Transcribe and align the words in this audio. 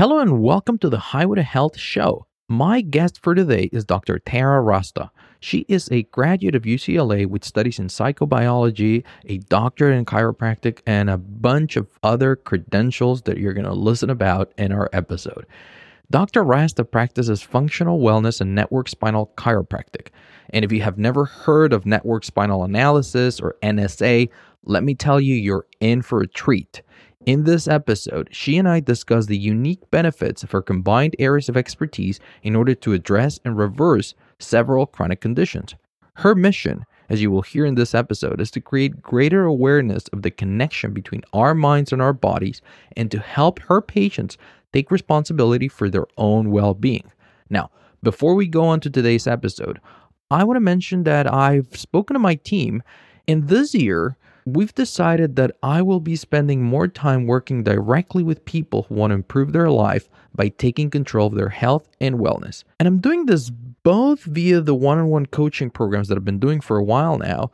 Hello 0.00 0.18
and 0.18 0.42
welcome 0.42 0.78
to 0.78 0.88
the 0.88 0.98
Highway 0.98 1.36
to 1.36 1.42
Health 1.42 1.78
show. 1.78 2.24
My 2.48 2.80
guest 2.80 3.20
for 3.22 3.34
today 3.34 3.68
is 3.70 3.84
Dr. 3.84 4.18
Tara 4.18 4.62
Rasta. 4.62 5.10
She 5.40 5.66
is 5.68 5.90
a 5.92 6.04
graduate 6.04 6.54
of 6.54 6.62
UCLA 6.62 7.26
with 7.26 7.44
studies 7.44 7.78
in 7.78 7.88
psychobiology, 7.88 9.04
a 9.26 9.36
doctorate 9.36 9.98
in 9.98 10.06
chiropractic, 10.06 10.78
and 10.86 11.10
a 11.10 11.18
bunch 11.18 11.76
of 11.76 11.86
other 12.02 12.34
credentials 12.34 13.20
that 13.24 13.36
you're 13.36 13.52
going 13.52 13.66
to 13.66 13.74
listen 13.74 14.08
about 14.08 14.54
in 14.56 14.72
our 14.72 14.88
episode. 14.94 15.46
Dr. 16.10 16.44
Rasta 16.44 16.82
practices 16.82 17.42
functional 17.42 18.00
wellness 18.00 18.40
and 18.40 18.54
network 18.54 18.88
spinal 18.88 19.30
chiropractic. 19.36 20.08
And 20.48 20.64
if 20.64 20.72
you 20.72 20.80
have 20.80 20.96
never 20.96 21.26
heard 21.26 21.74
of 21.74 21.84
network 21.84 22.24
spinal 22.24 22.64
analysis 22.64 23.38
or 23.38 23.56
NSA, 23.62 24.30
let 24.64 24.82
me 24.82 24.94
tell 24.94 25.20
you, 25.20 25.34
you're 25.34 25.66
in 25.80 26.00
for 26.00 26.22
a 26.22 26.26
treat. 26.26 26.80
In 27.26 27.44
this 27.44 27.68
episode, 27.68 28.28
she 28.32 28.56
and 28.56 28.66
I 28.66 28.80
discuss 28.80 29.26
the 29.26 29.36
unique 29.36 29.90
benefits 29.90 30.42
of 30.42 30.52
her 30.52 30.62
combined 30.62 31.14
areas 31.18 31.50
of 31.50 31.56
expertise 31.56 32.18
in 32.42 32.56
order 32.56 32.74
to 32.76 32.94
address 32.94 33.38
and 33.44 33.58
reverse 33.58 34.14
several 34.38 34.86
chronic 34.86 35.20
conditions. 35.20 35.74
Her 36.14 36.34
mission, 36.34 36.86
as 37.10 37.20
you 37.20 37.30
will 37.30 37.42
hear 37.42 37.66
in 37.66 37.74
this 37.74 37.94
episode, 37.94 38.40
is 38.40 38.50
to 38.52 38.60
create 38.62 39.02
greater 39.02 39.44
awareness 39.44 40.08
of 40.08 40.22
the 40.22 40.30
connection 40.30 40.94
between 40.94 41.20
our 41.34 41.54
minds 41.54 41.92
and 41.92 42.00
our 42.00 42.14
bodies 42.14 42.62
and 42.96 43.10
to 43.10 43.18
help 43.18 43.58
her 43.60 43.82
patients 43.82 44.38
take 44.72 44.90
responsibility 44.90 45.68
for 45.68 45.90
their 45.90 46.06
own 46.16 46.50
well 46.50 46.72
being. 46.72 47.12
Now, 47.50 47.70
before 48.02 48.34
we 48.34 48.46
go 48.46 48.64
on 48.64 48.80
to 48.80 48.88
today's 48.88 49.26
episode, 49.26 49.78
I 50.30 50.44
want 50.44 50.56
to 50.56 50.60
mention 50.60 51.02
that 51.04 51.30
I've 51.30 51.76
spoken 51.76 52.14
to 52.14 52.20
my 52.20 52.36
team, 52.36 52.82
and 53.28 53.46
this 53.46 53.74
year, 53.74 54.16
we've 54.44 54.74
decided 54.74 55.36
that 55.36 55.56
I 55.62 55.82
will 55.82 56.00
be 56.00 56.16
spending 56.16 56.62
more 56.62 56.88
time 56.88 57.26
working 57.26 57.62
directly 57.62 58.22
with 58.22 58.44
people 58.44 58.84
who 58.84 58.94
want 58.94 59.10
to 59.10 59.16
improve 59.16 59.52
their 59.52 59.70
life 59.70 60.08
by 60.34 60.48
taking 60.48 60.90
control 60.90 61.28
of 61.28 61.34
their 61.34 61.48
health 61.48 61.88
and 62.00 62.16
wellness. 62.16 62.64
And 62.78 62.86
I'm 62.86 62.98
doing 62.98 63.26
this 63.26 63.50
both 63.82 64.22
via 64.24 64.60
the 64.60 64.74
one 64.74 64.98
on 64.98 65.08
one 65.08 65.26
coaching 65.26 65.70
programs 65.70 66.08
that 66.08 66.16
I've 66.16 66.24
been 66.24 66.38
doing 66.38 66.60
for 66.60 66.76
a 66.76 66.84
while 66.84 67.18
now, 67.18 67.50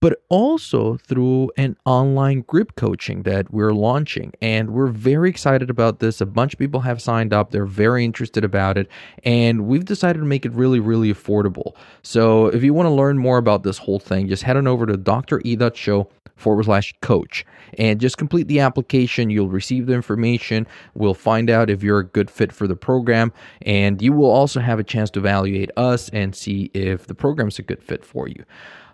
but 0.00 0.22
also 0.28 0.96
through 0.98 1.50
an 1.56 1.76
online 1.86 2.42
group 2.42 2.76
coaching 2.76 3.22
that 3.22 3.52
we're 3.52 3.72
launching. 3.72 4.32
And 4.42 4.70
we're 4.70 4.88
very 4.88 5.30
excited 5.30 5.70
about 5.70 5.98
this. 6.00 6.20
A 6.20 6.26
bunch 6.26 6.52
of 6.52 6.58
people 6.58 6.80
have 6.80 7.00
signed 7.00 7.32
up, 7.32 7.50
they're 7.50 7.64
very 7.64 8.04
interested 8.04 8.44
about 8.44 8.76
it. 8.76 8.88
And 9.24 9.66
we've 9.66 9.84
decided 9.84 10.18
to 10.18 10.26
make 10.26 10.44
it 10.44 10.52
really, 10.52 10.78
really 10.78 11.12
affordable. 11.12 11.74
So 12.02 12.48
if 12.48 12.62
you 12.62 12.74
want 12.74 12.86
to 12.86 12.92
learn 12.92 13.18
more 13.18 13.38
about 13.38 13.62
this 13.62 13.78
whole 13.78 13.98
thing, 13.98 14.28
just 14.28 14.42
head 14.42 14.56
on 14.56 14.66
over 14.66 14.86
to 14.86 14.96
dre.show 14.96 16.10
forward 16.36 16.64
slash 16.64 16.94
coach 17.00 17.44
and 17.78 18.00
just 18.00 18.18
complete 18.18 18.48
the 18.48 18.60
application. 18.60 19.30
You'll 19.30 19.48
receive 19.48 19.86
the 19.86 19.94
information. 19.94 20.66
We'll 20.94 21.14
find 21.14 21.50
out 21.50 21.70
if 21.70 21.82
you're 21.82 22.00
a 22.00 22.06
good 22.06 22.30
fit 22.30 22.52
for 22.52 22.66
the 22.66 22.76
program. 22.76 23.32
And 23.62 24.00
you 24.00 24.12
will 24.12 24.30
also 24.30 24.60
have 24.60 24.78
a 24.78 24.84
chance 24.84 25.10
to 25.12 25.20
evaluate 25.20 25.70
us 25.76 26.08
and 26.10 26.34
see 26.34 26.70
if 26.74 27.06
the 27.06 27.14
program's 27.14 27.58
a 27.58 27.62
good 27.62 27.82
fit 27.82 28.04
for 28.04 28.28
you. 28.28 28.44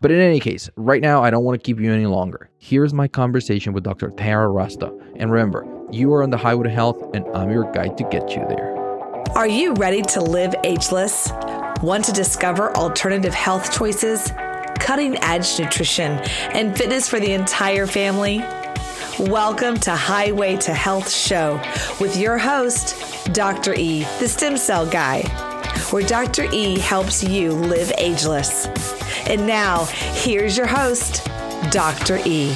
But 0.00 0.10
in 0.10 0.20
any 0.20 0.40
case, 0.40 0.70
right 0.76 1.02
now, 1.02 1.22
I 1.22 1.30
don't 1.30 1.44
want 1.44 1.60
to 1.60 1.64
keep 1.64 1.78
you 1.78 1.92
any 1.92 2.06
longer. 2.06 2.48
Here's 2.58 2.94
my 2.94 3.06
conversation 3.06 3.74
with 3.74 3.84
Dr. 3.84 4.10
Tara 4.10 4.48
Rasta. 4.48 4.92
And 5.16 5.30
remember, 5.30 5.66
you 5.90 6.12
are 6.14 6.22
on 6.22 6.30
the 6.30 6.38
highway 6.38 6.64
to 6.64 6.70
health, 6.70 7.14
and 7.14 7.26
I'm 7.34 7.50
your 7.50 7.70
guide 7.72 7.98
to 7.98 8.04
get 8.04 8.30
you 8.30 8.46
there. 8.48 8.74
Are 9.36 9.46
you 9.46 9.74
ready 9.74 10.02
to 10.02 10.22
live 10.22 10.54
ageless? 10.64 11.30
Want 11.82 12.04
to 12.06 12.12
discover 12.12 12.74
alternative 12.76 13.34
health 13.34 13.72
choices? 13.76 14.32
Cutting 14.80 15.22
edge 15.22 15.58
nutrition 15.60 16.12
and 16.52 16.76
fitness 16.76 17.08
for 17.08 17.20
the 17.20 17.32
entire 17.32 17.86
family? 17.86 18.38
Welcome 19.18 19.76
to 19.80 19.94
Highway 19.94 20.56
to 20.56 20.72
Health 20.72 21.10
Show 21.10 21.60
with 22.00 22.16
your 22.16 22.38
host, 22.38 22.96
Dr. 23.34 23.74
E, 23.74 24.04
the 24.18 24.26
stem 24.26 24.56
cell 24.56 24.86
guy, 24.86 25.22
where 25.90 26.02
Dr. 26.02 26.48
E 26.50 26.78
helps 26.78 27.22
you 27.22 27.52
live 27.52 27.92
ageless. 27.98 28.66
And 29.28 29.46
now, 29.46 29.84
here's 29.84 30.56
your 30.56 30.66
host, 30.66 31.26
Dr. 31.70 32.18
E. 32.24 32.54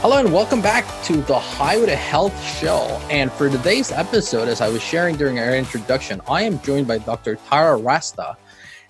Hello 0.00 0.18
and 0.18 0.32
welcome 0.32 0.62
back 0.62 0.84
to 1.04 1.22
the 1.22 1.38
Highway 1.38 1.86
to 1.86 1.96
Health 1.96 2.40
show. 2.44 3.00
And 3.10 3.32
for 3.32 3.48
today's 3.48 3.90
episode, 3.90 4.46
as 4.46 4.60
I 4.60 4.68
was 4.68 4.82
sharing 4.82 5.16
during 5.16 5.40
our 5.40 5.56
introduction, 5.56 6.20
I 6.28 6.42
am 6.42 6.60
joined 6.60 6.86
by 6.86 6.98
Dr. 6.98 7.36
Tara 7.48 7.76
Rasta 7.76 8.36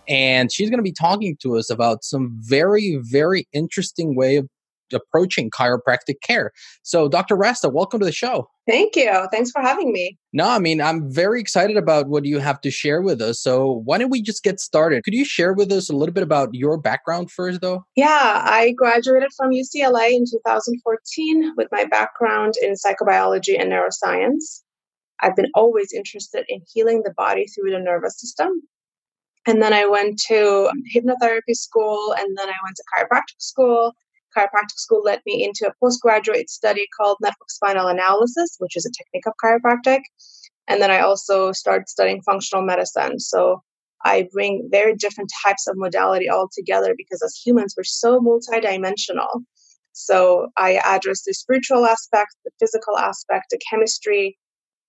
and 0.09 0.51
she's 0.51 0.71
going 0.71 0.79
to 0.79 0.83
be 0.83 0.93
talking 0.93 1.37
to 1.43 1.57
us 1.57 1.71
about 1.71 2.05
some 2.05 2.37
very 2.41 2.99
very 3.03 3.47
interesting 3.53 4.17
way 4.17 4.37
of 4.37 4.49
approaching 4.93 5.51
chiropractic 5.51 6.21
care. 6.23 6.53
So, 6.83 7.09
Dr. 7.09 7.37
Rasta, 7.37 7.69
welcome 7.69 8.01
to 8.01 8.07
the 8.07 8.13
show. 8.13 8.49
Thank 8.67 8.97
you. 8.97 9.27
Thanks 9.33 9.51
for 9.51 9.63
having 9.63 9.93
me. 9.93 10.19
No, 10.33 10.49
I 10.49 10.59
mean, 10.59 10.81
I'm 10.81 11.11
very 11.11 11.41
excited 11.41 11.77
about 11.77 12.09
what 12.09 12.25
you 12.25 12.39
have 12.39 12.61
to 12.63 12.71
share 12.71 13.01
with 13.01 13.21
us. 13.21 13.41
So, 13.41 13.83
why 13.85 13.99
don't 13.99 14.11
we 14.11 14.23
just 14.23 14.43
get 14.43 14.61
started? 14.61 15.05
Could 15.05 15.15
you 15.15 15.25
share 15.25 15.53
with 15.53 15.73
us 15.73 15.89
a 15.89 15.97
little 15.97 16.13
bit 16.13 16.23
about 16.23 16.51
your 16.53 16.79
background 16.79 17.31
first, 17.31 17.61
though? 17.61 17.85
Yeah, 17.97 18.43
I 18.45 18.73
graduated 18.77 19.31
from 19.37 19.51
UCLA 19.51 20.13
in 20.13 20.25
2014 20.31 21.55
with 21.57 21.69
my 21.73 21.85
background 21.85 22.55
in 22.63 22.75
psychobiology 22.75 23.61
and 23.61 23.73
neuroscience. 23.73 24.63
I've 25.21 25.35
been 25.35 25.51
always 25.55 25.93
interested 25.93 26.45
in 26.49 26.61
healing 26.73 27.03
the 27.05 27.13
body 27.17 27.47
through 27.47 27.73
the 27.73 27.81
nervous 27.81 28.21
system. 28.21 28.63
And 29.49 29.63
then 29.63 29.73
I 29.73 29.87
went 29.87 30.19
to 30.29 30.71
hypnotherapy 30.95 31.55
school 31.55 32.15
and 32.19 32.37
then 32.37 32.51
I 32.51 32.57
went 32.63 32.77
to 32.77 32.85
chiropractic 32.95 33.41
school. 33.41 33.95
Chiropractic 34.37 34.77
school 34.77 35.03
led 35.03 35.23
me 35.25 35.43
into 35.43 35.67
a 35.67 35.73
postgraduate 35.83 36.51
study 36.51 36.87
called 36.95 37.17
network 37.23 37.51
spinal 37.51 37.89
analysis, 37.89 38.57
which 38.59 38.77
is 38.77 38.85
a 38.85 38.91
technique 38.91 39.27
of 39.27 39.33
chiropractic. 39.43 40.03
And 40.67 40.83
then 40.83 40.91
I 40.91 41.01
also 41.01 41.53
started 41.53 41.89
studying 41.89 42.21
functional 42.21 42.63
medicine. 42.63 43.19
So 43.21 43.63
I 44.05 44.29
bring 44.31 44.69
very 44.71 44.95
different 44.95 45.31
types 45.43 45.67
of 45.67 45.79
modality 45.79 46.29
all 46.29 46.51
together 46.53 46.95
because 46.95 47.23
as 47.23 47.41
humans, 47.43 47.73
we're 47.75 47.85
so 47.85 48.21
multidimensional. 48.21 49.45
So 49.95 50.49
I 50.59 50.79
address 50.85 51.23
the 51.25 51.33
spiritual 51.33 51.87
aspect, 51.87 52.37
the 52.45 52.51
physical 52.61 52.99
aspect, 52.99 53.47
the 53.51 53.59
chemistry, 53.71 54.37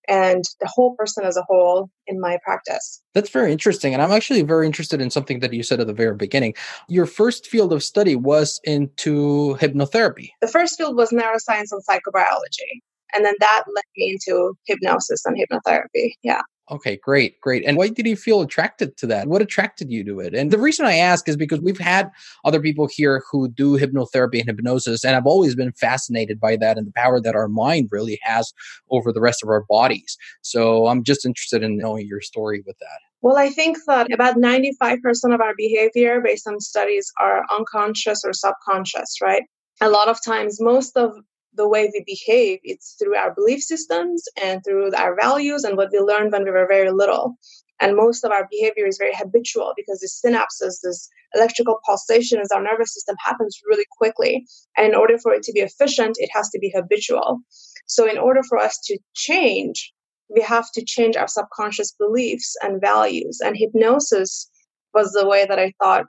and 0.09 0.43
the 0.59 0.67
whole 0.67 0.95
person 0.95 1.23
as 1.23 1.37
a 1.37 1.43
whole 1.43 1.89
in 2.07 2.19
my 2.19 2.37
practice. 2.43 3.01
That's 3.13 3.29
very 3.29 3.51
interesting. 3.51 3.93
And 3.93 4.01
I'm 4.01 4.11
actually 4.11 4.41
very 4.41 4.65
interested 4.65 4.99
in 4.99 5.11
something 5.11 5.39
that 5.39 5.53
you 5.53 5.63
said 5.63 5.79
at 5.79 5.87
the 5.87 5.93
very 5.93 6.15
beginning. 6.15 6.55
Your 6.89 7.05
first 7.05 7.47
field 7.47 7.71
of 7.71 7.83
study 7.83 8.15
was 8.15 8.59
into 8.63 9.55
hypnotherapy. 9.57 10.31
The 10.41 10.47
first 10.47 10.77
field 10.77 10.97
was 10.97 11.11
neuroscience 11.11 11.69
and 11.71 11.83
psychobiology. 11.87 12.81
And 13.13 13.23
then 13.25 13.35
that 13.39 13.63
led 13.73 13.83
me 13.97 14.11
into 14.11 14.53
hypnosis 14.65 15.23
and 15.25 15.37
hypnotherapy. 15.37 16.13
Yeah. 16.23 16.41
Okay, 16.71 16.97
great, 16.97 17.41
great. 17.41 17.63
And 17.65 17.77
why 17.77 17.89
did 17.89 18.05
you 18.05 18.15
feel 18.15 18.41
attracted 18.41 18.95
to 18.97 19.07
that? 19.07 19.27
What 19.27 19.41
attracted 19.41 19.89
you 19.89 20.03
to 20.05 20.19
it? 20.19 20.35
And 20.35 20.51
the 20.51 20.59
reason 20.59 20.85
I 20.85 20.97
ask 20.97 21.27
is 21.27 21.35
because 21.35 21.61
we've 21.61 21.79
had 21.79 22.11
other 22.45 22.61
people 22.61 22.87
here 22.87 23.23
who 23.31 23.49
do 23.49 23.79
hypnotherapy 23.79 24.39
and 24.39 24.47
hypnosis, 24.47 25.03
and 25.03 25.15
I've 25.15 25.25
always 25.25 25.55
been 25.55 25.71
fascinated 25.71 26.39
by 26.39 26.57
that 26.57 26.77
and 26.77 26.85
the 26.85 26.93
power 26.95 27.19
that 27.21 27.35
our 27.35 27.47
mind 27.47 27.89
really 27.91 28.19
has 28.21 28.53
over 28.91 29.11
the 29.11 29.21
rest 29.21 29.41
of 29.41 29.49
our 29.49 29.65
bodies. 29.67 30.15
So 30.41 30.85
I'm 30.87 31.03
just 31.03 31.25
interested 31.25 31.63
in 31.63 31.77
knowing 31.77 32.05
your 32.05 32.21
story 32.21 32.61
with 32.65 32.77
that. 32.79 32.99
Well, 33.21 33.37
I 33.37 33.49
think 33.49 33.77
that 33.87 34.13
about 34.13 34.35
95% 34.37 34.99
of 35.33 35.41
our 35.41 35.53
behavior, 35.57 36.21
based 36.21 36.47
on 36.47 36.59
studies, 36.59 37.11
are 37.19 37.45
unconscious 37.49 38.23
or 38.23 38.31
subconscious, 38.31 39.17
right? 39.21 39.43
A 39.81 39.89
lot 39.89 40.07
of 40.07 40.23
times, 40.23 40.61
most 40.61 40.95
of 40.95 41.15
the 41.53 41.67
way 41.67 41.89
we 41.91 42.03
behave 42.05 42.59
it's 42.63 42.95
through 42.99 43.15
our 43.15 43.33
belief 43.33 43.61
systems 43.61 44.23
and 44.41 44.61
through 44.63 44.93
our 44.95 45.15
values 45.15 45.63
and 45.63 45.77
what 45.77 45.89
we 45.91 45.99
learned 45.99 46.31
when 46.31 46.43
we 46.43 46.51
were 46.51 46.67
very 46.67 46.91
little. 46.91 47.37
And 47.81 47.95
most 47.95 48.25
of 48.25 48.31
our 48.31 48.47
behavior 48.51 48.85
is 48.85 48.97
very 48.97 49.13
habitual 49.15 49.73
because 49.75 49.99
the 49.99 50.07
synapses 50.07 50.81
this 50.83 51.09
electrical 51.33 51.79
pulsation 51.85 52.39
in 52.39 52.45
our 52.53 52.61
nervous 52.61 52.93
system 52.93 53.15
happens 53.19 53.59
really 53.69 53.85
quickly. 53.97 54.45
And 54.75 54.87
in 54.87 54.95
order 54.95 55.17
for 55.17 55.33
it 55.33 55.43
to 55.43 55.53
be 55.53 55.61
efficient 55.61 56.17
it 56.19 56.29
has 56.33 56.49
to 56.49 56.59
be 56.59 56.71
habitual. 56.75 57.39
So 57.87 58.09
in 58.09 58.17
order 58.17 58.41
for 58.43 58.57
us 58.57 58.77
to 58.85 58.97
change 59.15 59.93
we 60.29 60.41
have 60.41 60.71
to 60.73 60.85
change 60.85 61.15
our 61.15 61.27
subconscious 61.27 61.91
beliefs 61.97 62.55
and 62.61 62.79
values. 62.79 63.39
And 63.43 63.57
hypnosis 63.57 64.47
was 64.93 65.11
the 65.11 65.27
way 65.27 65.45
that 65.47 65.59
i 65.59 65.73
thought 65.81 66.05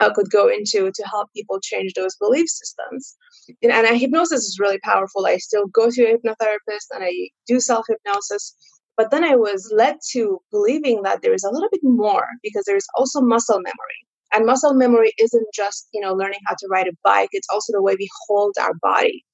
I 0.00 0.10
could 0.10 0.30
go 0.30 0.48
into 0.48 0.90
to 0.92 1.02
help 1.04 1.32
people 1.34 1.60
change 1.60 1.94
those 1.94 2.16
belief 2.16 2.48
systems. 2.48 3.16
And, 3.62 3.72
and 3.72 3.96
hypnosis 3.96 4.44
is 4.44 4.58
really 4.60 4.78
powerful. 4.82 5.26
I 5.26 5.36
still 5.38 5.66
go 5.66 5.90
to 5.90 6.02
a 6.04 6.16
hypnotherapist 6.16 6.86
and 6.94 7.04
I 7.04 7.12
do 7.46 7.60
self 7.60 7.86
hypnosis. 7.88 8.54
But 8.96 9.10
then 9.10 9.24
I 9.24 9.36
was 9.36 9.70
led 9.74 9.96
to 10.12 10.40
believing 10.50 11.02
that 11.02 11.20
there 11.20 11.34
is 11.34 11.44
a 11.44 11.50
little 11.50 11.68
bit 11.70 11.82
more 11.82 12.26
because 12.42 12.64
there 12.64 12.76
is 12.76 12.86
also 12.96 13.20
muscle 13.20 13.58
memory. 13.58 14.06
And 14.32 14.46
muscle 14.46 14.74
memory 14.74 15.12
isn't 15.18 15.46
just, 15.54 15.88
you 15.92 16.00
know, 16.00 16.12
learning 16.12 16.40
how 16.46 16.54
to 16.58 16.68
ride 16.68 16.88
a 16.88 16.92
bike, 17.04 17.28
it's 17.32 17.48
also 17.50 17.72
the 17.72 17.82
way 17.82 17.94
we 17.98 18.08
hold 18.26 18.54
our 18.60 18.74
body, 18.82 19.24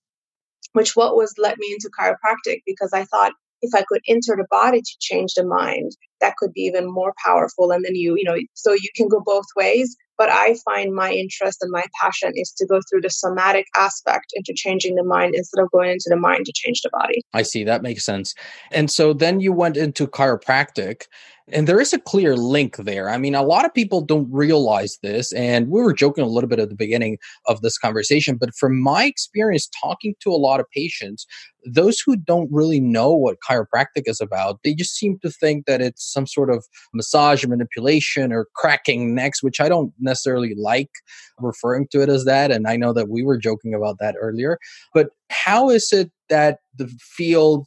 which 0.73 0.97
what 0.97 1.17
was 1.17 1.35
led 1.39 1.59
me 1.59 1.73
into 1.73 1.91
chiropractic 1.99 2.61
because 2.67 2.93
I 2.93 3.05
thought 3.05 3.33
if 3.63 3.75
I 3.75 3.85
could 3.89 4.03
enter 4.09 4.37
the 4.37 4.47
body 4.51 4.81
to 4.81 4.97
change 5.01 5.35
the 5.35 5.45
mind, 5.45 5.93
that 6.23 6.37
could 6.37 6.53
be 6.55 6.63
even 6.63 6.91
more 6.91 7.13
powerful 7.25 7.71
and 7.71 7.85
then 7.85 7.95
you 7.95 8.15
you 8.17 8.25
know 8.25 8.37
so 8.55 8.73
you 8.73 8.89
can 8.97 9.09
go 9.09 9.21
both 9.21 9.45
ways 9.57 9.95
but 10.17 10.31
i 10.31 10.55
find 10.65 10.95
my 10.95 11.13
interest 11.13 11.59
and 11.61 11.71
my 11.71 11.85
passion 12.01 12.33
is 12.37 12.51
to 12.57 12.67
go 12.67 12.81
through 12.89 13.03
the 13.03 13.11
somatic 13.11 13.67
aspect 13.77 14.27
into 14.35 14.55
changing 14.57 14.95
the 14.95 15.05
mind 15.05 15.35
instead 15.35 15.63
of 15.63 15.71
going 15.71 15.91
into 15.91 16.07
the 16.09 16.17
mind 16.17 16.47
to 16.47 16.53
change 16.55 16.81
the 16.83 16.91
body 16.91 17.21
i 17.35 17.43
see 17.43 17.65
that 17.65 17.83
makes 17.83 18.05
sense 18.05 18.35
and 18.71 18.91
so 18.91 19.13
then 19.13 19.41
you 19.41 19.53
went 19.53 19.77
into 19.77 20.07
chiropractic 20.07 21.03
and 21.49 21.67
there 21.67 21.81
is 21.81 21.93
a 21.93 21.99
clear 21.99 22.37
link 22.37 22.77
there. 22.77 23.11
I 23.11 23.19
mean, 23.19 23.35
a 23.35 23.43
lot 23.43 23.65
of 23.65 23.75
people 23.75 24.01
don't 24.01 24.29
realize 24.31 24.99
this. 25.03 25.33
And 25.33 25.69
we 25.69 25.83
were 25.83 25.93
joking 25.93 26.25
a 26.25 26.29
little 26.29 26.49
bit 26.49 26.61
at 26.61 26.69
the 26.69 26.77
beginning 26.77 27.19
of 27.47 27.61
this 27.63 27.79
conversation. 27.79 28.37
But 28.37 28.55
from 28.55 28.81
my 28.81 29.05
experience 29.05 29.69
talking 29.81 30.15
to 30.21 30.31
a 30.31 30.37
lot 30.37 30.61
of 30.61 30.71
patients, 30.71 31.27
those 31.65 32.01
who 32.01 32.17
don't 32.17 32.51
really 32.53 32.81
know 32.81 33.13
what 33.13 33.39
chiropractic 33.49 34.03
is 34.07 34.21
about, 34.21 34.61
they 34.63 34.75
just 34.75 34.95
seem 34.95 35.19
to 35.21 35.31
think 35.31 35.67
that 35.67 35.81
it's 35.81 36.12
some 36.13 36.27
sort 36.27 36.51
of 36.51 36.65
massage 36.93 37.45
or 37.45 37.49
manipulation 37.49 38.33
or 38.33 38.47
cracking 38.55 39.15
necks, 39.15 39.43
which 39.43 39.61
I 39.61 39.69
don't 39.69 39.93
necessarily 39.99 40.55
like 40.57 40.91
referring 41.39 41.89
to 41.93 42.03
it 42.03 42.09
as 42.09 42.25
that. 42.25 42.51
And 42.51 42.67
I 42.67 42.77
know 42.77 42.93
that 42.93 43.09
we 43.09 43.23
were 43.23 43.39
joking 43.39 43.75
about 43.75 43.97
that 44.01 44.15
earlier. 44.21 44.59
But 44.95 45.09
how 45.31 45.71
is 45.71 45.93
it 45.93 46.11
that 46.29 46.59
the 46.77 46.89
field 47.01 47.67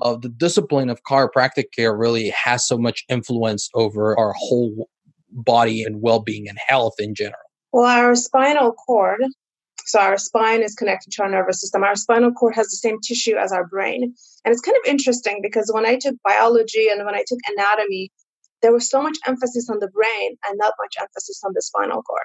of 0.00 0.22
the 0.22 0.28
discipline 0.28 0.90
of 0.90 1.02
chiropractic 1.04 1.66
care 1.76 1.96
really 1.96 2.30
has 2.30 2.66
so 2.66 2.76
much 2.78 3.04
influence 3.08 3.68
over 3.74 4.18
our 4.18 4.32
whole 4.36 4.88
body 5.30 5.82
and 5.82 6.02
well-being 6.02 6.48
and 6.48 6.58
health 6.66 6.94
in 6.98 7.14
general? 7.14 7.38
Well, 7.72 7.84
our 7.84 8.14
spinal 8.14 8.72
cord, 8.72 9.22
so 9.86 9.98
our 10.00 10.18
spine 10.18 10.62
is 10.62 10.74
connected 10.74 11.12
to 11.12 11.22
our 11.22 11.28
nervous 11.28 11.60
system. 11.60 11.82
Our 11.82 11.96
spinal 11.96 12.32
cord 12.32 12.54
has 12.54 12.68
the 12.68 12.76
same 12.76 13.00
tissue 13.00 13.36
as 13.36 13.52
our 13.52 13.66
brain. 13.66 14.14
And 14.44 14.52
it's 14.52 14.60
kind 14.60 14.76
of 14.76 14.88
interesting 14.88 15.40
because 15.42 15.70
when 15.72 15.86
I 15.86 15.96
took 15.96 16.16
biology 16.22 16.88
and 16.88 17.04
when 17.04 17.14
I 17.14 17.24
took 17.26 17.38
anatomy, 17.48 18.10
there 18.62 18.72
was 18.72 18.88
so 18.88 19.02
much 19.02 19.16
emphasis 19.26 19.68
on 19.68 19.80
the 19.80 19.88
brain 19.88 20.36
and 20.48 20.58
not 20.58 20.74
much 20.80 20.94
emphasis 21.00 21.42
on 21.44 21.52
the 21.54 21.62
spinal 21.62 22.02
cord. 22.02 22.22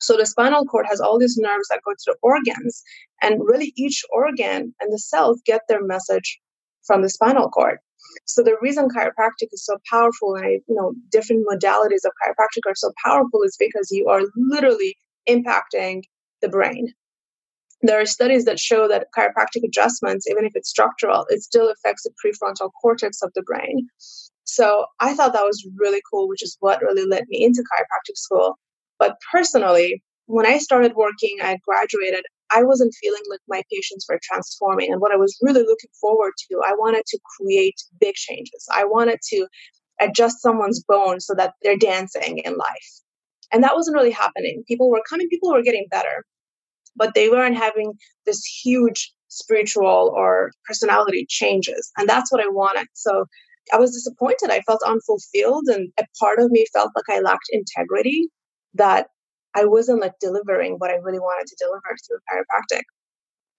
So 0.00 0.16
the 0.16 0.24
spinal 0.24 0.64
cord 0.64 0.86
has 0.88 1.00
all 1.00 1.18
these 1.18 1.36
nerves 1.36 1.68
that 1.68 1.82
go 1.84 1.92
to 1.92 2.04
the 2.06 2.16
organs, 2.22 2.82
and 3.22 3.40
really 3.40 3.74
each 3.76 4.02
organ 4.10 4.74
and 4.80 4.92
the 4.92 4.98
cells 4.98 5.42
get 5.44 5.60
their 5.68 5.84
message 5.84 6.40
from 6.86 7.02
the 7.02 7.10
spinal 7.10 7.50
cord. 7.50 7.78
So 8.24 8.42
the 8.42 8.56
reason 8.62 8.88
chiropractic 8.88 9.48
is 9.52 9.64
so 9.64 9.76
powerful 9.90 10.34
and 10.34 10.46
I, 10.46 10.48
you 10.66 10.74
know 10.74 10.94
different 11.12 11.46
modalities 11.46 12.06
of 12.06 12.12
chiropractic 12.24 12.66
are 12.66 12.74
so 12.74 12.92
powerful 13.04 13.42
is 13.42 13.56
because 13.58 13.90
you 13.90 14.08
are 14.08 14.22
literally 14.36 14.96
impacting 15.28 16.02
the 16.40 16.48
brain. 16.48 16.92
There 17.82 18.00
are 18.00 18.06
studies 18.06 18.44
that 18.44 18.58
show 18.58 18.88
that 18.88 19.06
chiropractic 19.16 19.64
adjustments, 19.64 20.26
even 20.28 20.44
if 20.44 20.52
it's 20.54 20.68
structural, 20.68 21.26
it 21.30 21.42
still 21.42 21.70
affects 21.70 22.02
the 22.02 22.12
prefrontal 22.22 22.70
cortex 22.82 23.22
of 23.22 23.32
the 23.34 23.42
brain. 23.42 23.88
So 24.44 24.86
I 24.98 25.14
thought 25.14 25.32
that 25.32 25.44
was 25.44 25.66
really 25.76 26.02
cool, 26.10 26.28
which 26.28 26.42
is 26.42 26.56
what 26.60 26.82
really 26.82 27.06
led 27.06 27.24
me 27.28 27.42
into 27.44 27.62
chiropractic 27.62 28.16
school. 28.16 28.58
But 28.98 29.16
personally, 29.32 30.02
when 30.26 30.46
I 30.46 30.58
started 30.58 30.94
working, 30.94 31.38
I 31.42 31.58
graduated, 31.66 32.24
I 32.52 32.64
wasn't 32.64 32.94
feeling 33.00 33.22
like 33.30 33.40
my 33.48 33.62
patients 33.72 34.06
were 34.08 34.20
transforming. 34.22 34.92
And 34.92 35.00
what 35.00 35.12
I 35.12 35.16
was 35.16 35.38
really 35.40 35.62
looking 35.62 35.90
forward 36.00 36.32
to, 36.50 36.60
I 36.66 36.74
wanted 36.74 37.04
to 37.06 37.18
create 37.38 37.76
big 38.00 38.14
changes. 38.14 38.66
I 38.72 38.84
wanted 38.84 39.20
to 39.28 39.46
adjust 40.00 40.42
someone's 40.42 40.82
bones 40.82 41.26
so 41.26 41.34
that 41.34 41.54
they're 41.62 41.76
dancing 41.76 42.38
in 42.38 42.56
life. 42.56 43.00
And 43.52 43.62
that 43.64 43.74
wasn't 43.74 43.96
really 43.96 44.10
happening. 44.10 44.62
People 44.68 44.90
were 44.90 45.02
coming, 45.08 45.28
people 45.28 45.52
were 45.52 45.62
getting 45.62 45.86
better, 45.90 46.24
but 46.96 47.14
they 47.14 47.28
weren't 47.28 47.56
having 47.56 47.92
this 48.26 48.44
huge 48.44 49.12
spiritual 49.28 50.12
or 50.14 50.50
personality 50.66 51.26
changes. 51.28 51.90
And 51.96 52.08
that's 52.08 52.30
what 52.30 52.42
I 52.42 52.48
wanted. 52.48 52.86
So 52.94 53.26
I 53.72 53.78
was 53.78 53.92
disappointed. 53.92 54.50
I 54.50 54.60
felt 54.62 54.80
unfulfilled, 54.86 55.68
and 55.68 55.92
a 55.98 56.04
part 56.18 56.38
of 56.38 56.50
me 56.50 56.64
felt 56.72 56.90
like 56.94 57.16
I 57.16 57.20
lacked 57.20 57.48
integrity 57.50 58.28
that 58.74 59.08
I 59.54 59.64
wasn't 59.64 60.00
like 60.00 60.14
delivering 60.20 60.74
what 60.78 60.90
I 60.90 60.94
really 60.94 61.18
wanted 61.18 61.46
to 61.48 61.56
deliver 61.58 61.96
through 62.06 62.18
chiropractic. 62.30 62.82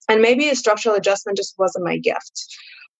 And 0.08 0.20
maybe 0.20 0.48
a 0.48 0.56
structural 0.56 0.94
adjustment 0.94 1.36
just 1.36 1.54
wasn't 1.58 1.84
my 1.84 1.98
gift. 1.98 2.46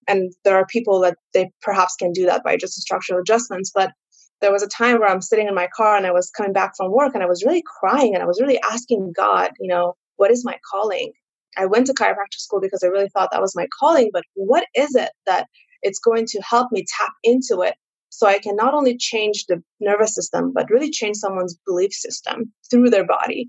And 0.09 0.33
there 0.45 0.57
are 0.57 0.67
people 0.67 1.01
that 1.01 1.17
they 1.33 1.51
perhaps 1.63 1.97
can 1.97 2.13
do 2.13 2.27
that 2.27 2.45
by 2.45 2.57
just 2.57 2.81
structural 2.81 3.21
adjustments. 3.21 3.71
But 3.75 3.93
there 4.43 4.53
was 4.53 4.63
a 4.63 4.69
time 4.69 4.99
where 4.99 5.09
I'm 5.09 5.23
sitting 5.23 5.49
in 5.49 5.55
my 5.55 5.69
car 5.75 5.97
and 5.97 6.07
I 6.07 6.13
was 6.13 6.31
coming 6.31 6.53
back 6.53 6.77
from 6.77 6.93
work 6.93 7.15
and 7.15 7.23
I 7.23 7.27
was 7.27 7.45
really 7.45 7.63
crying 7.81 8.15
and 8.15 8.23
I 8.23 8.27
was 8.27 8.41
really 8.41 8.61
asking 8.61 9.13
God, 9.17 9.53
you 9.59 9.69
know, 9.69 9.95
what 10.17 10.31
is 10.31 10.45
my 10.45 10.59
calling? 10.71 11.13
I 11.57 11.67
went 11.67 11.87
to 11.87 11.95
chiropractic 11.95 12.39
school 12.39 12.61
because 12.61 12.83
I 12.83 12.89
really 12.89 13.09
thought 13.09 13.31
that 13.33 13.41
was 13.41 13.57
my 13.57 13.67
calling, 13.79 14.11
but 14.13 14.25
what 14.35 14.65
is 14.75 14.95
it 14.95 15.11
that 15.27 15.47
it's 15.83 15.99
going 15.99 16.27
to 16.27 16.41
help 16.41 16.73
me 16.73 16.85
tap 16.99 17.13
into 17.23 17.63
it 17.63 17.75
so 18.09 18.27
I 18.27 18.39
can 18.39 18.57
not 18.57 18.75
only 18.75 18.97
change 18.97 19.47
the 19.47 19.63
nervous 19.81 20.15
system, 20.15 20.53
but 20.53 20.71
really 20.71 20.91
change 20.91 21.17
someone's 21.17 21.59
belief 21.67 21.93
system 21.93 22.53
through 22.71 22.91
their 22.91 23.07
body. 23.07 23.49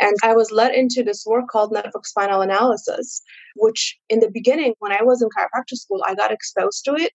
And 0.00 0.16
I 0.22 0.34
was 0.34 0.50
led 0.50 0.74
into 0.74 1.02
this 1.02 1.24
work 1.26 1.48
called 1.48 1.72
network 1.72 2.06
spinal 2.06 2.40
analysis, 2.40 3.22
which 3.56 3.98
in 4.08 4.20
the 4.20 4.30
beginning, 4.30 4.74
when 4.78 4.92
I 4.92 5.02
was 5.02 5.22
in 5.22 5.28
chiropractic 5.28 5.76
school, 5.76 6.02
I 6.06 6.14
got 6.14 6.32
exposed 6.32 6.84
to 6.86 6.94
it, 6.94 7.12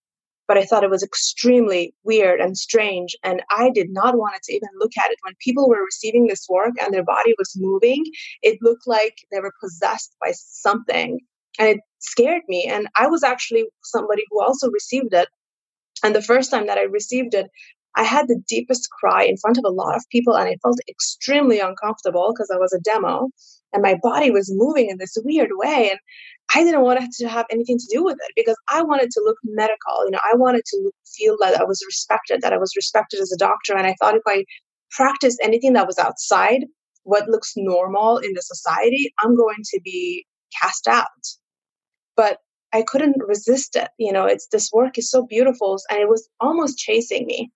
but 0.47 0.57
I 0.57 0.65
thought 0.65 0.83
it 0.83 0.89
was 0.89 1.03
extremely 1.03 1.93
weird 2.03 2.39
and 2.39 2.57
strange. 2.57 3.15
And 3.23 3.41
I 3.49 3.71
did 3.71 3.89
not 3.89 4.17
want 4.17 4.41
to 4.43 4.53
even 4.53 4.69
look 4.79 4.91
at 4.97 5.11
it. 5.11 5.17
When 5.23 5.33
people 5.39 5.67
were 5.67 5.83
receiving 5.83 6.27
this 6.27 6.45
work 6.49 6.73
and 6.81 6.93
their 6.93 7.03
body 7.03 7.33
was 7.37 7.53
moving, 7.57 8.03
it 8.41 8.59
looked 8.61 8.87
like 8.87 9.15
they 9.31 9.39
were 9.39 9.53
possessed 9.61 10.15
by 10.21 10.31
something. 10.33 11.19
And 11.57 11.69
it 11.69 11.79
scared 11.99 12.43
me. 12.47 12.65
And 12.65 12.87
I 12.97 13.07
was 13.07 13.23
actually 13.23 13.65
somebody 13.83 14.23
who 14.29 14.41
also 14.41 14.69
received 14.69 15.13
it 15.13 15.29
and 16.03 16.15
the 16.15 16.21
first 16.21 16.51
time 16.51 16.67
that 16.67 16.77
I 16.77 16.83
received 16.83 17.33
it, 17.33 17.49
I 17.95 18.03
had 18.03 18.27
the 18.27 18.41
deepest 18.47 18.89
cry 18.91 19.23
in 19.23 19.37
front 19.37 19.57
of 19.57 19.63
a 19.65 19.69
lot 19.69 19.95
of 19.95 20.03
people, 20.11 20.35
and 20.35 20.49
I 20.49 20.57
felt 20.61 20.79
extremely 20.89 21.59
uncomfortable 21.59 22.33
because 22.33 22.49
I 22.53 22.57
was 22.57 22.73
a 22.73 22.79
demo 22.79 23.29
and 23.73 23.81
my 23.81 23.95
body 24.01 24.31
was 24.31 24.51
moving 24.53 24.89
in 24.89 24.97
this 24.97 25.17
weird 25.23 25.51
way. 25.53 25.89
And 25.91 25.99
I 26.53 26.63
didn't 26.63 26.81
want 26.81 26.99
to 27.11 27.27
have 27.27 27.45
anything 27.49 27.77
to 27.77 27.87
do 27.91 28.03
with 28.03 28.17
it 28.27 28.33
because 28.35 28.55
I 28.69 28.81
wanted 28.83 29.11
to 29.11 29.21
look 29.23 29.37
medical. 29.43 30.05
You 30.05 30.11
know, 30.11 30.19
I 30.23 30.35
wanted 30.35 30.63
to 30.65 30.91
feel 31.05 31.37
that 31.41 31.59
I 31.59 31.63
was 31.63 31.81
respected, 31.85 32.41
that 32.41 32.53
I 32.53 32.57
was 32.57 32.73
respected 32.75 33.19
as 33.19 33.31
a 33.31 33.37
doctor. 33.37 33.75
And 33.75 33.87
I 33.87 33.95
thought 33.99 34.15
if 34.15 34.21
I 34.27 34.45
practiced 34.91 35.39
anything 35.43 35.73
that 35.73 35.87
was 35.87 35.97
outside 35.97 36.65
what 37.03 37.29
looks 37.29 37.53
normal 37.55 38.17
in 38.17 38.33
the 38.33 38.41
society, 38.41 39.13
I'm 39.21 39.35
going 39.35 39.63
to 39.63 39.79
be 39.83 40.25
cast 40.61 40.87
out. 40.87 41.07
But 42.15 42.39
I 42.73 42.81
couldn't 42.81 43.15
resist 43.25 43.75
it. 43.75 43.89
You 43.97 44.11
know, 44.11 44.25
it's 44.25 44.47
this 44.51 44.71
work 44.73 44.97
is 44.97 45.09
so 45.09 45.25
beautiful 45.25 45.77
and 45.89 45.99
it 45.99 46.09
was 46.09 46.27
almost 46.39 46.77
chasing 46.77 47.25
me 47.25 47.51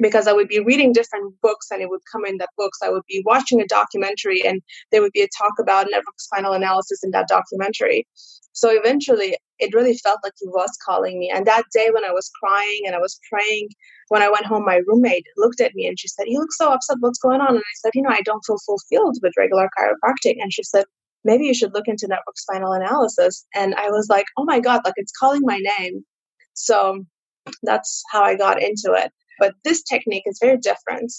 because 0.00 0.26
I 0.26 0.32
would 0.32 0.48
be 0.48 0.60
reading 0.60 0.92
different 0.92 1.34
books 1.40 1.68
and 1.70 1.82
it 1.82 1.88
would 1.88 2.00
come 2.10 2.24
in 2.24 2.38
that 2.38 2.50
books. 2.56 2.78
I 2.82 2.90
would 2.90 3.04
be 3.08 3.22
watching 3.24 3.60
a 3.60 3.66
documentary 3.66 4.44
and 4.44 4.62
there 4.92 5.02
would 5.02 5.12
be 5.12 5.22
a 5.22 5.28
talk 5.36 5.52
about 5.58 5.86
network 5.90 6.18
spinal 6.18 6.52
analysis 6.52 7.02
in 7.02 7.10
that 7.12 7.28
documentary. 7.28 8.06
So 8.52 8.70
eventually 8.70 9.36
it 9.58 9.74
really 9.74 9.96
felt 9.98 10.20
like 10.22 10.32
he 10.38 10.48
was 10.48 10.70
calling 10.84 11.18
me. 11.18 11.30
And 11.34 11.46
that 11.46 11.64
day 11.72 11.88
when 11.92 12.04
I 12.04 12.12
was 12.12 12.30
crying 12.42 12.82
and 12.86 12.94
I 12.94 12.98
was 12.98 13.18
praying, 13.30 13.68
when 14.08 14.22
I 14.22 14.30
went 14.30 14.46
home, 14.46 14.64
my 14.64 14.80
roommate 14.86 15.26
looked 15.36 15.60
at 15.60 15.74
me 15.74 15.86
and 15.86 15.98
she 15.98 16.08
said, 16.08 16.24
You 16.26 16.38
look 16.38 16.52
so 16.52 16.72
upset. 16.72 16.96
What's 17.00 17.18
going 17.18 17.40
on? 17.40 17.50
And 17.50 17.58
I 17.58 17.76
said, 17.82 17.92
You 17.94 18.02
know, 18.02 18.10
I 18.10 18.22
don't 18.22 18.44
feel 18.46 18.58
fulfilled 18.64 19.18
with 19.22 19.34
regular 19.36 19.68
chiropractic. 19.78 20.36
And 20.40 20.52
she 20.52 20.62
said, 20.62 20.84
maybe 21.26 21.44
you 21.44 21.52
should 21.52 21.74
look 21.74 21.88
into 21.88 22.06
network 22.06 22.38
spinal 22.38 22.72
analysis. 22.72 23.44
And 23.54 23.74
I 23.74 23.90
was 23.90 24.08
like, 24.08 24.26
oh 24.38 24.44
my 24.44 24.60
God, 24.60 24.80
like 24.84 24.94
it's 24.96 25.12
calling 25.18 25.42
my 25.42 25.60
name. 25.78 26.04
So 26.54 27.04
that's 27.62 28.02
how 28.10 28.22
I 28.22 28.36
got 28.36 28.62
into 28.62 28.94
it. 28.94 29.12
But 29.38 29.54
this 29.64 29.82
technique 29.82 30.24
is 30.26 30.38
very 30.40 30.58
different. 30.58 31.12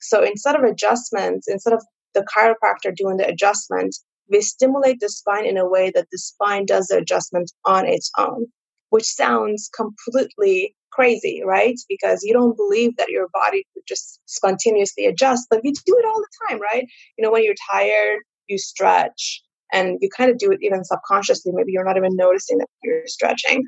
So 0.00 0.22
instead 0.22 0.56
of 0.56 0.64
adjustments, 0.64 1.46
instead 1.48 1.72
of 1.72 1.84
the 2.14 2.26
chiropractor 2.34 2.94
doing 2.94 3.16
the 3.16 3.28
adjustment, 3.28 3.96
we 4.28 4.40
stimulate 4.40 5.00
the 5.00 5.08
spine 5.08 5.46
in 5.46 5.56
a 5.56 5.68
way 5.68 5.90
that 5.94 6.08
the 6.10 6.18
spine 6.18 6.66
does 6.66 6.88
the 6.88 6.98
adjustment 6.98 7.52
on 7.64 7.86
its 7.86 8.10
own, 8.18 8.46
which 8.90 9.04
sounds 9.04 9.70
completely 9.74 10.74
crazy, 10.90 11.42
right? 11.44 11.78
Because 11.88 12.22
you 12.22 12.32
don't 12.32 12.56
believe 12.56 12.96
that 12.96 13.08
your 13.08 13.28
body 13.32 13.64
just 13.88 14.20
spontaneously 14.26 15.06
adjust, 15.06 15.46
but 15.50 15.60
we 15.64 15.72
do 15.72 15.96
it 15.98 16.04
all 16.04 16.20
the 16.20 16.48
time, 16.48 16.60
right? 16.60 16.86
You 17.16 17.24
know, 17.24 17.32
when 17.32 17.44
you're 17.44 17.54
tired, 17.70 18.20
you 18.48 18.58
stretch 18.58 19.42
and 19.72 19.98
you 20.00 20.08
kind 20.14 20.30
of 20.30 20.38
do 20.38 20.50
it 20.50 20.58
even 20.62 20.84
subconsciously. 20.84 21.52
Maybe 21.54 21.72
you're 21.72 21.84
not 21.84 21.96
even 21.96 22.16
noticing 22.16 22.58
that 22.58 22.68
you're 22.82 23.06
stretching. 23.06 23.64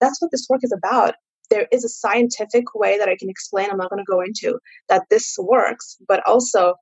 That's 0.00 0.20
what 0.20 0.30
this 0.30 0.46
work 0.48 0.60
is 0.62 0.72
about. 0.72 1.14
There 1.52 1.68
is 1.70 1.84
a 1.84 1.88
scientific 1.88 2.74
way 2.74 2.96
that 2.96 3.10
I 3.10 3.16
can 3.16 3.28
explain, 3.28 3.68
I'm 3.70 3.76
not 3.76 3.90
going 3.90 4.02
to 4.02 4.10
go 4.10 4.22
into, 4.22 4.58
that 4.88 5.02
this 5.10 5.36
works, 5.38 5.98
but 6.08 6.26
also 6.26 6.76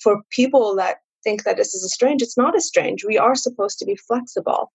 for 0.00 0.22
people 0.30 0.76
that 0.76 0.98
think 1.24 1.42
that 1.42 1.56
this 1.56 1.74
is 1.74 1.82
a 1.82 1.88
strange, 1.88 2.22
it's 2.22 2.38
not 2.38 2.56
a 2.56 2.60
strange. 2.60 3.04
We 3.04 3.18
are 3.18 3.34
supposed 3.34 3.80
to 3.80 3.84
be 3.84 3.96
flexible. 3.96 4.70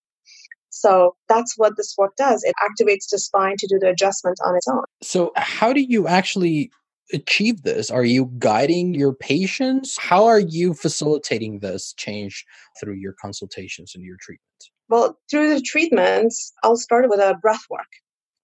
So 0.69 1.15
that's 1.29 1.53
what 1.57 1.77
this 1.77 1.95
work 1.97 2.17
does. 2.17 2.43
It 2.43 2.55
activates 2.61 3.05
the 3.09 3.19
spine 3.19 3.55
to 3.59 3.67
do 3.67 3.79
the 3.79 3.89
adjustment 3.89 4.37
on 4.45 4.55
its 4.57 4.67
own. 4.67 4.83
So, 5.01 5.31
how 5.37 5.71
do 5.71 5.81
you 5.81 6.07
actually 6.07 6.69
achieve 7.13 7.63
this? 7.63 7.89
Are 7.89 8.03
you 8.03 8.31
guiding 8.37 8.93
your 8.93 9.13
patients? 9.13 9.97
How 9.97 10.25
are 10.25 10.41
you 10.41 10.73
facilitating 10.73 11.59
this 11.59 11.93
change 11.93 12.45
through 12.79 12.95
your 12.95 13.13
consultations 13.13 13.93
and 13.95 14.03
your 14.03 14.17
treatment? 14.19 14.41
Well, 14.89 15.17
through 15.31 15.53
the 15.53 15.61
treatments, 15.61 16.51
I'll 16.63 16.77
start 16.77 17.09
with 17.09 17.19
a 17.19 17.37
breath 17.41 17.63
work. 17.69 17.87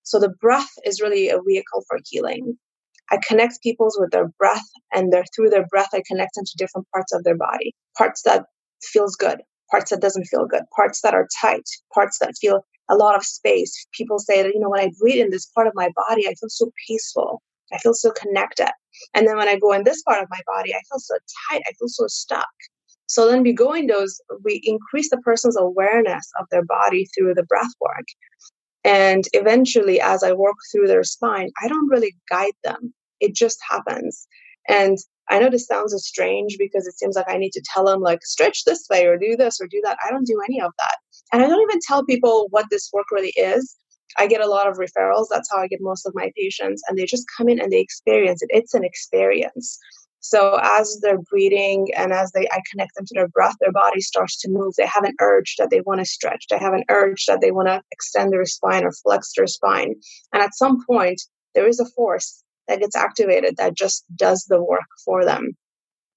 So 0.03 0.19
the 0.19 0.29
breath 0.29 0.69
is 0.85 1.01
really 1.01 1.29
a 1.29 1.41
vehicle 1.41 1.83
for 1.87 1.99
healing. 2.05 2.57
I 3.11 3.19
connect 3.27 3.61
peoples 3.61 3.97
with 3.99 4.11
their 4.11 4.29
breath, 4.39 4.65
and 4.93 5.11
they're, 5.11 5.25
through 5.35 5.49
their 5.49 5.65
breath, 5.67 5.89
I 5.93 6.01
connect 6.07 6.35
them 6.35 6.45
to 6.45 6.57
different 6.57 6.87
parts 6.93 7.13
of 7.13 7.23
their 7.23 7.37
body. 7.37 7.73
Parts 7.97 8.21
that 8.23 8.45
feels 8.81 9.15
good, 9.15 9.41
parts 9.71 9.91
that 9.91 10.01
doesn't 10.01 10.25
feel 10.25 10.45
good, 10.45 10.63
parts 10.75 11.01
that 11.01 11.13
are 11.13 11.27
tight, 11.41 11.67
parts 11.93 12.19
that 12.19 12.33
feel 12.39 12.65
a 12.89 12.95
lot 12.95 13.15
of 13.15 13.23
space. 13.23 13.85
People 13.93 14.19
say 14.19 14.43
that, 14.43 14.53
you 14.53 14.59
know, 14.59 14.69
when 14.69 14.81
I 14.81 14.91
breathe 14.99 15.21
in 15.21 15.31
this 15.31 15.45
part 15.47 15.67
of 15.67 15.73
my 15.75 15.89
body, 16.07 16.27
I 16.27 16.33
feel 16.33 16.49
so 16.49 16.71
peaceful. 16.87 17.41
I 17.71 17.77
feel 17.77 17.93
so 17.93 18.11
connected. 18.11 18.71
And 19.13 19.27
then 19.27 19.37
when 19.37 19.47
I 19.47 19.57
go 19.57 19.71
in 19.71 19.83
this 19.83 20.01
part 20.03 20.21
of 20.21 20.29
my 20.29 20.41
body, 20.45 20.73
I 20.73 20.81
feel 20.89 20.99
so 20.99 21.15
tight. 21.49 21.61
I 21.67 21.73
feel 21.79 21.87
so 21.87 22.05
stuck. 22.07 22.47
So 23.07 23.27
then 23.29 23.43
we 23.43 23.53
go 23.53 23.73
in 23.73 23.87
those, 23.87 24.19
we 24.43 24.61
increase 24.63 25.09
the 25.09 25.17
person's 25.17 25.57
awareness 25.57 26.29
of 26.39 26.47
their 26.51 26.65
body 26.65 27.07
through 27.15 27.35
the 27.35 27.43
breath 27.43 27.71
work. 27.79 28.05
And 28.83 29.23
eventually, 29.33 30.01
as 30.01 30.23
I 30.23 30.33
work 30.33 30.57
through 30.71 30.87
their 30.87 31.03
spine, 31.03 31.49
I 31.63 31.67
don't 31.67 31.89
really 31.89 32.15
guide 32.29 32.53
them. 32.63 32.93
It 33.19 33.35
just 33.35 33.59
happens. 33.69 34.27
And 34.67 34.97
I 35.29 35.39
know 35.39 35.49
this 35.49 35.67
sounds 35.67 35.95
strange 36.05 36.57
because 36.59 36.85
it 36.85 36.97
seems 36.97 37.15
like 37.15 37.29
I 37.29 37.37
need 37.37 37.51
to 37.53 37.63
tell 37.73 37.85
them, 37.85 38.01
like, 38.01 38.19
stretch 38.23 38.65
this 38.65 38.85
way 38.89 39.05
or 39.05 39.17
do 39.17 39.37
this 39.37 39.59
or 39.61 39.67
do 39.67 39.81
that. 39.85 39.97
I 40.05 40.11
don't 40.11 40.27
do 40.27 40.41
any 40.47 40.59
of 40.61 40.71
that. 40.77 40.97
And 41.31 41.41
I 41.41 41.47
don't 41.47 41.61
even 41.61 41.79
tell 41.87 42.05
people 42.05 42.47
what 42.49 42.65
this 42.69 42.89
work 42.91 43.05
really 43.11 43.33
is. 43.37 43.75
I 44.17 44.27
get 44.27 44.41
a 44.41 44.47
lot 44.47 44.67
of 44.67 44.77
referrals. 44.77 45.27
That's 45.29 45.49
how 45.49 45.59
I 45.59 45.67
get 45.67 45.79
most 45.81 46.05
of 46.05 46.13
my 46.13 46.31
patients. 46.37 46.83
And 46.87 46.97
they 46.97 47.05
just 47.05 47.25
come 47.37 47.47
in 47.49 47.59
and 47.59 47.71
they 47.71 47.79
experience 47.79 48.41
it. 48.41 48.49
It's 48.51 48.73
an 48.73 48.83
experience. 48.83 49.79
So 50.25 50.57
as 50.63 50.99
they're 51.01 51.21
breathing 51.21 51.89
and 51.97 52.13
as 52.13 52.31
they 52.31 52.47
I 52.49 52.61
connect 52.71 52.95
them 52.95 53.05
to 53.05 53.13
their 53.13 53.27
breath, 53.27 53.55
their 53.59 53.73
body 53.73 53.99
starts 53.99 54.39
to 54.39 54.49
move. 54.49 54.73
They 54.77 54.85
have 54.85 55.03
an 55.03 55.15
urge 55.19 55.55
that 55.57 55.69
they 55.69 55.81
want 55.81 55.99
to 55.99 56.05
stretch. 56.05 56.45
They 56.49 56.57
have 56.57 56.71
an 56.73 56.85
urge 56.89 57.25
that 57.25 57.41
they 57.41 57.51
want 57.51 57.67
to 57.67 57.81
extend 57.91 58.31
their 58.31 58.45
spine 58.45 58.85
or 58.85 58.93
flex 59.03 59.33
their 59.35 59.47
spine. 59.47 59.95
And 60.31 60.41
at 60.41 60.55
some 60.55 60.77
point, 60.85 61.21
there 61.55 61.67
is 61.67 61.81
a 61.81 61.85
force 61.85 62.41
that 62.69 62.79
gets 62.79 62.95
activated 62.95 63.57
that 63.57 63.75
just 63.75 64.05
does 64.15 64.45
the 64.47 64.63
work 64.63 64.87
for 65.03 65.25
them. 65.25 65.57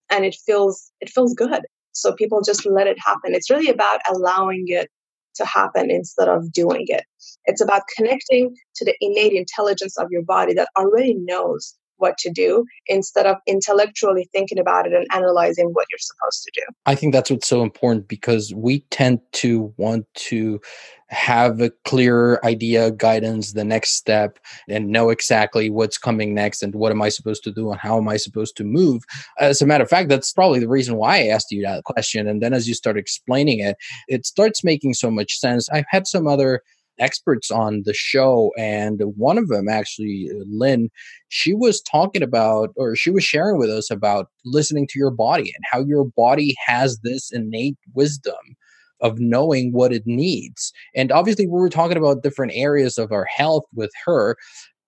And 0.09 0.25
it 0.25 0.37
feels 0.47 0.93
it 1.01 1.11
feels 1.11 1.35
good. 1.35 1.63
So 1.91 2.15
people 2.15 2.43
just 2.43 2.65
let 2.65 2.87
it 2.87 2.99
happen. 3.05 3.35
It's 3.35 3.51
really 3.51 3.71
about 3.71 4.01
allowing 4.09 4.67
it 4.69 4.89
to 5.35 5.45
happen 5.45 5.91
instead 5.91 6.29
of 6.29 6.53
doing 6.53 6.85
it. 6.87 7.03
It's 7.47 7.61
about 7.61 7.83
connecting 7.97 8.55
to 8.77 8.85
the 8.85 8.95
innate 9.01 9.33
intelligence 9.33 9.99
of 9.99 10.13
your 10.13 10.23
body 10.23 10.55
that 10.55 10.69
already 10.79 11.15
knows 11.15 11.77
what 11.99 12.19
to 12.19 12.31
do 12.31 12.65
instead 12.87 13.27
of 13.27 13.37
intellectually 13.47 14.29
thinking 14.33 14.59
about 14.59 14.87
it 14.87 14.93
and 14.93 15.07
analyzing 15.13 15.71
what 15.73 15.87
you're 15.91 15.99
supposed 15.99 16.43
to 16.45 16.53
do. 16.55 16.63
I 16.87 16.95
think 16.95 17.13
that's 17.13 17.31
what's 17.31 17.49
so 17.49 17.63
important 17.63 18.09
because 18.09 18.55
we 18.55 18.81
tend 18.91 19.21
to 19.33 19.73
want 19.77 20.07
to 20.15 20.61
have 21.09 21.61
a 21.61 21.71
clear 21.85 22.41
idea, 22.43 22.91
guidance, 22.91 23.53
the 23.53 23.65
next 23.65 23.91
step, 23.91 24.39
and 24.69 24.89
know 24.89 25.11
exactly 25.11 25.71
what's 25.71 25.99
coming 25.99 26.35
next 26.35 26.63
and 26.63 26.75
what 26.75 26.91
am 26.91 27.01
I 27.01 27.11
supposed 27.11 27.45
to 27.45 27.53
do 27.53 27.71
and 27.71 27.81
how 27.81 27.97
am 27.99 28.09
I 28.09 28.17
supposed 28.17 28.57
to 28.57 28.65
move. 28.65 29.05
As 29.39 29.63
a 29.63 29.67
matter 29.67 29.85
of 29.85 29.91
fact, 29.91 30.09
that's 30.09 30.33
probably 30.33 30.59
the 30.59 30.69
reason 30.69 30.97
why 30.97 31.19
I 31.19 31.27
asked 31.29 31.53
you 31.53 31.63
that 31.63 31.85
question. 31.85 32.27
And 32.27 32.43
then 32.43 32.53
as 32.53 32.67
you 32.67 32.75
start 32.75 32.97
explaining 32.97 33.61
it, 33.61 33.77
it 34.09 34.27
starts 34.27 34.65
making 34.65 34.95
so 34.95 35.11
much 35.11 35.39
sense. 35.39 35.69
I've 35.71 35.85
had 35.89 36.07
some 36.07 36.27
other 36.27 36.63
experts 36.99 37.51
on 37.51 37.83
the 37.85 37.95
show 37.95 38.53
and 38.57 39.01
one 39.17 39.39
of 39.39 39.49
them 39.49 39.69
actually 39.69 40.31
lynn 40.47 40.89
she 41.29 41.55
was 41.55 41.81
talking 41.83 42.23
about 42.23 42.71
or 42.77 42.97
she 42.97 43.11
was 43.11 43.25
sharing 43.25 43.59
with 43.59 43.71
us 43.71 43.91
about 43.91 44.29
listening 44.45 44.87
to 44.87 44.99
your 44.99 45.11
body 45.11 45.53
and 45.55 45.65
how 45.71 45.81
your 45.81 46.05
body 46.05 46.55
has 46.67 46.99
this 47.03 47.31
innate 47.33 47.77
wisdom 47.95 48.57
of 49.03 49.21
knowing 49.21 49.73
what 49.73 49.93
it 49.93 50.07
needs. 50.07 50.73
And 50.95 51.13
obviously 51.13 51.47
we 51.47 51.61
were 51.61 51.69
talking 51.69 51.99
about 51.99 52.23
different 52.23 52.53
areas 52.55 52.97
of 52.97 53.13
our 53.13 53.27
health 53.27 53.65
with 53.75 53.91
her 54.05 54.37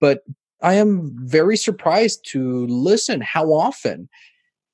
but 0.00 0.20
i 0.62 0.74
am 0.74 1.14
very 1.24 1.56
surprised 1.56 2.20
to 2.26 2.66
listen 2.66 3.20
how 3.20 3.46
often 3.52 4.08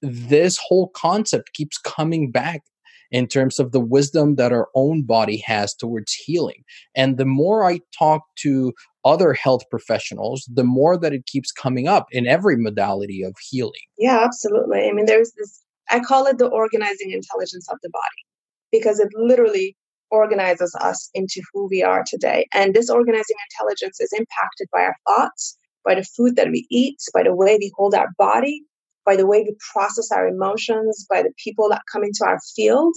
this 0.03 0.59
whole 0.59 0.89
concept 0.89 1.53
keeps 1.55 1.79
coming 1.79 2.31
back 2.31 2.63
in 3.11 3.27
terms 3.27 3.59
of 3.59 3.73
the 3.73 3.81
wisdom 3.81 4.37
that 4.37 4.53
our 4.53 4.69
own 4.75 5.03
body 5.03 5.43
has 5.47 5.75
towards 5.75 6.13
healing. 6.13 6.65
And 6.95 7.19
the 7.19 7.25
more 7.25 7.65
I 7.65 7.81
talk 7.97 8.23
to 8.41 8.73
other 9.05 9.33
health 9.33 9.63
professionals, 9.71 10.49
the 10.53 10.65
more 10.65 10.99
that 10.99 11.13
it 11.13 11.27
keeps 11.27 11.53
coming 11.53 11.87
up 11.87 12.07
in 12.11 12.27
every 12.27 12.57
modality 12.57 13.23
of 13.23 13.35
healing. 13.51 13.73
Yeah, 13.99 14.21
absolutely. 14.25 14.89
I 14.89 14.93
mean, 14.93 15.07
there's 15.07 15.33
this, 15.37 15.63
I 15.91 16.01
call 16.01 16.27
it 16.27 16.39
the 16.39 16.49
organizing 16.49 17.11
intelligence 17.11 17.67
of 17.71 17.79
the 17.83 17.91
body 17.91 18.25
because 18.73 18.99
it 18.99 19.09
literally 19.15 19.77
organizes 20.11 20.75
us 20.81 21.11
into 21.15 21.43
who 21.53 21.69
we 21.69 21.83
are 21.83 22.05
today. 22.07 22.47
And 22.55 22.73
this 22.73 22.89
organizing 22.89 23.37
intelligence 23.51 24.01
is 24.01 24.13
impacted 24.13 24.69
by 24.73 24.83
our 24.83 24.97
thoughts, 25.07 25.59
by 25.85 25.97
the 25.97 26.05
food 26.17 26.37
that 26.37 26.51
we 26.51 26.67
eat, 26.71 26.97
by 27.13 27.25
the 27.25 27.35
way 27.35 27.57
we 27.59 27.73
hold 27.77 27.95
our 27.95 28.09
body, 28.17 28.63
by 29.05 29.17
the 29.17 29.27
way 29.27 29.43
we 29.43 29.57
process 29.73 30.11
our 30.11 30.27
emotions, 30.27 31.07
by 31.09 31.23
the 31.23 31.33
people 31.43 31.69
that 31.71 31.83
come 31.91 32.05
into 32.05 32.25
our 32.25 32.39
field. 32.55 32.95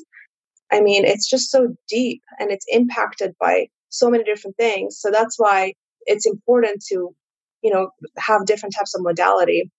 I 0.72 0.82
mean, 0.82 1.06
it's 1.06 1.30
just 1.30 1.50
so 1.50 1.76
deep 1.88 2.22
and 2.40 2.52
it's 2.52 2.66
impacted 2.70 3.34
by 3.40 3.68
so 3.90 4.10
many 4.10 4.24
different 4.24 4.58
things. 4.58 4.98
So 5.00 5.12
that's 5.12 5.38
why 5.38 5.74
it's 6.06 6.26
important 6.26 6.84
to, 6.90 7.14
you 7.62 7.74
know, 7.74 7.90
have 8.18 8.46
different 8.46 8.76
types 8.78 8.96
of 8.96 9.02
modality 9.02 9.72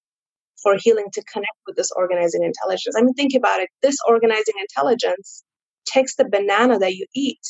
for 0.63 0.77
healing 0.77 1.07
to 1.13 1.23
connect 1.33 1.57
with 1.67 1.77
this 1.77 1.91
organizing 1.95 2.43
intelligence. 2.43 2.95
I 2.97 3.03
mean, 3.03 3.15
think 3.15 3.35
about 3.35 3.61
it. 3.61 3.69
This 3.83 3.97
organizing 4.09 4.55
intelligence 4.61 5.45
takes 5.87 6.17
the 6.17 6.29
banana 6.29 6.79
that 6.79 6.95
you 6.95 7.07
eat 7.15 7.41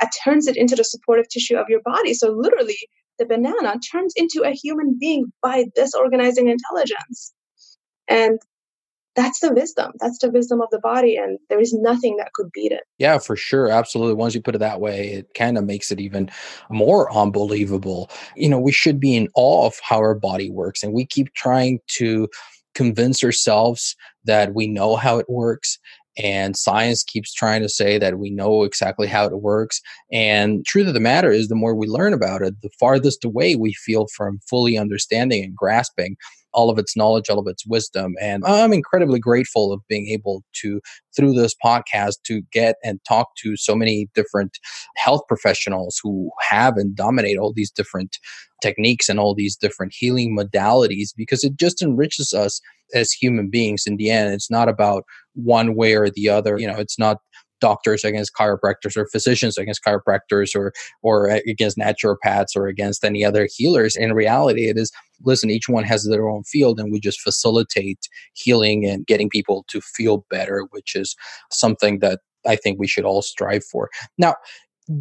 and 0.00 0.10
turns 0.24 0.46
it 0.46 0.56
into 0.56 0.76
the 0.76 0.84
supportive 0.84 1.28
tissue 1.28 1.56
of 1.56 1.66
your 1.68 1.80
body. 1.84 2.14
So 2.14 2.30
literally, 2.30 2.76
the 3.18 3.26
banana 3.26 3.78
turns 3.92 4.14
into 4.16 4.42
a 4.44 4.52
human 4.52 4.96
being 4.98 5.32
by 5.42 5.66
this 5.76 5.94
organizing 5.94 6.48
intelligence. 6.48 7.32
And 8.12 8.38
that's 9.14 9.40
the 9.40 9.52
wisdom. 9.52 9.92
That's 10.00 10.18
the 10.18 10.30
wisdom 10.30 10.60
of 10.60 10.68
the 10.70 10.78
body. 10.78 11.16
And 11.16 11.38
there 11.48 11.60
is 11.60 11.72
nothing 11.72 12.16
that 12.16 12.32
could 12.34 12.50
beat 12.52 12.72
it. 12.72 12.84
Yeah, 12.98 13.18
for 13.18 13.36
sure. 13.36 13.68
Absolutely. 13.68 14.14
Once 14.14 14.34
you 14.34 14.40
put 14.40 14.54
it 14.54 14.58
that 14.58 14.80
way, 14.80 15.08
it 15.08 15.34
kind 15.34 15.58
of 15.58 15.64
makes 15.64 15.90
it 15.90 16.00
even 16.00 16.30
more 16.70 17.12
unbelievable. 17.14 18.10
You 18.36 18.48
know, 18.48 18.58
we 18.58 18.72
should 18.72 18.98
be 19.00 19.16
in 19.16 19.28
awe 19.34 19.66
of 19.66 19.78
how 19.82 19.98
our 19.98 20.14
body 20.14 20.50
works. 20.50 20.82
And 20.82 20.92
we 20.92 21.04
keep 21.04 21.32
trying 21.34 21.80
to 21.98 22.28
convince 22.74 23.22
ourselves 23.22 23.96
that 24.24 24.54
we 24.54 24.66
know 24.66 24.96
how 24.96 25.18
it 25.18 25.28
works 25.28 25.78
and 26.18 26.56
science 26.56 27.02
keeps 27.02 27.32
trying 27.32 27.62
to 27.62 27.68
say 27.68 27.98
that 27.98 28.18
we 28.18 28.30
know 28.30 28.64
exactly 28.64 29.06
how 29.06 29.24
it 29.24 29.40
works 29.40 29.80
and 30.12 30.64
truth 30.66 30.86
of 30.86 30.94
the 30.94 31.00
matter 31.00 31.30
is 31.30 31.48
the 31.48 31.54
more 31.54 31.74
we 31.74 31.86
learn 31.86 32.12
about 32.12 32.42
it 32.42 32.60
the 32.60 32.70
farthest 32.78 33.24
away 33.24 33.56
we 33.56 33.72
feel 33.72 34.06
from 34.14 34.38
fully 34.48 34.76
understanding 34.76 35.42
and 35.42 35.56
grasping 35.56 36.16
all 36.54 36.70
of 36.70 36.78
its 36.78 36.96
knowledge, 36.96 37.28
all 37.28 37.38
of 37.38 37.46
its 37.46 37.66
wisdom. 37.66 38.14
And 38.20 38.44
I'm 38.46 38.72
incredibly 38.72 39.18
grateful 39.18 39.72
of 39.72 39.80
being 39.88 40.08
able 40.08 40.42
to, 40.62 40.80
through 41.16 41.32
this 41.34 41.54
podcast, 41.64 42.22
to 42.26 42.42
get 42.52 42.76
and 42.84 43.00
talk 43.06 43.34
to 43.38 43.56
so 43.56 43.74
many 43.74 44.08
different 44.14 44.58
health 44.96 45.22
professionals 45.28 46.00
who 46.02 46.30
have 46.40 46.76
and 46.76 46.94
dominate 46.94 47.38
all 47.38 47.52
these 47.52 47.70
different 47.70 48.18
techniques 48.62 49.08
and 49.08 49.18
all 49.18 49.34
these 49.34 49.56
different 49.56 49.92
healing 49.94 50.36
modalities 50.36 51.10
because 51.16 51.42
it 51.42 51.56
just 51.56 51.82
enriches 51.82 52.32
us 52.32 52.60
as 52.94 53.12
human 53.12 53.50
beings 53.50 53.84
in 53.86 53.96
the 53.96 54.10
end. 54.10 54.32
It's 54.32 54.50
not 54.50 54.68
about 54.68 55.04
one 55.34 55.74
way 55.74 55.94
or 55.94 56.10
the 56.10 56.28
other. 56.28 56.58
You 56.58 56.66
know, 56.66 56.78
it's 56.78 56.98
not 56.98 57.18
doctors 57.62 58.02
against 58.02 58.34
chiropractors 58.34 58.96
or 58.96 59.06
physicians 59.06 59.56
against 59.56 59.84
chiropractors 59.84 60.54
or 60.54 60.72
or 61.02 61.28
against 61.46 61.78
naturopaths 61.78 62.56
or 62.56 62.66
against 62.66 63.04
any 63.04 63.24
other 63.24 63.48
healers 63.54 63.94
in 63.94 64.12
reality 64.12 64.68
it 64.68 64.76
is 64.76 64.90
listen 65.24 65.50
each 65.50 65.68
one 65.68 65.84
has 65.84 66.04
their 66.04 66.28
own 66.28 66.42
field 66.44 66.78
and 66.78 66.92
we 66.92 67.00
just 67.00 67.20
facilitate 67.20 68.08
healing 68.34 68.86
and 68.86 69.06
getting 69.06 69.28
people 69.28 69.64
to 69.68 69.80
feel 69.80 70.24
better 70.30 70.66
which 70.70 70.94
is 70.94 71.16
something 71.50 71.98
that 71.98 72.20
i 72.46 72.56
think 72.56 72.78
we 72.78 72.88
should 72.88 73.04
all 73.04 73.22
strive 73.22 73.64
for 73.64 73.88
now 74.18 74.34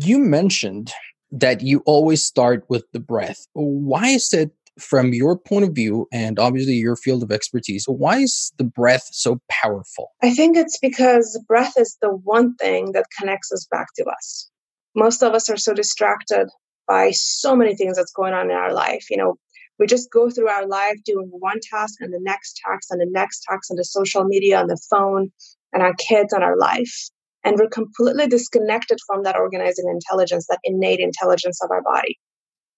you 0.02 0.20
mentioned 0.20 0.92
that 1.32 1.62
you 1.62 1.82
always 1.86 2.24
start 2.24 2.66
with 2.70 2.84
the 2.94 3.00
breath 3.00 3.48
why 3.54 4.08
is 4.08 4.34
it 4.34 4.52
from 4.80 5.14
your 5.14 5.38
point 5.38 5.66
of 5.66 5.74
view 5.74 6.08
and 6.12 6.40
obviously 6.40 6.74
your 6.74 6.96
field 6.96 7.24
of 7.24 7.32
expertise, 7.32 7.86
why 7.88 8.18
is 8.18 8.52
the 8.58 8.64
breath 8.64 9.08
so 9.12 9.40
powerful? 9.50 10.12
I 10.22 10.34
think 10.34 10.58
it's 10.58 10.78
because 10.80 11.40
breath 11.48 11.74
is 11.78 11.98
the 12.02 12.10
one 12.10 12.56
thing 12.56 12.94
that 12.94 13.06
connects 13.20 13.52
us 13.52 13.68
back 13.70 13.88
to 13.98 14.06
us. 14.06 14.50
Most 14.96 15.24
of 15.24 15.34
us 15.34 15.50
are 15.50 15.58
so 15.58 15.74
distracted 15.74 16.50
by 16.88 17.12
so 17.12 17.56
many 17.56 17.76
things 17.76 17.98
that's 17.98 18.12
going 18.12 18.34
on 18.34 18.50
in 18.50 18.58
our 18.58 18.74
life. 18.74 19.06
You 19.10 19.18
know, 19.18 19.36
we 19.82 19.88
just 19.88 20.12
go 20.12 20.30
through 20.30 20.48
our 20.48 20.68
life 20.68 20.98
doing 21.06 21.28
one 21.32 21.60
task 21.60 21.96
and 22.02 22.14
the 22.14 22.20
next 22.22 22.62
task 22.64 22.90
and 22.92 23.02
the 23.02 23.10
next 23.10 23.44
task 23.50 23.64
and 23.72 23.80
the 23.80 23.84
social 23.84 24.24
media 24.24 24.62
and 24.62 24.70
the 24.70 24.80
phone 24.92 25.32
and 25.74 25.82
our 25.82 25.96
kids 25.96 26.32
and 26.34 26.44
our 26.44 26.56
life. 26.56 27.10
And 27.44 27.58
we're 27.58 27.68
completely 27.68 28.28
disconnected 28.28 29.00
from 29.08 29.24
that 29.24 29.36
organizing 29.36 29.90
intelligence, 29.90 30.46
that 30.52 30.60
innate 30.64 31.00
intelligence 31.00 31.60
of 31.64 31.72
our 31.72 31.82
body. 31.82 32.20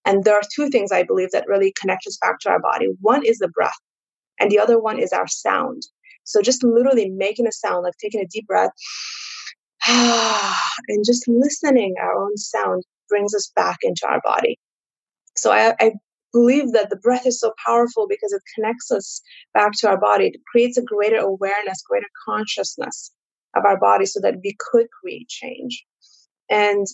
And 0.06 0.24
there 0.24 0.34
are 0.34 0.48
two 0.56 0.70
things 0.70 0.92
I 0.92 1.02
believe 1.02 1.30
that 1.32 1.46
really 1.46 1.74
connect 1.78 2.06
us 2.06 2.16
back 2.22 2.38
to 2.40 2.48
our 2.48 2.60
body. 2.60 2.88
One 3.02 3.22
is 3.22 3.36
the 3.36 3.48
breath, 3.48 3.78
and 4.40 4.50
the 4.50 4.58
other 4.58 4.80
one 4.80 4.98
is 4.98 5.12
our 5.12 5.28
sound. 5.28 5.82
So 6.24 6.40
just 6.40 6.64
literally 6.64 7.10
making 7.10 7.46
a 7.46 7.52
sound, 7.52 7.84
like 7.84 7.98
taking 8.00 8.22
a 8.22 8.26
deep 8.26 8.46
breath, 8.46 8.70
and 9.86 11.04
just 11.04 11.28
listening 11.28 11.96
our 12.00 12.14
own 12.14 12.38
sound 12.38 12.82
brings 13.10 13.34
us 13.34 13.52
back 13.54 13.76
into 13.82 14.06
our 14.08 14.22
body. 14.24 14.58
So 15.36 15.52
I, 15.52 15.74
I 15.78 15.92
believe 16.34 16.72
that 16.72 16.90
the 16.90 16.96
breath 16.96 17.26
is 17.26 17.40
so 17.40 17.52
powerful 17.64 18.06
because 18.08 18.32
it 18.32 18.42
connects 18.54 18.90
us 18.90 19.22
back 19.54 19.72
to 19.78 19.88
our 19.88 19.98
body. 19.98 20.26
It 20.26 20.40
creates 20.50 20.76
a 20.76 20.82
greater 20.82 21.18
awareness, 21.18 21.82
greater 21.88 22.08
consciousness 22.26 23.12
of 23.56 23.64
our 23.64 23.78
body 23.78 24.04
so 24.04 24.20
that 24.20 24.40
we 24.42 24.56
could 24.58 24.88
create 25.00 25.28
change. 25.28 25.84
And 26.50 26.86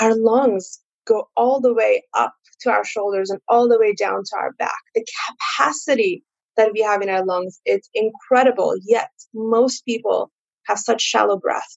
our 0.00 0.14
lungs 0.14 0.80
go 1.06 1.28
all 1.36 1.60
the 1.60 1.72
way 1.72 2.02
up 2.12 2.34
to 2.62 2.70
our 2.70 2.84
shoulders 2.84 3.30
and 3.30 3.40
all 3.48 3.68
the 3.68 3.78
way 3.78 3.94
down 3.94 4.24
to 4.24 4.36
our 4.36 4.52
back. 4.58 4.82
The 4.94 5.06
capacity 5.28 6.24
that 6.56 6.72
we 6.72 6.80
have 6.82 7.02
in 7.02 7.08
our 7.08 7.24
lungs 7.24 7.60
is 7.64 7.88
incredible, 7.94 8.74
yet 8.84 9.10
most 9.32 9.84
people 9.84 10.30
have 10.66 10.78
such 10.78 11.00
shallow 11.00 11.38
breath 11.38 11.76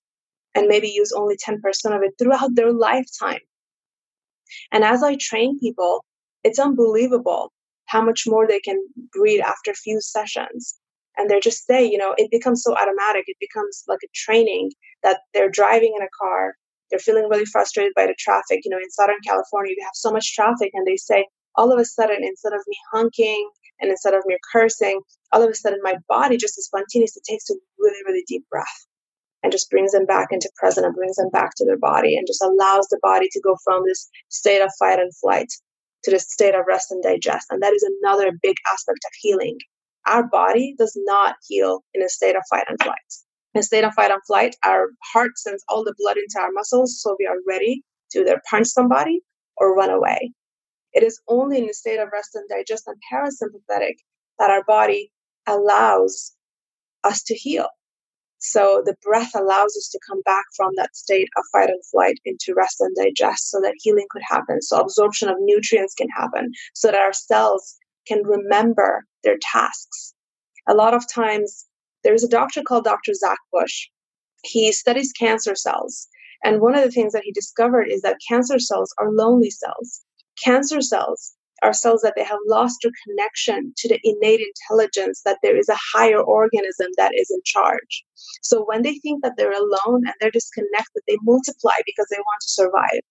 and 0.56 0.68
maybe 0.68 0.90
use 0.90 1.12
only 1.12 1.38
10% 1.38 1.58
of 1.96 2.02
it 2.02 2.14
throughout 2.18 2.56
their 2.56 2.74
lifetime. 2.74 3.40
And 4.72 4.84
as 4.84 5.04
I 5.04 5.18
train 5.20 5.60
people, 5.60 6.04
it's 6.46 6.60
unbelievable 6.60 7.52
how 7.88 8.02
much 8.04 8.24
more 8.28 8.48
they 8.48 8.60
can 8.60 8.80
breathe 9.12 9.42
after 9.42 9.72
a 9.72 9.76
few 9.76 10.00
sessions. 10.00 10.76
And 11.18 11.30
they're 11.30 11.40
just 11.40 11.66
say, 11.66 11.84
you 11.84 11.98
know, 11.98 12.14
it 12.18 12.30
becomes 12.30 12.62
so 12.62 12.76
automatic. 12.76 13.24
It 13.28 13.38
becomes 13.40 13.84
like 13.88 14.00
a 14.04 14.14
training 14.14 14.72
that 15.02 15.22
they're 15.34 15.50
driving 15.50 15.94
in 15.98 16.04
a 16.04 16.10
car. 16.22 16.56
They're 16.90 17.00
feeling 17.00 17.28
really 17.30 17.46
frustrated 17.46 17.94
by 17.96 18.06
the 18.06 18.16
traffic. 18.20 18.62
You 18.64 18.72
know, 18.72 18.78
in 18.78 18.92
Southern 18.92 19.22
California, 19.26 19.74
we 19.76 19.84
have 19.84 19.96
so 19.96 20.12
much 20.12 20.36
traffic, 20.36 20.72
and 20.74 20.86
they 20.86 20.98
say, 20.98 21.26
all 21.56 21.72
of 21.72 21.80
a 21.80 21.86
sudden, 21.86 22.18
instead 22.22 22.54
of 22.54 22.62
me 22.68 22.78
honking 22.92 23.50
and 23.80 23.90
instead 23.90 24.14
of 24.14 24.24
me 24.26 24.38
cursing, 24.52 25.02
all 25.32 25.42
of 25.42 25.50
a 25.50 25.56
sudden 25.56 25.80
my 25.82 25.96
body 26.08 26.38
just 26.38 26.62
spontaneously 26.62 27.22
takes 27.28 27.50
a 27.50 27.54
really, 27.80 28.00
really 28.06 28.24
deep 28.28 28.44
breath 28.52 28.86
and 29.42 29.52
just 29.52 29.70
brings 29.70 29.94
them 29.94 30.06
back 30.06 30.28
into 30.32 30.50
present 30.58 30.86
and 30.86 30.96
brings 30.96 31.16
them 31.16 31.30
back 31.32 31.52
to 31.56 31.66
their 31.66 31.78
body 31.78 32.18
and 32.18 32.28
just 32.28 32.44
allows 32.44 32.88
the 32.90 33.00
body 33.02 33.30
to 33.32 33.42
go 33.42 33.56
from 33.64 33.84
this 33.86 34.10
state 34.30 34.62
of 34.62 34.72
fight 34.78 35.00
and 35.00 35.16
flight 35.16 35.52
to 36.06 36.12
the 36.12 36.20
state 36.20 36.56
of 36.56 36.66
rest 36.68 36.92
and 36.92 37.04
digest. 37.04 37.48
And 37.50 37.62
that 37.62 37.74
is 37.74 37.84
another 38.02 38.32
big 38.42 38.56
aspect 38.72 39.00
of 39.06 39.12
healing. 39.20 39.58
Our 40.08 40.24
body 40.24 40.76
does 40.78 40.94
not 41.06 41.36
heal 41.48 41.84
in 41.94 42.04
a 42.04 42.10
state 42.10 42.36
of 42.36 42.44
fight 42.50 42.66
and 42.70 42.82
flight. 42.82 42.96
In 43.54 43.60
a 43.60 43.64
state 43.64 43.84
of 43.84 43.94
fight 43.94 44.12
and 44.12 44.22
flight, 44.28 44.56
our 44.64 44.90
heart 45.14 45.32
sends 45.38 45.64
all 45.68 45.84
the 45.84 45.96
blood 45.98 46.18
into 46.18 46.40
our 46.40 46.52
muscles 46.52 47.02
so 47.02 47.16
we 47.20 47.26
are 47.26 47.38
ready 47.48 47.84
to 48.12 48.20
either 48.20 48.42
punch 48.50 48.68
somebody 48.68 49.22
or 49.58 49.76
run 49.76 49.90
away. 49.90 50.32
It 50.94 51.04
is 51.04 51.20
only 51.28 51.58
in 51.58 51.70
a 51.70 51.74
state 51.74 52.00
of 52.00 52.10
rest 52.14 52.36
and 52.36 52.48
digest 52.48 52.88
and 52.88 52.98
parasympathetic 53.12 53.96
that 54.38 54.52
our 54.52 54.64
body 54.64 55.12
allows 55.48 56.34
us 57.04 57.24
to 57.24 57.36
heal. 57.36 57.68
So 58.52 58.84
the 58.86 58.96
breath 59.02 59.32
allows 59.36 59.76
us 59.76 59.90
to 59.92 60.00
come 60.08 60.22
back 60.22 60.46
from 60.56 60.72
that 60.76 60.96
state 60.96 61.30
of 61.36 61.44
fight 61.52 61.70
and 61.70 61.84
flight 61.92 62.20
into 62.26 62.54
rest 62.56 62.80
and 62.80 62.96
digest 62.96 63.50
so 63.50 63.60
that 63.62 63.74
healing 63.78 64.06
could 64.12 64.22
happen. 64.30 64.62
So 64.62 64.78
absorption 64.78 65.30
of 65.30 65.38
nutrients 65.40 65.96
can 65.96 66.10
happen 66.10 66.52
so 66.74 66.90
that 66.90 67.00
our 67.00 67.14
cells 67.14 67.76
can 68.08 68.24
remember 68.24 69.06
their 69.24 69.38
tasks. 69.42 70.14
A 70.68 70.76
lot 70.76 70.94
of 70.94 71.12
times, 71.12 71.66
there's 72.04 72.24
a 72.24 72.30
doctor 72.30 72.62
called 72.62 72.84
Dr. 72.84 73.14
Zach 73.14 73.40
Bush. 73.52 73.88
He 74.44 74.72
studies 74.72 75.12
cancer 75.12 75.56
cells. 75.56 76.08
And 76.44 76.62
one 76.62 76.76
of 76.76 76.84
the 76.84 76.92
things 76.92 77.14
that 77.14 77.24
he 77.24 77.32
discovered 77.32 77.88
is 77.90 78.02
that 78.02 78.18
cancer 78.30 78.60
cells 78.60 78.94
are 79.00 79.12
lonely 79.12 79.50
cells. 79.50 80.02
Cancer 80.44 80.82
cells 80.82 81.35
cells 81.74 82.02
that 82.02 82.14
they 82.16 82.24
have 82.24 82.40
lost 82.48 82.80
their 82.82 82.92
connection 83.06 83.74
to 83.78 83.90
the 83.90 84.00
innate 84.04 84.42
intelligence 84.42 85.22
that 85.26 85.40
there 85.42 85.58
is 85.58 85.70
a 85.70 85.78
higher 85.94 86.22
organism 86.22 86.88
that 86.98 87.12
is 87.16 87.32
in 87.32 87.42
charge. 87.46 88.04
So 88.42 88.64
when 88.66 88.82
they 88.82 88.96
think 89.00 89.24
that 89.24 89.34
they're 89.38 89.52
alone 89.52 90.04
and 90.06 90.14
they're 90.20 90.32
disconnected, 90.32 91.04
they 91.08 91.18
multiply 91.24 91.74
because 91.86 92.08
they 92.10 92.18
want 92.18 92.42
to 92.42 92.50
survive. 92.50 93.02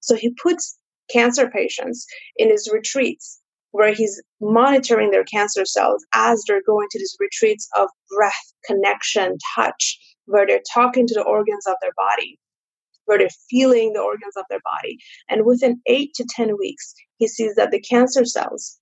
So 0.00 0.16
he 0.16 0.30
puts 0.42 0.78
cancer 1.10 1.50
patients 1.50 2.06
in 2.36 2.50
his 2.50 2.70
retreats 2.72 3.40
where 3.72 3.92
he's 3.92 4.22
monitoring 4.40 5.10
their 5.10 5.24
cancer 5.24 5.64
cells 5.64 6.04
as 6.14 6.44
they're 6.46 6.62
going 6.64 6.86
to 6.90 6.98
these 6.98 7.16
retreats 7.18 7.68
of 7.76 7.88
breath, 8.14 8.52
connection, 8.64 9.36
touch, 9.56 9.98
where 10.26 10.46
they're 10.46 10.62
talking 10.72 11.06
to 11.06 11.14
the 11.14 11.24
organs 11.24 11.66
of 11.66 11.74
their 11.82 11.92
body 11.96 12.38
where 13.06 13.18
they're 13.18 13.28
feeling 13.50 13.92
the 13.92 14.00
organs 14.00 14.36
of 14.36 14.44
their 14.48 14.60
body. 14.64 14.98
And 15.28 15.44
within 15.44 15.80
eight 15.86 16.14
to 16.14 16.26
10 16.28 16.56
weeks, 16.58 16.94
he 17.24 17.28
sees 17.28 17.54
that 17.54 17.70
the 17.70 17.80
cancer 17.80 18.26
cells 18.26 18.78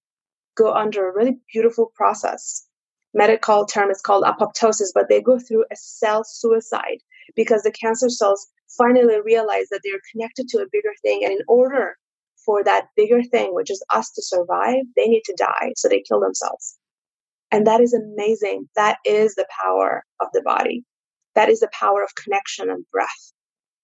go 0.56 0.72
under 0.72 1.08
a 1.08 1.14
really 1.14 1.38
beautiful 1.52 1.92
process. 1.94 2.66
Medical 3.14 3.66
term 3.66 3.88
is 3.88 4.00
called 4.00 4.24
apoptosis, 4.24 4.88
but 4.92 5.08
they 5.08 5.22
go 5.22 5.38
through 5.38 5.64
a 5.70 5.76
cell 5.76 6.24
suicide 6.24 6.98
because 7.36 7.62
the 7.62 7.70
cancer 7.70 8.08
cells 8.08 8.48
finally 8.76 9.20
realize 9.24 9.68
that 9.70 9.80
they're 9.84 10.10
connected 10.10 10.48
to 10.48 10.58
a 10.58 10.66
bigger 10.72 10.92
thing. 11.02 11.20
And 11.22 11.32
in 11.32 11.38
order 11.46 11.96
for 12.44 12.64
that 12.64 12.88
bigger 12.96 13.22
thing, 13.22 13.54
which 13.54 13.70
is 13.70 13.84
us 13.90 14.10
to 14.10 14.22
survive, 14.22 14.82
they 14.96 15.06
need 15.06 15.22
to 15.26 15.36
die. 15.38 15.72
So 15.76 15.88
they 15.88 16.02
kill 16.02 16.18
themselves. 16.18 16.76
And 17.52 17.64
that 17.68 17.80
is 17.80 17.94
amazing. 17.94 18.68
That 18.74 18.96
is 19.06 19.36
the 19.36 19.46
power 19.62 20.04
of 20.20 20.26
the 20.32 20.42
body. 20.42 20.84
That 21.36 21.48
is 21.48 21.60
the 21.60 21.70
power 21.72 22.02
of 22.02 22.16
connection 22.16 22.70
and 22.70 22.84
breath 22.90 23.32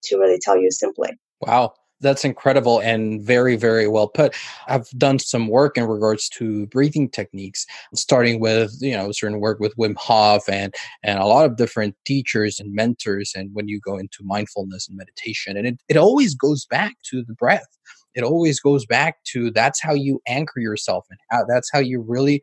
to 0.03 0.17
really 0.17 0.39
tell 0.41 0.57
you 0.57 0.69
simply. 0.69 1.11
Wow. 1.39 1.75
That's 2.01 2.23
incredible 2.23 2.79
and 2.79 3.21
very, 3.21 3.55
very 3.55 3.87
well 3.87 4.07
put. 4.07 4.35
I've 4.67 4.89
done 4.91 5.19
some 5.19 5.49
work 5.49 5.77
in 5.77 5.85
regards 5.85 6.29
to 6.29 6.65
breathing 6.67 7.09
techniques, 7.09 7.65
starting 7.93 8.39
with, 8.39 8.73
you 8.79 8.95
know, 8.95 9.11
certain 9.11 9.39
work 9.39 9.59
with 9.59 9.75
Wim 9.75 9.95
Hof 9.97 10.47
and 10.47 10.73
and 11.03 11.19
a 11.19 11.25
lot 11.25 11.45
of 11.45 11.57
different 11.57 11.95
teachers 12.05 12.59
and 12.59 12.73
mentors. 12.73 13.33
And 13.35 13.49
when 13.53 13.67
you 13.67 13.79
go 13.79 13.97
into 13.97 14.19
mindfulness 14.23 14.87
and 14.87 14.97
meditation, 14.97 15.57
and 15.57 15.67
it, 15.67 15.79
it 15.89 15.97
always 15.97 16.35
goes 16.35 16.65
back 16.65 16.95
to 17.09 17.23
the 17.23 17.33
breath. 17.33 17.67
It 18.15 18.23
always 18.23 18.59
goes 18.59 18.85
back 18.85 19.23
to 19.25 19.51
that's 19.51 19.81
how 19.81 19.93
you 19.93 20.21
anchor 20.27 20.59
yourself 20.59 21.05
and 21.09 21.19
how 21.29 21.45
that's 21.47 21.69
how 21.71 21.79
you 21.79 22.01
really 22.01 22.41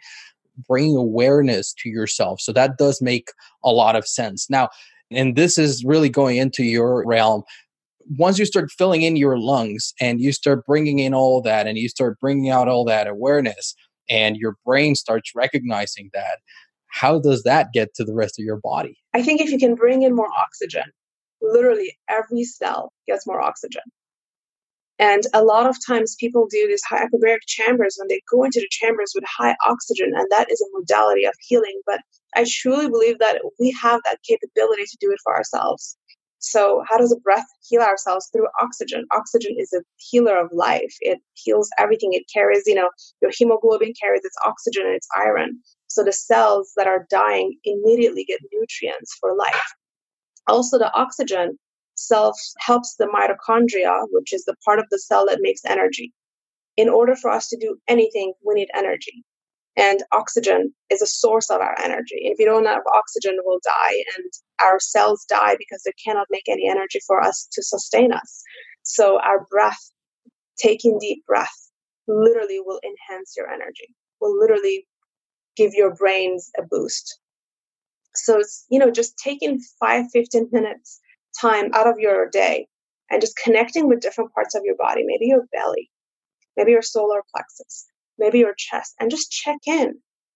bring 0.69 0.97
awareness 0.97 1.75
to 1.75 1.89
yourself. 1.89 2.41
So 2.41 2.53
that 2.53 2.79
does 2.79 3.03
make 3.03 3.29
a 3.65 3.71
lot 3.71 3.97
of 3.97 4.07
sense. 4.07 4.49
Now, 4.49 4.69
and 5.11 5.37
this 5.37 5.59
is 5.59 5.85
really 5.85 6.09
going 6.09 6.37
into 6.37 6.65
your 6.65 7.07
realm. 7.07 7.43
Once 8.11 8.39
you 8.39 8.47
start 8.47 8.71
filling 8.71 9.03
in 9.03 9.17
your 9.17 9.39
lungs 9.39 9.93
and 10.01 10.21
you 10.21 10.33
start 10.33 10.65
bringing 10.65 10.99
in 10.99 11.13
all 11.13 11.43
that 11.43 11.67
and 11.67 11.77
you 11.77 11.89
start 11.89 12.19
bringing 12.21 12.51
out 12.51 12.69
all 12.69 12.85
that 12.85 13.07
awareness 13.07 13.75
and 14.09 14.37
your 14.37 14.57
brain 14.65 14.95
starts 14.95 15.33
recognizing 15.35 16.11
that, 16.13 16.39
how 16.89 17.19
does 17.19 17.43
that 17.43 17.73
get 17.73 17.95
to 17.95 18.05
the 18.05 18.15
rest 18.15 18.39
of 18.39 18.45
your 18.45 18.61
body? 18.63 18.97
I 19.13 19.23
think 19.23 19.41
if 19.41 19.51
you 19.51 19.59
can 19.59 19.75
bring 19.75 20.03
in 20.03 20.15
more 20.15 20.31
oxygen, 20.39 20.85
literally 21.43 21.97
every 22.09 22.45
cell 22.45 22.93
gets 23.07 23.27
more 23.27 23.41
oxygen. 23.41 23.83
And 24.99 25.25
a 25.35 25.45
lot 25.45 25.67
of 25.67 25.77
times 25.87 26.17
people 26.19 26.47
do 26.49 26.67
these 26.67 26.83
hyperbaric 26.91 27.41
chambers 27.47 27.97
when 27.99 28.09
they 28.09 28.23
go 28.31 28.45
into 28.45 28.61
the 28.61 28.69
chambers 28.71 29.13
with 29.15 29.25
high 29.27 29.55
oxygen, 29.67 30.13
and 30.17 30.27
that 30.31 30.51
is 30.51 30.61
a 30.63 30.79
modality 30.79 31.27
of 31.27 31.35
healing. 31.41 31.81
But 31.85 32.01
I 32.35 32.47
truly 32.49 32.89
believe 32.89 33.19
that 33.19 33.43
we 33.61 33.77
have 33.83 34.01
that 34.05 34.21
capability 34.27 34.85
to 34.85 34.97
do 34.99 35.13
it 35.13 35.19
for 35.23 35.37
ourselves. 35.37 35.99
So, 36.39 36.83
how 36.89 36.99
does 36.99 37.13
a 37.13 37.21
breath 37.21 37.47
heal 37.69 37.83
ourselves? 37.83 38.29
Through 38.33 38.49
oxygen. 38.61 39.07
Oxygen 39.13 39.57
is 39.59 39.73
a 39.73 39.83
healer 39.97 40.39
of 40.39 40.51
life. 40.53 40.95
It 41.01 41.19
heals 41.35 41.71
everything. 41.79 42.13
It 42.13 42.25
carries, 42.33 42.65
you 42.67 42.75
know, 42.75 42.91
your 43.23 43.31
hemoglobin 43.35 43.95
carries 44.01 44.25
its 44.25 44.37
oxygen 44.45 44.87
and 44.87 44.95
its 44.95 45.09
iron. 45.17 45.59
So, 45.89 46.05
the 46.05 46.13
cells 46.13 46.73
that 46.77 46.87
are 46.87 47.07
dying 47.11 47.59
immediately 47.65 48.25
get 48.25 48.41
nutrients 48.53 49.17
for 49.21 49.35
life. 49.35 49.65
Also, 50.47 50.79
the 50.79 50.93
oxygen 50.93 51.59
self 51.95 52.39
helps 52.59 52.95
the 52.97 53.07
mitochondria, 53.07 54.07
which 54.11 54.33
is 54.33 54.45
the 54.45 54.57
part 54.65 54.79
of 54.79 54.87
the 54.91 54.99
cell 54.99 55.27
that 55.27 55.39
makes 55.41 55.65
energy. 55.65 56.13
In 56.77 56.89
order 56.89 57.17
for 57.17 57.31
us 57.31 57.49
to 57.49 57.57
do 57.57 57.79
anything, 57.89 58.35
we 58.45 58.55
need 58.55 58.69
energy. 58.75 59.25
And 59.77 60.03
oxygen 60.13 60.73
is 60.91 61.03
a 61.03 61.07
source 61.07 61.51
of 61.51 61.61
our 61.61 61.79
energy. 61.79 62.17
If 62.23 62.39
you 62.39 62.47
don't 62.47 62.65
have 62.65 62.83
oxygen, 62.95 63.37
we'll 63.45 63.61
die, 63.63 64.05
and 64.17 64.33
our 64.63 64.81
cells 64.81 65.27
die 65.29 65.57
because 65.59 65.83
they 65.85 65.93
cannot 66.03 66.29
make 66.31 66.49
any 66.49 66.69
energy 66.69 67.01
for 67.07 67.21
us 67.21 67.47
to 67.53 67.63
sustain 67.63 68.11
us. 68.11 68.43
So, 68.83 69.21
our 69.21 69.47
breath, 69.51 69.93
taking 70.59 70.99
deep 70.99 71.27
breath, 71.27 71.71
literally 72.09 72.61
will 72.65 72.81
enhance 72.85 73.35
your 73.37 73.51
energy, 73.51 73.95
will 74.21 74.39
literally 74.39 74.87
give 75.57 75.73
your 75.75 75.95
brains 75.95 76.51
a 76.59 76.63
boost. 76.63 77.19
So, 78.15 78.39
it's, 78.39 78.65
you 78.71 78.79
know, 78.79 78.91
just 78.91 79.19
taking 79.19 79.61
five, 79.79 80.07
15 80.11 80.49
minutes 80.53 81.01
time 81.39 81.71
out 81.75 81.87
of 81.87 81.99
your 81.99 82.31
day 82.31 82.67
and 83.11 83.21
just 83.21 83.37
connecting 83.37 83.89
with 83.89 84.01
different 84.01 84.33
parts 84.33 84.55
of 84.55 84.63
your 84.65 84.77
body, 84.77 85.03
maybe 85.05 85.27
your 85.27 85.45
belly, 85.53 85.91
maybe 86.57 86.73
your 86.73 86.83
solar 86.83 87.23
plexus, 87.35 87.87
maybe 88.19 88.39
your 88.39 88.55
chest, 88.57 88.95
and 89.01 89.11
just 89.11 89.31
check 89.31 89.59
in. 89.67 89.95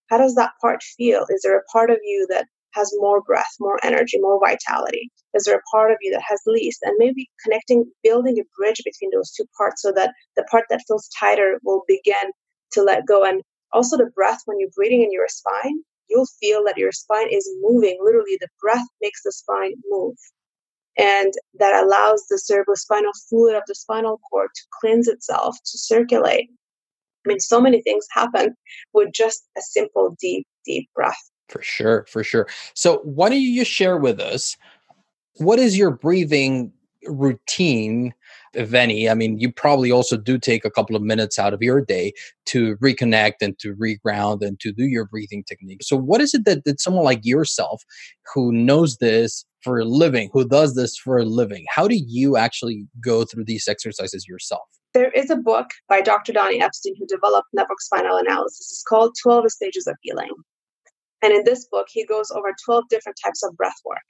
How 0.08 0.18
does 0.18 0.34
that 0.34 0.52
part 0.60 0.82
feel? 0.82 1.26
Is 1.28 1.42
there 1.42 1.58
a 1.58 1.64
part 1.72 1.90
of 1.90 1.98
you 2.02 2.26
that 2.30 2.46
has 2.72 2.92
more 2.98 3.22
breath, 3.22 3.54
more 3.58 3.78
energy, 3.84 4.18
more 4.20 4.40
vitality? 4.40 5.10
Is 5.34 5.44
there 5.44 5.56
a 5.56 5.70
part 5.70 5.90
of 5.90 5.98
you 6.00 6.12
that 6.12 6.22
has 6.28 6.40
least? 6.46 6.80
And 6.82 6.94
maybe 6.98 7.28
connecting, 7.42 7.90
building 8.02 8.38
a 8.38 8.44
bridge 8.56 8.80
between 8.84 9.10
those 9.12 9.30
two 9.32 9.44
parts 9.56 9.82
so 9.82 9.92
that 9.92 10.12
the 10.36 10.44
part 10.44 10.64
that 10.70 10.82
feels 10.86 11.08
tighter 11.18 11.60
will 11.62 11.84
begin 11.86 12.32
to 12.72 12.82
let 12.82 13.06
go. 13.06 13.24
And 13.24 13.42
also 13.72 13.96
the 13.96 14.10
breath, 14.14 14.40
when 14.46 14.58
you're 14.58 14.70
breathing 14.74 15.02
in 15.02 15.12
your 15.12 15.28
spine, 15.28 15.82
you'll 16.08 16.28
feel 16.40 16.64
that 16.64 16.78
your 16.78 16.92
spine 16.92 17.28
is 17.30 17.48
moving. 17.60 17.98
Literally, 18.02 18.36
the 18.40 18.48
breath 18.60 18.86
makes 19.00 19.22
the 19.22 19.32
spine 19.32 19.74
move 19.88 20.16
and 21.00 21.32
that 21.58 21.82
allows 21.82 22.26
the 22.28 22.40
cerebrospinal 22.40 23.12
fluid 23.28 23.56
of 23.56 23.62
the 23.66 23.74
spinal 23.74 24.20
cord 24.30 24.50
to 24.54 24.62
cleanse 24.80 25.08
itself, 25.08 25.56
to 25.64 25.78
circulate. 25.78 26.50
I 27.26 27.28
mean, 27.28 27.40
so 27.40 27.60
many 27.60 27.82
things 27.82 28.06
happen 28.10 28.56
with 28.92 29.12
just 29.12 29.42
a 29.56 29.60
simple, 29.60 30.16
deep, 30.20 30.46
deep 30.64 30.88
breath. 30.94 31.30
For 31.48 31.62
sure, 31.62 32.06
for 32.08 32.22
sure. 32.22 32.48
So, 32.74 32.98
why 32.98 33.28
don't 33.28 33.40
you 33.40 33.64
share 33.64 33.96
with 33.96 34.20
us 34.20 34.56
what 35.36 35.58
is 35.58 35.76
your 35.76 35.90
breathing 35.90 36.72
routine, 37.06 38.14
if 38.54 38.72
any? 38.72 39.08
I 39.08 39.14
mean, 39.14 39.38
you 39.38 39.50
probably 39.50 39.90
also 39.90 40.16
do 40.16 40.38
take 40.38 40.64
a 40.64 40.70
couple 40.70 40.94
of 40.94 41.02
minutes 41.02 41.38
out 41.38 41.52
of 41.52 41.62
your 41.62 41.80
day 41.80 42.12
to 42.46 42.76
reconnect 42.76 43.34
and 43.40 43.58
to 43.58 43.74
reground 43.74 44.42
and 44.42 44.60
to 44.60 44.72
do 44.72 44.84
your 44.84 45.06
breathing 45.06 45.42
technique. 45.42 45.82
So, 45.82 45.96
what 45.96 46.20
is 46.20 46.34
it 46.34 46.44
that, 46.44 46.64
that 46.64 46.80
someone 46.80 47.04
like 47.04 47.24
yourself 47.24 47.82
who 48.32 48.52
knows 48.52 48.98
this 48.98 49.44
for 49.62 49.80
a 49.80 49.84
living, 49.84 50.30
who 50.32 50.46
does 50.46 50.74
this 50.74 50.96
for 50.96 51.18
a 51.18 51.24
living, 51.24 51.64
how 51.68 51.88
do 51.88 51.96
you 51.96 52.36
actually 52.36 52.86
go 53.02 53.24
through 53.24 53.44
these 53.44 53.66
exercises 53.66 54.26
yourself? 54.28 54.68
There 54.92 55.10
is 55.10 55.30
a 55.30 55.36
book 55.36 55.68
by 55.88 56.00
Dr. 56.00 56.32
Donnie 56.32 56.60
Epstein 56.60 56.94
who 56.98 57.06
developed 57.06 57.46
network 57.52 57.80
spinal 57.80 58.16
analysis. 58.16 58.72
It's 58.72 58.82
called 58.82 59.14
12 59.22 59.48
Stages 59.52 59.86
of 59.86 59.96
Healing. 60.02 60.32
And 61.22 61.32
in 61.32 61.44
this 61.44 61.68
book, 61.70 61.86
he 61.90 62.04
goes 62.04 62.32
over 62.32 62.52
12 62.64 62.88
different 62.88 63.16
types 63.24 63.44
of 63.44 63.56
breath 63.56 63.80
work. 63.84 64.02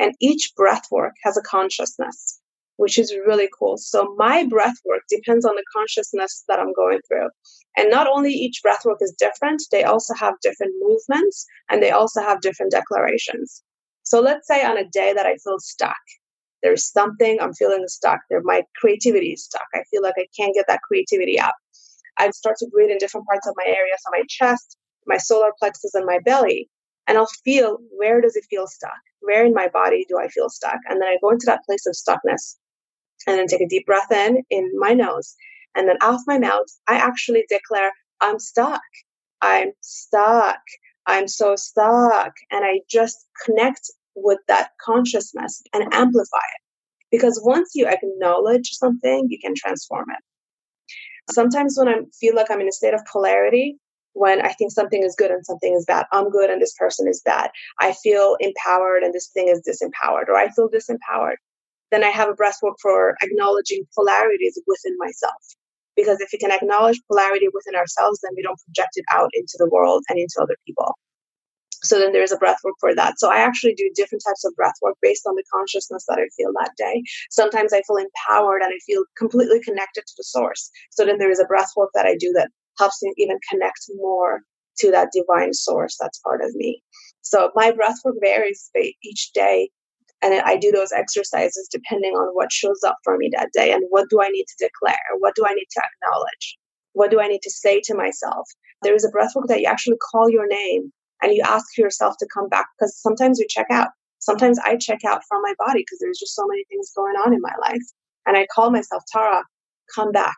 And 0.00 0.14
each 0.20 0.52
breath 0.56 0.86
work 0.90 1.12
has 1.22 1.36
a 1.36 1.42
consciousness, 1.42 2.40
which 2.78 2.98
is 2.98 3.14
really 3.24 3.48
cool. 3.56 3.76
So 3.76 4.12
my 4.16 4.44
breath 4.44 4.74
work 4.84 5.02
depends 5.08 5.44
on 5.44 5.54
the 5.54 5.64
consciousness 5.72 6.42
that 6.48 6.58
I'm 6.58 6.72
going 6.72 6.98
through. 7.06 7.28
And 7.76 7.88
not 7.88 8.08
only 8.08 8.32
each 8.32 8.60
breath 8.60 8.84
work 8.84 8.98
is 9.02 9.14
different, 9.16 9.62
they 9.70 9.84
also 9.84 10.14
have 10.14 10.34
different 10.42 10.72
movements 10.80 11.46
and 11.70 11.80
they 11.80 11.92
also 11.92 12.20
have 12.22 12.40
different 12.40 12.72
declarations. 12.72 13.62
So 14.02 14.20
let's 14.20 14.48
say 14.48 14.64
on 14.64 14.76
a 14.76 14.88
day 14.88 15.12
that 15.12 15.26
I 15.26 15.36
feel 15.36 15.60
stuck, 15.60 15.94
there's 16.64 16.90
something 16.90 17.38
I'm 17.40 17.52
feeling 17.52 17.84
stuck. 17.86 18.20
There, 18.30 18.40
my 18.42 18.62
creativity 18.76 19.34
is 19.34 19.44
stuck. 19.44 19.66
I 19.74 19.84
feel 19.90 20.02
like 20.02 20.14
I 20.18 20.26
can't 20.36 20.54
get 20.54 20.64
that 20.66 20.80
creativity 20.82 21.38
out. 21.38 21.52
I 22.18 22.30
start 22.30 22.56
to 22.60 22.66
breathe 22.72 22.90
in 22.90 22.98
different 22.98 23.26
parts 23.26 23.46
of 23.46 23.54
my 23.56 23.66
area, 23.66 23.92
so 23.98 24.10
my 24.10 24.22
chest, 24.28 24.76
my 25.06 25.18
solar 25.18 25.52
plexus, 25.58 25.94
and 25.94 26.06
my 26.06 26.18
belly, 26.24 26.70
and 27.06 27.18
I'll 27.18 27.28
feel 27.44 27.78
where 27.96 28.20
does 28.20 28.34
it 28.34 28.46
feel 28.48 28.66
stuck? 28.66 28.98
Where 29.20 29.44
in 29.44 29.52
my 29.52 29.68
body 29.68 30.06
do 30.08 30.18
I 30.18 30.28
feel 30.28 30.48
stuck? 30.48 30.78
And 30.88 31.00
then 31.00 31.08
I 31.08 31.18
go 31.20 31.30
into 31.30 31.46
that 31.46 31.64
place 31.66 31.86
of 31.86 31.94
stuckness, 31.94 32.56
and 33.26 33.38
then 33.38 33.46
take 33.46 33.60
a 33.60 33.68
deep 33.68 33.84
breath 33.84 34.10
in 34.10 34.42
in 34.48 34.70
my 34.78 34.94
nose, 34.94 35.34
and 35.74 35.86
then 35.86 35.96
out 36.00 36.20
my 36.26 36.38
mouth, 36.38 36.66
I 36.88 36.94
actually 36.96 37.44
declare, 37.48 37.92
"I'm 38.22 38.38
stuck. 38.38 38.80
I'm 39.42 39.72
stuck. 39.82 40.60
I'm 41.06 41.28
so 41.28 41.56
stuck," 41.56 42.32
and 42.50 42.64
I 42.64 42.80
just 42.88 43.26
connect 43.44 43.90
with 44.16 44.38
that 44.48 44.70
consciousness 44.80 45.62
and 45.72 45.92
amplify 45.92 46.36
it. 46.36 46.62
Because 47.10 47.40
once 47.44 47.72
you 47.74 47.86
acknowledge 47.86 48.70
something, 48.70 49.26
you 49.28 49.38
can 49.38 49.54
transform 49.54 50.06
it. 50.10 51.32
Sometimes 51.32 51.76
when 51.78 51.88
I 51.88 52.00
feel 52.20 52.34
like 52.34 52.50
I'm 52.50 52.60
in 52.60 52.68
a 52.68 52.72
state 52.72 52.94
of 52.94 53.00
polarity, 53.10 53.78
when 54.12 54.40
I 54.42 54.52
think 54.52 54.72
something 54.72 55.02
is 55.02 55.16
good 55.16 55.30
and 55.30 55.44
something 55.44 55.74
is 55.74 55.84
bad, 55.84 56.06
I'm 56.12 56.30
good 56.30 56.50
and 56.50 56.60
this 56.60 56.74
person 56.74 57.08
is 57.08 57.22
bad. 57.24 57.50
I 57.80 57.92
feel 57.92 58.36
empowered 58.40 59.02
and 59.02 59.12
this 59.12 59.28
thing 59.28 59.48
is 59.48 59.62
disempowered, 59.62 60.28
or 60.28 60.36
I 60.36 60.48
feel 60.50 60.68
disempowered. 60.68 61.36
Then 61.90 62.04
I 62.04 62.08
have 62.08 62.28
a 62.28 62.34
breath 62.34 62.58
work 62.62 62.76
for 62.80 63.16
acknowledging 63.22 63.84
polarities 63.94 64.60
within 64.66 64.96
myself. 64.98 65.42
Because 65.96 66.20
if 66.20 66.30
we 66.32 66.38
can 66.38 66.50
acknowledge 66.50 67.00
polarity 67.08 67.46
within 67.52 67.76
ourselves, 67.76 68.20
then 68.22 68.32
we 68.36 68.42
don't 68.42 68.58
project 68.66 68.96
it 68.96 69.04
out 69.12 69.30
into 69.34 69.54
the 69.58 69.68
world 69.68 70.02
and 70.08 70.18
into 70.18 70.40
other 70.40 70.56
people. 70.66 70.94
So 71.84 71.98
then 71.98 72.12
there's 72.12 72.32
a 72.32 72.38
breath 72.38 72.58
work 72.64 72.74
for 72.80 72.94
that. 72.94 73.18
So 73.18 73.30
I 73.30 73.38
actually 73.38 73.74
do 73.74 73.90
different 73.94 74.22
types 74.26 74.44
of 74.44 74.56
breath 74.56 74.74
work 74.82 74.96
based 75.02 75.26
on 75.26 75.34
the 75.36 75.44
consciousness 75.52 76.04
that 76.08 76.18
I 76.18 76.28
feel 76.36 76.50
that 76.58 76.72
day. 76.76 77.02
Sometimes 77.30 77.72
I 77.72 77.82
feel 77.86 77.96
empowered 77.96 78.62
and 78.62 78.72
I 78.72 78.78
feel 78.86 79.04
completely 79.16 79.60
connected 79.60 80.04
to 80.06 80.14
the 80.16 80.24
source. 80.24 80.70
So 80.90 81.04
then 81.04 81.18
there 81.18 81.30
is 81.30 81.40
a 81.40 81.46
breath 81.46 81.70
work 81.76 81.90
that 81.94 82.06
I 82.06 82.16
do 82.18 82.32
that 82.34 82.50
helps 82.78 83.02
me 83.02 83.12
even 83.18 83.38
connect 83.50 83.80
more 83.96 84.40
to 84.78 84.90
that 84.90 85.10
divine 85.12 85.52
source 85.52 85.96
that's 86.00 86.18
part 86.20 86.40
of 86.42 86.54
me. 86.54 86.82
So 87.22 87.50
my 87.54 87.70
breath 87.70 87.98
work 88.04 88.16
varies 88.20 88.70
each 89.02 89.30
day. 89.32 89.70
And 90.22 90.40
I 90.40 90.56
do 90.56 90.70
those 90.72 90.90
exercises 90.90 91.68
depending 91.70 92.14
on 92.14 92.34
what 92.34 92.50
shows 92.50 92.80
up 92.86 92.96
for 93.04 93.18
me 93.18 93.30
that 93.34 93.50
day 93.52 93.72
and 93.72 93.82
what 93.90 94.08
do 94.08 94.22
I 94.22 94.28
need 94.28 94.46
to 94.46 94.66
declare? 94.66 94.96
What 95.18 95.34
do 95.34 95.44
I 95.46 95.52
need 95.52 95.66
to 95.70 95.82
acknowledge? 95.82 96.56
What 96.94 97.10
do 97.10 97.20
I 97.20 97.28
need 97.28 97.42
to 97.42 97.50
say 97.50 97.82
to 97.84 97.94
myself? 97.94 98.48
There 98.82 98.94
is 98.94 99.04
a 99.04 99.10
breath 99.10 99.32
work 99.36 99.48
that 99.48 99.60
you 99.60 99.66
actually 99.66 99.98
call 100.10 100.30
your 100.30 100.46
name 100.46 100.92
and 101.24 101.34
you 101.34 101.42
ask 101.42 101.78
yourself 101.78 102.16
to 102.18 102.28
come 102.32 102.50
back 102.50 102.66
because 102.78 103.00
sometimes 103.00 103.38
you 103.38 103.46
check 103.48 103.66
out. 103.70 103.88
Sometimes 104.18 104.58
I 104.58 104.76
check 104.76 105.04
out 105.06 105.22
from 105.26 105.40
my 105.40 105.54
body 105.58 105.80
because 105.80 105.98
there's 105.98 106.18
just 106.18 106.34
so 106.34 106.46
many 106.46 106.64
things 106.68 106.92
going 106.94 107.14
on 107.14 107.32
in 107.32 107.40
my 107.40 107.54
life. 107.62 107.82
And 108.26 108.36
I 108.36 108.46
call 108.54 108.70
myself, 108.70 109.02
Tara, 109.10 109.42
come 109.94 110.12
back. 110.12 110.36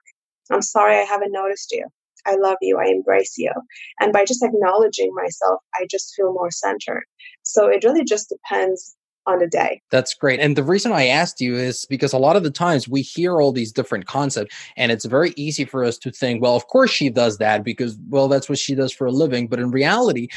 I'm 0.51 0.62
sorry 0.62 0.94
I 0.96 1.03
haven't 1.03 1.33
noticed 1.33 1.72
you. 1.72 1.87
I 2.25 2.37
love 2.37 2.59
you. 2.62 2.79
I 2.79 2.87
embrace 2.87 3.35
you. 3.37 3.51
And 4.01 4.12
by 4.12 4.25
just 4.25 4.44
acknowledging 4.44 5.12
myself, 5.12 5.61
I 5.75 5.87
just 5.90 6.14
feel 6.14 6.33
more 6.33 6.53
centered. 6.53 7.03
So 7.42 7.66
it 7.66 7.83
really 7.83 8.05
just 8.05 8.29
depends 8.29 8.94
on 9.26 9.42
a 9.42 9.46
day. 9.46 9.82
That's 9.90 10.14
great. 10.14 10.40
And 10.40 10.56
the 10.56 10.62
reason 10.62 10.92
I 10.92 11.06
asked 11.06 11.40
you 11.40 11.56
is 11.56 11.84
because 11.86 12.12
a 12.12 12.18
lot 12.18 12.36
of 12.36 12.42
the 12.42 12.50
times 12.50 12.88
we 12.88 13.02
hear 13.02 13.40
all 13.40 13.52
these 13.52 13.72
different 13.72 14.06
concepts 14.06 14.54
and 14.76 14.92
it's 14.92 15.04
very 15.04 15.32
easy 15.36 15.64
for 15.64 15.84
us 15.84 15.98
to 15.98 16.10
think, 16.10 16.42
well, 16.42 16.56
of 16.56 16.66
course 16.68 16.90
she 16.90 17.10
does 17.10 17.38
that 17.38 17.64
because, 17.64 17.98
well, 18.08 18.28
that's 18.28 18.48
what 18.48 18.58
she 18.58 18.74
does 18.74 18.92
for 18.92 19.06
a 19.06 19.12
living. 19.12 19.48
But 19.48 19.58
in 19.58 19.70
reality, 19.70 20.28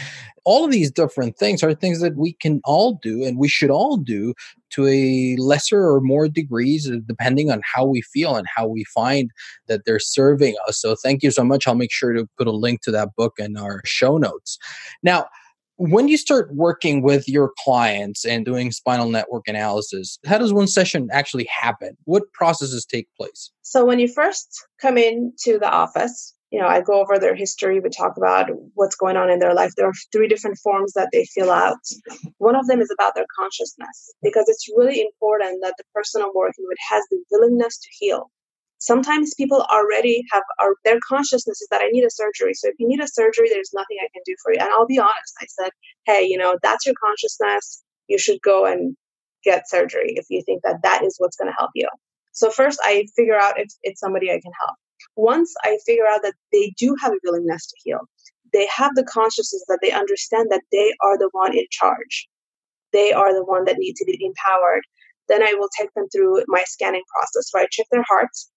all 0.44 0.66
of 0.66 0.72
these 0.72 0.92
different 0.92 1.38
things 1.38 1.62
are 1.62 1.74
things 1.74 2.02
that 2.02 2.16
we 2.16 2.34
can 2.34 2.62
all 2.66 3.00
do 3.02 3.24
and 3.24 3.38
we 3.38 3.48
should 3.48 3.70
all 3.70 3.98
do 3.98 4.34
to 4.72 4.88
a 4.88 5.36
lesser 5.38 5.90
or 5.90 6.02
more 6.02 6.28
degrees, 6.28 6.90
uh, 6.90 6.98
depending 7.06 7.52
on 7.52 7.62
how 7.64 7.86
we 7.86 8.02
feel 8.02 8.36
and 8.36 8.48
how 8.56 8.68
we 8.68 8.84
find 8.86 9.32
that 9.68 9.86
they're 9.86 10.00
serving 10.00 10.56
us. 10.68 10.80
So 10.80 10.96
thank 10.96 11.24
you 11.24 11.32
so 11.32 11.44
much. 11.44 11.68
I'll 11.68 11.76
make 11.76 11.92
sure 11.92 12.14
to 12.14 12.28
put 12.38 12.48
a 12.48 12.52
link 12.52 12.82
to 12.82 12.92
that 12.92 13.16
book 13.16 13.36
in 13.40 13.58
our 13.58 13.82
show 13.86 14.18
notes. 14.18 14.58
Now, 15.04 15.28
when 15.80 16.10
you 16.10 16.18
start 16.18 16.54
working 16.54 17.02
with 17.02 17.30
your 17.30 17.54
clients 17.64 18.26
and 18.26 18.44
doing 18.44 18.70
spinal 18.70 19.10
network 19.10 19.48
analysis, 19.48 20.20
how 20.26 20.38
does 20.38 20.52
one 20.52 20.68
session 20.68 21.08
actually 21.14 21.46
happen? 21.46 21.96
What 22.04 22.24
processes 22.34 22.86
take 22.86 23.08
place? 23.16 23.50
So, 23.62 23.86
when 23.86 23.98
you 23.98 24.10
first 24.10 24.66
come 24.82 24.98
into 24.98 25.58
the 25.58 25.70
office, 25.70 26.36
you 26.52 26.60
know, 26.60 26.68
I 26.68 26.82
go 26.82 27.00
over 27.00 27.18
their 27.18 27.34
history. 27.34 27.80
We 27.80 27.90
talk 27.90 28.18
about 28.18 28.50
what's 28.74 28.96
going 28.98 29.16
on 29.16 29.30
in 29.30 29.40
their 29.40 29.54
life. 29.54 29.72
There 29.78 29.88
are 29.88 29.94
three 30.12 30.28
different 30.28 30.58
forms 30.58 30.92
that 30.94 31.10
they 31.14 31.24
fill 31.26 31.52
out. 31.52 31.78
One 32.40 32.58
of 32.58 32.68
them 32.68 32.82
is 32.82 32.94
about 32.94 33.16
their 33.16 33.28
consciousness 33.38 34.14
because 34.22 34.50
it's 34.50 34.68
really 34.76 35.00
important 35.00 35.60
that 35.62 35.76
the 35.78 35.86
person 35.96 36.22
I'm 36.22 36.34
working 36.36 36.66
with 36.68 36.78
has 36.90 37.06
the 37.10 37.24
willingness 37.32 37.78
to 37.78 37.88
heal 38.00 38.30
sometimes 38.80 39.34
people 39.36 39.62
already 39.72 40.24
have 40.32 40.44
are 40.60 40.76
their 40.84 41.00
consciousness 41.08 41.62
is 41.62 41.68
that 41.70 41.82
I 41.82 41.90
need 41.92 42.04
a 42.04 42.10
surgery. 42.10 42.54
So 42.54 42.70
if 42.70 42.76
you 42.80 42.88
need 42.88 43.02
a 43.02 43.08
surgery, 43.08 43.50
there's 43.50 43.72
nothing 43.74 43.98
I 44.02 44.10
can 44.14 44.24
do 44.26 44.36
for 44.44 44.54
you. 44.54 44.60
And 44.60 44.70
I'll 44.70 44.88
be 44.88 45.00
honest, 45.00 45.34
I 45.40 45.46
said, 45.48 45.72
hey, 46.06 46.26
you 46.28 46.38
know, 46.38 46.58
that's 46.64 46.86
your 46.86 46.96
consciousness. 47.04 47.84
You 48.08 48.18
should 48.18 48.42
go 48.42 48.66
and 48.66 48.96
get 49.44 49.70
surgery 49.70 50.14
if 50.16 50.26
you 50.30 50.42
think 50.46 50.64
that 50.64 50.82
that 50.84 51.04
is 51.04 51.16
what's 51.18 51.38
going 51.38 51.52
to 51.52 51.58
help 51.58 51.72
you. 51.76 51.88
So 52.32 52.50
first, 52.50 52.80
I 52.84 53.06
figure 53.16 53.38
out 53.38 53.60
if 53.60 53.68
it's 53.84 54.00
somebody 54.00 54.32
I 54.32 54.40
can 54.40 54.52
help. 54.66 54.78
Once 55.16 55.54
I 55.64 55.78
figure 55.86 56.08
out 56.08 56.22
that 56.24 56.36
they 56.52 56.74
do 56.78 56.96
have 57.02 57.12
a 57.12 57.20
willingness 57.24 57.68
to 57.68 57.76
heal, 57.84 58.00
they 58.54 58.68
have 58.76 58.96
the 58.96 59.04
consciousness 59.04 59.64
that 59.68 59.80
they 59.82 59.92
understand 59.92 60.48
that 60.52 60.64
they 60.72 60.94
are 61.04 61.18
the 61.18 61.30
one 61.32 61.54
in 61.54 61.66
charge. 61.72 62.28
They 62.92 63.14
are 63.14 63.34
the 63.34 63.46
one 63.46 63.66
that 63.66 63.78
need 63.78 63.94
to 63.98 64.06
be 64.06 64.18
empowered. 64.22 64.84
Then 65.28 65.44
I 65.44 65.54
will 65.54 65.70
take 65.80 65.94
them 65.94 66.08
through 66.10 66.44
my 66.48 66.64
scanning 66.66 67.04
process 67.16 67.50
where 67.52 67.64
I 67.64 67.68
check 67.72 67.86
their 67.92 68.06
hearts, 68.08 68.50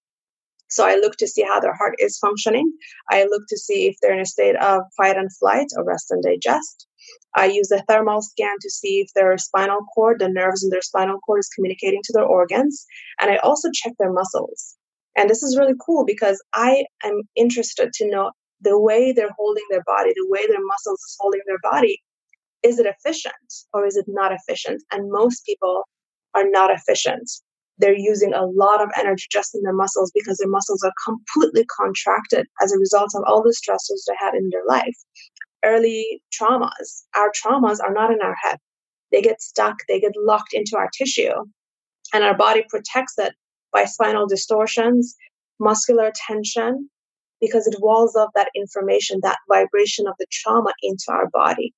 so 0.72 0.87
I 0.87 0.94
look 0.94 1.16
to 1.16 1.28
see 1.28 1.42
how 1.42 1.61
their 1.61 1.74
heart 1.74 1.94
is 1.98 2.18
functioning. 2.18 2.72
I 3.11 3.24
look 3.24 3.42
to 3.48 3.58
see 3.58 3.88
if 3.88 3.96
they're 4.00 4.14
in 4.14 4.20
a 4.20 4.26
state 4.26 4.56
of 4.56 4.82
fight 4.96 5.18
and 5.18 5.28
flight 5.37 5.66
or 5.76 5.85
rest 5.85 6.11
and 6.11 6.22
digest. 6.22 6.87
I 7.37 7.44
use 7.46 7.70
a 7.70 7.82
thermal 7.82 8.22
scan 8.22 8.56
to 8.62 8.70
see 8.70 9.00
if 9.00 9.12
their 9.14 9.37
spinal 9.37 9.80
cord, 9.94 10.18
the 10.18 10.30
nerves 10.30 10.64
in 10.64 10.70
their 10.70 10.80
spinal 10.80 11.18
cord 11.20 11.40
is 11.40 11.50
communicating 11.54 12.00
to 12.04 12.12
their 12.14 12.24
organs. 12.24 12.87
And 13.20 13.30
I 13.30 13.37
also 13.37 13.68
check 13.74 13.92
their 13.98 14.12
muscles. 14.12 14.76
And 15.14 15.28
this 15.28 15.42
is 15.42 15.58
really 15.58 15.74
cool 15.85 16.06
because 16.06 16.42
I 16.54 16.87
am 17.04 17.20
interested 17.37 17.92
to 17.92 18.11
know 18.11 18.30
the 18.62 18.78
way 18.78 19.12
they're 19.12 19.37
holding 19.37 19.64
their 19.68 19.85
body, 19.87 20.12
the 20.14 20.26
way 20.30 20.46
their 20.46 20.64
muscles 20.64 21.00
is 21.00 21.16
holding 21.20 21.42
their 21.46 21.61
body. 21.62 22.00
Is 22.62 22.78
it 22.78 22.87
efficient 22.87 23.35
or 23.74 23.85
is 23.85 23.96
it 23.98 24.06
not 24.08 24.32
efficient? 24.32 24.82
And 24.90 25.11
most 25.11 25.44
people 25.44 25.82
are 26.35 26.48
not 26.48 26.70
efficient 26.70 27.28
they're 27.78 27.96
using 27.96 28.32
a 28.32 28.46
lot 28.46 28.82
of 28.82 28.90
energy 28.98 29.26
just 29.30 29.54
in 29.54 29.62
their 29.62 29.72
muscles 29.72 30.12
because 30.14 30.38
their 30.38 30.48
muscles 30.48 30.82
are 30.82 30.92
completely 31.04 31.64
contracted 31.64 32.46
as 32.62 32.72
a 32.72 32.78
result 32.78 33.11
of 33.14 33.24
all 33.26 33.42
the 33.42 33.56
stressors 33.56 34.04
they 34.06 34.14
had 34.18 34.35
in 34.35 34.50
their 34.50 34.64
life. 34.66 34.96
Early 35.64 36.22
traumas, 36.32 37.04
our 37.16 37.30
traumas 37.30 37.78
are 37.82 37.92
not 37.92 38.11
in 38.11 38.20
our 38.22 38.37
head. 38.42 38.58
They 39.11 39.22
get 39.22 39.42
stuck, 39.42 39.76
they 39.88 40.00
get 40.00 40.12
locked 40.16 40.54
into 40.54 40.76
our 40.76 40.88
tissue, 40.96 41.32
and 42.12 42.24
our 42.24 42.37
body 42.37 42.64
protects 42.68 43.14
it 43.18 43.35
by 43.72 43.85
spinal 43.85 44.26
distortions, 44.26 45.14
muscular 45.58 46.12
tension, 46.28 46.88
because 47.40 47.66
it 47.66 47.76
walls 47.80 48.16
off 48.16 48.30
that 48.35 48.50
information, 48.54 49.20
that 49.22 49.38
vibration 49.48 50.06
of 50.06 50.14
the 50.18 50.26
trauma 50.30 50.72
into 50.82 51.04
our 51.08 51.28
body. 51.30 51.74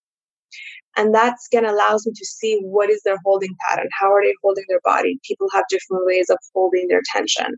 And 0.97 1.15
that 1.15 1.41
scan 1.41 1.65
allows 1.65 2.07
me 2.07 2.13
to 2.15 2.25
see 2.25 2.61
what 2.63 2.91
is 2.91 3.03
their 3.05 3.19
holding 3.25 3.55
pattern. 3.69 3.89
How 3.99 4.13
are 4.13 4.23
they 4.23 4.35
holding 4.43 4.65
their 4.69 4.81
body? 4.85 5.19
People 5.27 5.49
have 5.53 5.65
different 5.69 6.07
ways 6.07 6.31
of 6.31 6.39
holding 6.55 6.89
their 6.89 7.03
tension. 7.13 7.57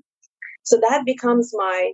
So 0.63 0.81
that 0.89 1.05
becomes 1.05 1.53
my 1.55 1.93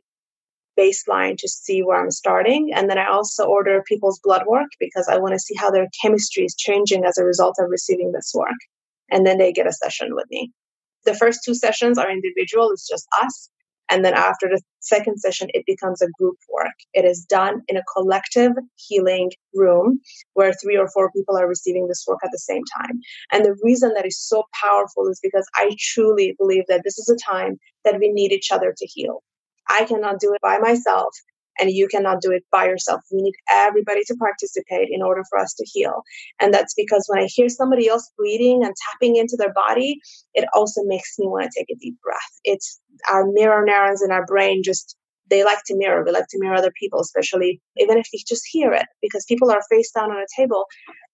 baseline 0.78 1.36
to 1.36 1.48
see 1.48 1.82
where 1.82 2.00
I'm 2.00 2.10
starting. 2.10 2.72
And 2.74 2.88
then 2.88 2.98
I 2.98 3.06
also 3.06 3.44
order 3.44 3.82
people's 3.86 4.20
blood 4.22 4.44
work 4.46 4.68
because 4.80 5.08
I 5.08 5.18
want 5.18 5.34
to 5.34 5.38
see 5.38 5.54
how 5.56 5.70
their 5.70 5.88
chemistry 6.00 6.44
is 6.44 6.54
changing 6.54 7.04
as 7.04 7.18
a 7.18 7.24
result 7.24 7.56
of 7.58 7.70
receiving 7.70 8.12
this 8.12 8.32
work. 8.34 8.56
And 9.10 9.26
then 9.26 9.38
they 9.38 9.52
get 9.52 9.66
a 9.66 9.72
session 9.72 10.14
with 10.14 10.26
me. 10.30 10.52
The 11.04 11.14
first 11.14 11.40
two 11.44 11.54
sessions 11.54 11.98
are 11.98 12.10
individual, 12.10 12.70
it's 12.70 12.88
just 12.88 13.06
us. 13.20 13.50
And 13.92 14.06
then 14.06 14.14
after 14.14 14.48
the 14.48 14.62
second 14.80 15.18
session, 15.18 15.48
it 15.52 15.64
becomes 15.66 16.00
a 16.00 16.08
group 16.18 16.38
work. 16.50 16.72
It 16.94 17.04
is 17.04 17.26
done 17.26 17.60
in 17.68 17.76
a 17.76 17.82
collective 17.94 18.52
healing 18.76 19.30
room 19.54 20.00
where 20.32 20.54
three 20.54 20.78
or 20.78 20.88
four 20.88 21.12
people 21.12 21.36
are 21.36 21.46
receiving 21.46 21.88
this 21.88 22.02
work 22.08 22.20
at 22.24 22.30
the 22.32 22.38
same 22.38 22.62
time. 22.74 22.98
And 23.32 23.44
the 23.44 23.54
reason 23.62 23.92
that 23.94 24.06
is 24.06 24.18
so 24.18 24.44
powerful 24.64 25.08
is 25.08 25.20
because 25.22 25.46
I 25.56 25.76
truly 25.78 26.34
believe 26.38 26.64
that 26.68 26.80
this 26.84 26.98
is 26.98 27.10
a 27.10 27.30
time 27.30 27.58
that 27.84 28.00
we 28.00 28.08
need 28.10 28.32
each 28.32 28.50
other 28.50 28.74
to 28.74 28.86
heal. 28.86 29.22
I 29.68 29.84
cannot 29.84 30.20
do 30.20 30.32
it 30.32 30.40
by 30.40 30.58
myself 30.58 31.14
and 31.58 31.70
you 31.70 31.88
cannot 31.88 32.20
do 32.20 32.30
it 32.30 32.44
by 32.50 32.66
yourself. 32.66 33.02
We 33.10 33.22
need 33.22 33.34
everybody 33.50 34.02
to 34.04 34.16
participate 34.16 34.88
in 34.90 35.02
order 35.02 35.22
for 35.28 35.38
us 35.38 35.54
to 35.54 35.64
heal. 35.66 36.02
And 36.40 36.52
that's 36.52 36.74
because 36.74 37.04
when 37.08 37.22
I 37.22 37.26
hear 37.26 37.48
somebody 37.48 37.88
else 37.88 38.10
breathing 38.16 38.64
and 38.64 38.74
tapping 38.90 39.16
into 39.16 39.36
their 39.36 39.52
body, 39.52 39.98
it 40.34 40.46
also 40.54 40.82
makes 40.84 41.18
me 41.18 41.26
want 41.26 41.44
to 41.44 41.58
take 41.58 41.70
a 41.70 41.78
deep 41.78 42.00
breath. 42.02 42.18
It's 42.44 42.80
our 43.08 43.26
mirror 43.30 43.64
neurons 43.64 44.02
in 44.02 44.10
our 44.10 44.26
brain 44.26 44.62
just 44.64 44.96
they 45.30 45.44
like 45.44 45.62
to 45.66 45.76
mirror. 45.76 46.04
We 46.04 46.12
like 46.12 46.26
to 46.28 46.38
mirror 46.38 46.56
other 46.56 46.72
people, 46.78 47.00
especially 47.00 47.60
even 47.78 47.96
if 47.96 48.06
they 48.12 48.18
just 48.26 48.42
hear 48.50 48.72
it, 48.72 48.86
because 49.00 49.24
people 49.24 49.50
are 49.50 49.62
face 49.70 49.90
down 49.90 50.10
on 50.10 50.18
a 50.18 50.26
table. 50.36 50.64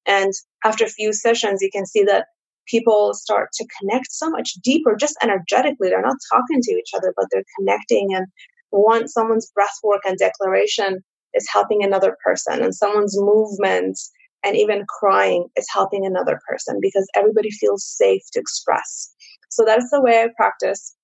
And 0.06 0.32
after 0.64 0.84
a 0.84 0.88
few 0.88 1.12
sessions, 1.12 1.62
you 1.62 1.70
can 1.72 1.86
see 1.86 2.02
that 2.04 2.26
people 2.66 3.14
start 3.14 3.50
to 3.54 3.66
connect 3.78 4.10
so 4.10 4.28
much 4.30 4.54
deeper, 4.62 4.96
just 4.96 5.16
energetically. 5.22 5.88
They're 5.88 6.02
not 6.02 6.16
talking 6.32 6.60
to 6.62 6.72
each 6.72 6.90
other, 6.96 7.12
but 7.16 7.26
they're 7.30 7.44
connecting. 7.58 8.14
And 8.14 8.26
once 8.70 9.12
someone's 9.12 9.50
breath 9.54 9.78
work 9.82 10.02
and 10.06 10.18
declaration 10.18 10.98
is 11.34 11.48
helping 11.52 11.82
another 11.82 12.16
person, 12.24 12.62
and 12.62 12.74
someone's 12.74 13.16
movement 13.18 13.98
and 14.44 14.56
even 14.56 14.84
crying 15.00 15.46
is 15.56 15.66
helping 15.72 16.06
another 16.06 16.40
person 16.48 16.78
because 16.80 17.06
everybody 17.16 17.50
feels 17.50 17.84
safe 17.84 18.22
to 18.32 18.40
express. 18.40 19.12
So 19.50 19.64
that's 19.64 19.90
the 19.90 20.00
way 20.00 20.22
I 20.22 20.28
practice. 20.36 20.94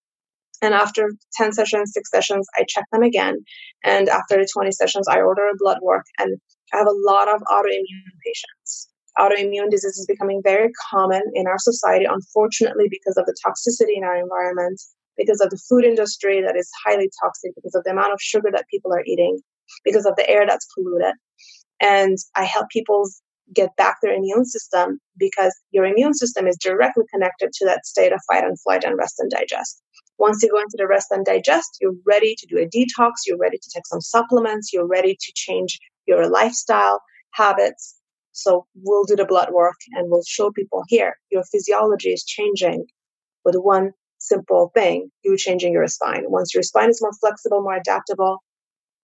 And 0.62 0.72
after 0.72 1.11
10 1.35 1.53
sessions, 1.53 1.92
six 1.92 2.11
sessions, 2.11 2.46
I 2.57 2.64
check 2.68 2.85
them 2.92 3.03
again. 3.03 3.44
And 3.83 4.09
after 4.09 4.37
the 4.37 4.48
20 4.50 4.70
sessions, 4.70 5.09
I 5.09 5.20
order 5.20 5.48
a 5.48 5.57
blood 5.59 5.79
work. 5.83 6.07
And 6.18 6.38
I 6.72 6.79
have 6.79 6.87
a 6.87 7.11
lot 7.11 7.29
of 7.29 7.42
autoimmune 7.50 8.14
patients 8.24 8.88
autoimmune 9.18 9.70
disease 9.70 9.98
is 9.98 10.07
becoming 10.07 10.40
very 10.42 10.70
common 10.90 11.22
in 11.35 11.46
our 11.46 11.59
society, 11.59 12.05
unfortunately, 12.05 12.88
because 12.90 13.16
of 13.16 13.27
the 13.27 13.37
toxicity 13.46 13.96
in 13.96 14.05
our 14.05 14.16
environment, 14.16 14.81
because 15.16 15.40
of 15.40 15.50
the 15.50 15.61
food 15.68 15.85
industry 15.85 16.42
that 16.42 16.57
is 16.57 16.70
highly 16.85 17.11
toxic, 17.22 17.53
because 17.55 17.74
of 17.74 17.85
the 17.85 17.90
amount 17.90 18.12
of 18.12 18.20
sugar 18.20 18.50
that 18.53 18.68
people 18.70 18.92
are 18.92 19.05
eating, 19.07 19.38
because 19.85 20.07
of 20.07 20.16
the 20.16 20.29
air 20.29 20.46
that's 20.46 20.66
polluted. 20.74 21.14
And 21.81 22.18
I 22.37 22.44
help 22.44 22.68
people 22.70 23.09
get 23.53 23.77
back 23.77 23.96
their 24.00 24.14
immune 24.14 24.44
system 24.44 24.98
because 25.18 25.55
your 25.70 25.85
immune 25.85 26.14
system 26.14 26.46
is 26.46 26.57
directly 26.57 27.05
connected 27.12 27.53
to 27.53 27.64
that 27.66 27.85
state 27.87 28.12
of 28.12 28.20
fight 28.27 28.44
and 28.44 28.59
flight 28.61 28.85
and 28.85 28.96
rest 28.96 29.16
and 29.18 29.31
digest. 29.31 29.83
Once 30.18 30.42
you 30.42 30.50
go 30.50 30.59
into 30.59 30.77
the 30.79 30.87
rest 30.87 31.09
and 31.11 31.27
digest, 31.27 31.79
you're 31.81 31.94
ready 32.07 32.35
to 32.38 32.46
do 32.46 32.57
a 32.57 32.66
detox, 32.66 33.11
you're 33.27 33.37
ready 33.37 33.59
to 33.59 33.70
take 33.74 33.87
some 33.87 34.00
supplements, 34.00 34.72
you're 34.72 34.87
ready 34.87 35.16
to 35.20 35.33
change 35.35 35.79
your 36.07 36.29
lifestyle 36.29 37.03
habits 37.33 37.96
so 38.35 38.66
we'll 38.74 39.05
do 39.05 39.14
the 39.14 39.24
blood 39.24 39.53
work 39.53 39.77
and 39.92 40.11
we'll 40.11 40.24
show 40.27 40.50
people 40.50 40.83
here 40.88 41.16
your 41.31 41.44
physiology 41.44 42.11
is 42.11 42.24
changing 42.24 42.85
with 43.44 43.55
one 43.55 43.92
simple 44.26 44.70
thing 44.74 45.10
you 45.22 45.37
changing 45.37 45.72
your 45.72 45.87
spine. 45.88 46.24
Once 46.28 46.54
your 46.54 46.62
spine 46.62 46.90
is 46.90 47.00
more 47.02 47.12
flexible, 47.20 47.62
more 47.62 47.76
adaptable, 47.76 48.38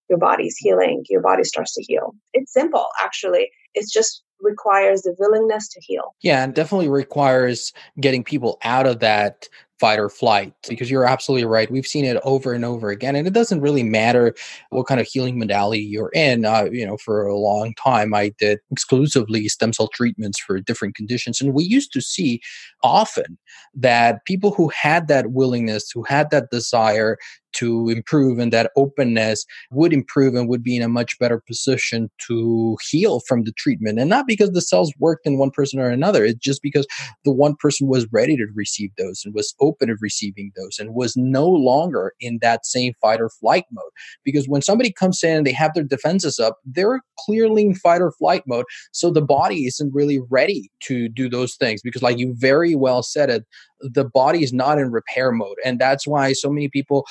your 0.08 0.18
body's 0.18 0.56
healing, 0.56 1.04
your 1.08 1.22
body 1.22 1.44
starts 1.44 1.74
to 1.74 1.82
heal. 1.82 2.14
It's 2.34 2.52
simple, 2.52 2.86
actually. 3.02 3.50
It 3.74 3.86
just 3.90 4.22
requires 4.40 5.02
the 5.02 5.14
willingness 5.18 5.68
to 5.68 5.80
heal. 5.82 6.14
Yeah, 6.22 6.42
and 6.42 6.54
definitely 6.54 6.88
requires 6.88 7.72
getting 8.00 8.24
people 8.24 8.58
out 8.62 8.86
of 8.86 9.00
that 9.00 9.48
fight 9.80 9.98
or 9.98 10.10
flight 10.10 10.52
because 10.68 10.90
you're 10.90 11.06
absolutely 11.06 11.46
right. 11.46 11.70
We've 11.70 11.86
seen 11.86 12.04
it 12.04 12.20
over 12.22 12.52
and 12.52 12.64
over 12.64 12.90
again, 12.90 13.16
and 13.16 13.26
it 13.26 13.32
doesn't 13.32 13.62
really 13.62 13.82
matter 13.82 14.34
what 14.68 14.86
kind 14.86 15.00
of 15.00 15.06
healing 15.06 15.38
modality 15.38 15.80
you're 15.80 16.12
in. 16.14 16.44
Uh, 16.44 16.68
you 16.70 16.86
know, 16.86 16.98
for 16.98 17.26
a 17.26 17.36
long 17.36 17.74
time, 17.74 18.14
I 18.14 18.32
did 18.38 18.58
exclusively 18.70 19.48
stem 19.48 19.72
cell 19.72 19.88
treatments 19.88 20.38
for 20.38 20.60
different 20.60 20.94
conditions, 20.94 21.40
and 21.40 21.54
we 21.54 21.64
used 21.64 21.92
to 21.94 22.02
see 22.02 22.40
often 22.82 23.38
that 23.74 24.24
people 24.26 24.52
who 24.52 24.68
had 24.68 25.08
that 25.08 25.32
willingness, 25.32 25.90
who 25.90 26.04
had 26.04 26.30
that 26.30 26.50
desire 26.50 27.16
to 27.52 27.88
improve 27.88 28.38
and 28.38 28.52
that 28.52 28.70
openness 28.76 29.44
would 29.70 29.92
improve 29.92 30.34
and 30.34 30.48
would 30.48 30.62
be 30.62 30.76
in 30.76 30.82
a 30.82 30.88
much 30.88 31.18
better 31.18 31.42
position 31.46 32.10
to 32.26 32.76
heal 32.90 33.20
from 33.20 33.44
the 33.44 33.52
treatment. 33.52 33.98
And 33.98 34.10
not 34.10 34.26
because 34.26 34.50
the 34.50 34.60
cells 34.60 34.92
worked 34.98 35.26
in 35.26 35.38
one 35.38 35.50
person 35.50 35.80
or 35.80 35.88
another, 35.88 36.24
it's 36.24 36.38
just 36.38 36.62
because 36.62 36.86
the 37.24 37.32
one 37.32 37.54
person 37.56 37.88
was 37.88 38.06
ready 38.12 38.36
to 38.36 38.46
receive 38.54 38.90
those 38.98 39.22
and 39.24 39.34
was 39.34 39.54
open 39.60 39.90
of 39.90 39.98
receiving 40.00 40.52
those 40.56 40.78
and 40.78 40.94
was 40.94 41.16
no 41.16 41.48
longer 41.48 42.12
in 42.20 42.38
that 42.42 42.66
same 42.66 42.92
fight 43.00 43.20
or 43.20 43.30
flight 43.30 43.64
mode. 43.72 43.90
Because 44.24 44.46
when 44.46 44.62
somebody 44.62 44.92
comes 44.92 45.22
in 45.22 45.38
and 45.38 45.46
they 45.46 45.52
have 45.52 45.74
their 45.74 45.84
defenses 45.84 46.38
up, 46.38 46.58
they're 46.64 47.00
clearly 47.18 47.66
in 47.66 47.74
fight 47.74 48.00
or 48.00 48.12
flight 48.12 48.42
mode. 48.46 48.64
So 48.92 49.10
the 49.10 49.22
body 49.22 49.66
isn't 49.66 49.94
really 49.94 50.20
ready 50.30 50.70
to 50.84 51.08
do 51.08 51.28
those 51.28 51.56
things 51.56 51.82
because, 51.82 52.02
like 52.02 52.18
you 52.18 52.34
very 52.36 52.74
well 52.74 53.02
said 53.02 53.30
it, 53.30 53.44
the 53.80 54.04
body 54.04 54.42
is 54.42 54.52
not 54.52 54.78
in 54.78 54.90
repair 54.90 55.32
mode. 55.32 55.56
And 55.64 55.78
that's 55.78 56.06
why 56.06 56.32
so 56.32 56.50
many 56.50 56.68
people 56.68 57.06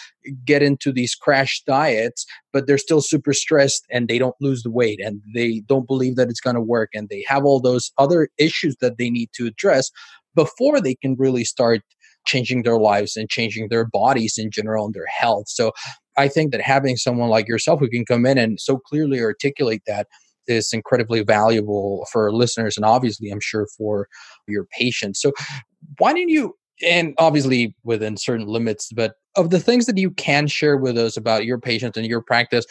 get 0.46 0.62
into 0.62 0.92
these 0.92 1.16
crash 1.16 1.64
diets, 1.66 2.26
but 2.54 2.68
they're 2.68 2.78
still 2.78 3.02
super 3.02 3.34
stressed 3.34 3.86
and 3.90 4.08
they 4.08 4.20
don't 4.20 4.36
lose 4.40 4.64
the 4.64 4.72
weight 4.72 5.00
and 5.00 5.22
they 5.34 5.62
don't 5.68 5.88
believe 5.88 6.16
that 6.16 6.30
it's 6.30 6.42
going 6.42 6.56
to 6.56 6.62
work. 6.62 6.90
And 6.94 7.10
they 7.10 7.24
have 7.28 7.46
all 7.46 7.60
those 7.60 7.92
other 7.98 8.30
issues 8.38 8.76
that 8.82 8.98
they 8.98 9.10
need 9.10 9.30
to 9.34 9.48
address 9.48 9.92
before 10.36 10.80
they 10.80 10.96
can 10.96 11.16
really 11.18 11.44
start 11.44 11.82
changing 12.26 12.64
their 12.64 12.78
lives 12.78 13.16
and 13.16 13.30
changing 13.30 13.70
their 13.70 13.86
bodies 13.86 14.36
in 14.38 14.52
general 14.52 14.86
and 14.86 14.94
their 14.94 15.08
health. 15.08 15.46
So 15.48 15.72
I 16.18 16.28
think 16.28 16.52
that 16.52 16.62
having 16.62 16.98
someone 16.98 17.30
like 17.30 17.48
yourself 17.48 17.80
who 17.80 17.90
can 17.90 18.06
come 18.06 18.26
in 18.26 18.38
and 18.38 18.60
so 18.60 18.78
clearly 18.78 19.22
articulate 19.22 19.82
that 19.88 20.08
is 20.48 20.74
incredibly 20.74 21.24
valuable 21.24 22.08
for 22.12 22.34
listeners 22.34 22.76
and 22.76 22.86
obviously 22.86 23.30
I'm 23.30 23.40
sure 23.40 23.68
for 23.78 24.08
your 24.48 24.66
patients. 24.66 25.22
So 25.22 25.32
why 25.98 26.14
didn't 26.14 26.30
you 26.30 26.56
and 26.86 27.14
obviously 27.18 27.76
within 27.84 28.18
certain 28.18 28.48
limits, 28.48 28.90
but 28.94 29.16
of 29.36 29.50
the 29.50 29.60
things 29.60 29.86
that 29.86 29.98
you 29.98 30.12
can 30.12 30.48
share 30.48 30.78
with 30.78 30.98
us 30.98 31.18
about 31.18 31.46
your 31.46 31.60
patients 31.60 31.98
and 31.98 32.06
your 32.08 32.22
practice, 32.22 32.66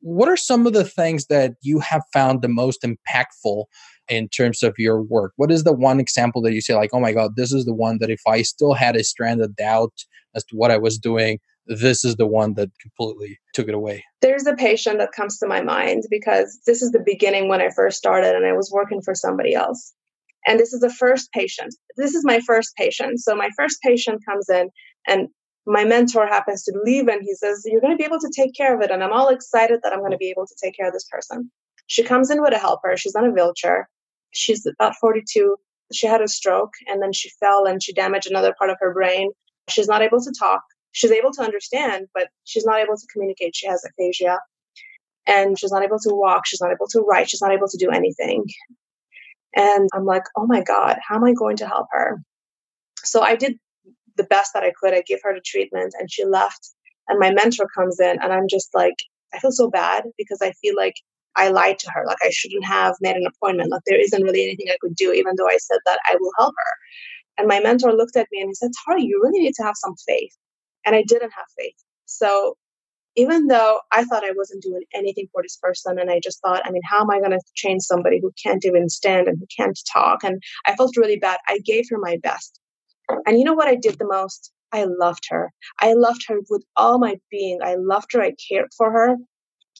what 0.00 0.28
are 0.28 0.36
some 0.36 0.66
of 0.66 0.72
the 0.72 0.84
things 0.84 1.26
that 1.26 1.54
you 1.62 1.78
have 1.80 2.02
found 2.12 2.42
the 2.42 2.48
most 2.48 2.82
impactful 2.82 3.64
in 4.08 4.28
terms 4.28 4.62
of 4.62 4.74
your 4.78 5.00
work? 5.00 5.32
What 5.36 5.50
is 5.50 5.64
the 5.64 5.72
one 5.72 6.00
example 6.00 6.42
that 6.42 6.52
you 6.52 6.60
say, 6.60 6.74
like, 6.74 6.90
oh 6.92 7.00
my 7.00 7.12
God, 7.12 7.36
this 7.36 7.52
is 7.52 7.64
the 7.64 7.74
one 7.74 7.98
that 8.00 8.10
if 8.10 8.20
I 8.26 8.42
still 8.42 8.74
had 8.74 8.96
a 8.96 9.04
strand 9.04 9.40
of 9.40 9.56
doubt 9.56 9.92
as 10.34 10.44
to 10.44 10.56
what 10.56 10.70
I 10.70 10.78
was 10.78 10.98
doing, 10.98 11.38
this 11.66 12.04
is 12.04 12.16
the 12.16 12.26
one 12.26 12.54
that 12.54 12.70
completely 12.80 13.38
took 13.54 13.68
it 13.68 13.74
away? 13.74 14.04
There's 14.20 14.46
a 14.46 14.54
patient 14.54 14.98
that 14.98 15.12
comes 15.12 15.38
to 15.38 15.46
my 15.46 15.62
mind 15.62 16.04
because 16.10 16.60
this 16.66 16.82
is 16.82 16.90
the 16.90 17.02
beginning 17.04 17.48
when 17.48 17.60
I 17.60 17.70
first 17.70 17.98
started 17.98 18.34
and 18.34 18.44
I 18.44 18.52
was 18.52 18.70
working 18.72 19.00
for 19.00 19.14
somebody 19.14 19.54
else. 19.54 19.92
And 20.46 20.58
this 20.58 20.72
is 20.72 20.80
the 20.80 20.92
first 20.92 21.30
patient. 21.32 21.74
This 21.96 22.14
is 22.14 22.24
my 22.24 22.40
first 22.40 22.74
patient. 22.76 23.20
So 23.20 23.34
my 23.34 23.50
first 23.56 23.78
patient 23.82 24.22
comes 24.28 24.48
in 24.48 24.70
and 25.06 25.28
my 25.66 25.84
mentor 25.84 26.26
happens 26.26 26.64
to 26.64 26.78
leave 26.84 27.08
and 27.08 27.20
he 27.22 27.34
says, 27.34 27.62
You're 27.64 27.80
going 27.80 27.92
to 27.92 27.98
be 27.98 28.04
able 28.04 28.18
to 28.18 28.32
take 28.34 28.54
care 28.54 28.74
of 28.74 28.82
it. 28.82 28.90
And 28.90 29.02
I'm 29.02 29.12
all 29.12 29.28
excited 29.28 29.80
that 29.82 29.92
I'm 29.92 30.00
going 30.00 30.10
to 30.12 30.16
be 30.16 30.30
able 30.30 30.46
to 30.46 30.54
take 30.62 30.76
care 30.76 30.88
of 30.88 30.92
this 30.92 31.06
person. 31.10 31.50
She 31.86 32.02
comes 32.02 32.30
in 32.30 32.40
with 32.40 32.52
a 32.52 32.58
helper. 32.58 32.96
She's 32.96 33.14
on 33.14 33.26
a 33.26 33.30
wheelchair. 33.30 33.88
She's 34.32 34.66
about 34.66 34.96
42. 35.00 35.56
She 35.92 36.06
had 36.06 36.22
a 36.22 36.28
stroke 36.28 36.72
and 36.86 37.02
then 37.02 37.12
she 37.12 37.30
fell 37.38 37.66
and 37.66 37.82
she 37.82 37.92
damaged 37.92 38.28
another 38.28 38.54
part 38.58 38.70
of 38.70 38.76
her 38.80 38.92
brain. 38.92 39.30
She's 39.68 39.88
not 39.88 40.02
able 40.02 40.20
to 40.20 40.32
talk. 40.36 40.62
She's 40.92 41.10
able 41.10 41.32
to 41.32 41.42
understand, 41.42 42.06
but 42.14 42.28
she's 42.44 42.64
not 42.64 42.80
able 42.80 42.96
to 42.96 43.06
communicate. 43.12 43.54
She 43.54 43.66
has 43.66 43.84
aphasia 43.84 44.38
and 45.26 45.58
she's 45.58 45.70
not 45.70 45.84
able 45.84 45.98
to 46.00 46.14
walk. 46.14 46.46
She's 46.46 46.60
not 46.60 46.72
able 46.72 46.88
to 46.88 47.00
write. 47.00 47.30
She's 47.30 47.42
not 47.42 47.52
able 47.52 47.68
to 47.68 47.78
do 47.78 47.90
anything. 47.90 48.44
And 49.54 49.88
I'm 49.94 50.04
like, 50.04 50.24
oh 50.36 50.46
my 50.46 50.62
God, 50.62 50.98
how 51.06 51.16
am 51.16 51.24
I 51.24 51.32
going 51.32 51.56
to 51.58 51.66
help 51.66 51.86
her? 51.92 52.22
So 53.04 53.20
I 53.20 53.36
did 53.36 53.58
the 54.16 54.24
best 54.24 54.52
that 54.54 54.62
I 54.62 54.72
could. 54.80 54.94
I 54.94 55.02
gave 55.06 55.18
her 55.22 55.34
the 55.34 55.42
treatment 55.44 55.94
and 55.98 56.10
she 56.10 56.24
left. 56.24 56.70
And 57.08 57.18
my 57.18 57.32
mentor 57.32 57.66
comes 57.74 58.00
in 58.00 58.18
and 58.22 58.32
I'm 58.32 58.48
just 58.48 58.74
like, 58.74 58.94
I 59.34 59.38
feel 59.38 59.52
so 59.52 59.70
bad 59.70 60.04
because 60.16 60.38
I 60.42 60.52
feel 60.62 60.76
like 60.76 60.94
I 61.36 61.48
lied 61.48 61.78
to 61.80 61.90
her. 61.92 62.04
Like 62.06 62.18
I 62.22 62.30
shouldn't 62.30 62.64
have 62.64 62.94
made 63.00 63.16
an 63.16 63.26
appointment. 63.26 63.70
Like 63.70 63.82
there 63.86 64.00
isn't 64.00 64.22
really 64.22 64.44
anything 64.44 64.66
I 64.70 64.76
could 64.80 64.94
do, 64.94 65.12
even 65.12 65.34
though 65.36 65.48
I 65.48 65.56
said 65.58 65.78
that 65.86 65.98
I 66.08 66.16
will 66.20 66.32
help 66.38 66.54
her. 66.56 66.72
And 67.38 67.48
my 67.48 67.60
mentor 67.60 67.92
looked 67.92 68.16
at 68.16 68.28
me 68.30 68.40
and 68.40 68.50
he 68.50 68.54
said, 68.54 68.70
Tara, 68.84 69.00
you 69.00 69.20
really 69.22 69.40
need 69.40 69.54
to 69.54 69.62
have 69.62 69.74
some 69.76 69.94
faith. 70.06 70.32
And 70.84 70.94
I 70.94 71.02
didn't 71.02 71.32
have 71.36 71.46
faith. 71.58 71.74
So 72.06 72.56
even 73.16 73.46
though 73.46 73.80
I 73.92 74.04
thought 74.04 74.24
I 74.24 74.32
wasn't 74.36 74.62
doing 74.62 74.82
anything 74.94 75.28
for 75.32 75.42
this 75.42 75.58
person, 75.60 75.98
and 75.98 76.10
I 76.10 76.20
just 76.22 76.40
thought, 76.40 76.62
I 76.64 76.70
mean, 76.70 76.82
how 76.88 77.00
am 77.00 77.10
I 77.10 77.18
going 77.18 77.32
to 77.32 77.40
change 77.54 77.82
somebody 77.82 78.20
who 78.20 78.32
can't 78.42 78.64
even 78.64 78.88
stand 78.88 79.28
and 79.28 79.38
who 79.38 79.46
can't 79.54 79.78
talk? 79.92 80.24
And 80.24 80.42
I 80.66 80.74
felt 80.76 80.96
really 80.96 81.18
bad. 81.18 81.38
I 81.48 81.58
gave 81.64 81.84
her 81.90 81.98
my 81.98 82.18
best. 82.22 82.58
And 83.26 83.38
you 83.38 83.44
know 83.44 83.54
what 83.54 83.68
I 83.68 83.74
did 83.74 83.98
the 83.98 84.06
most? 84.06 84.52
I 84.72 84.84
loved 84.84 85.24
her. 85.28 85.52
I 85.80 85.92
loved 85.92 86.24
her 86.28 86.38
with 86.48 86.64
all 86.76 86.98
my 86.98 87.16
being. 87.30 87.60
I 87.62 87.76
loved 87.78 88.12
her. 88.12 88.22
I 88.22 88.34
cared 88.48 88.70
for 88.76 88.90
her. 88.90 89.16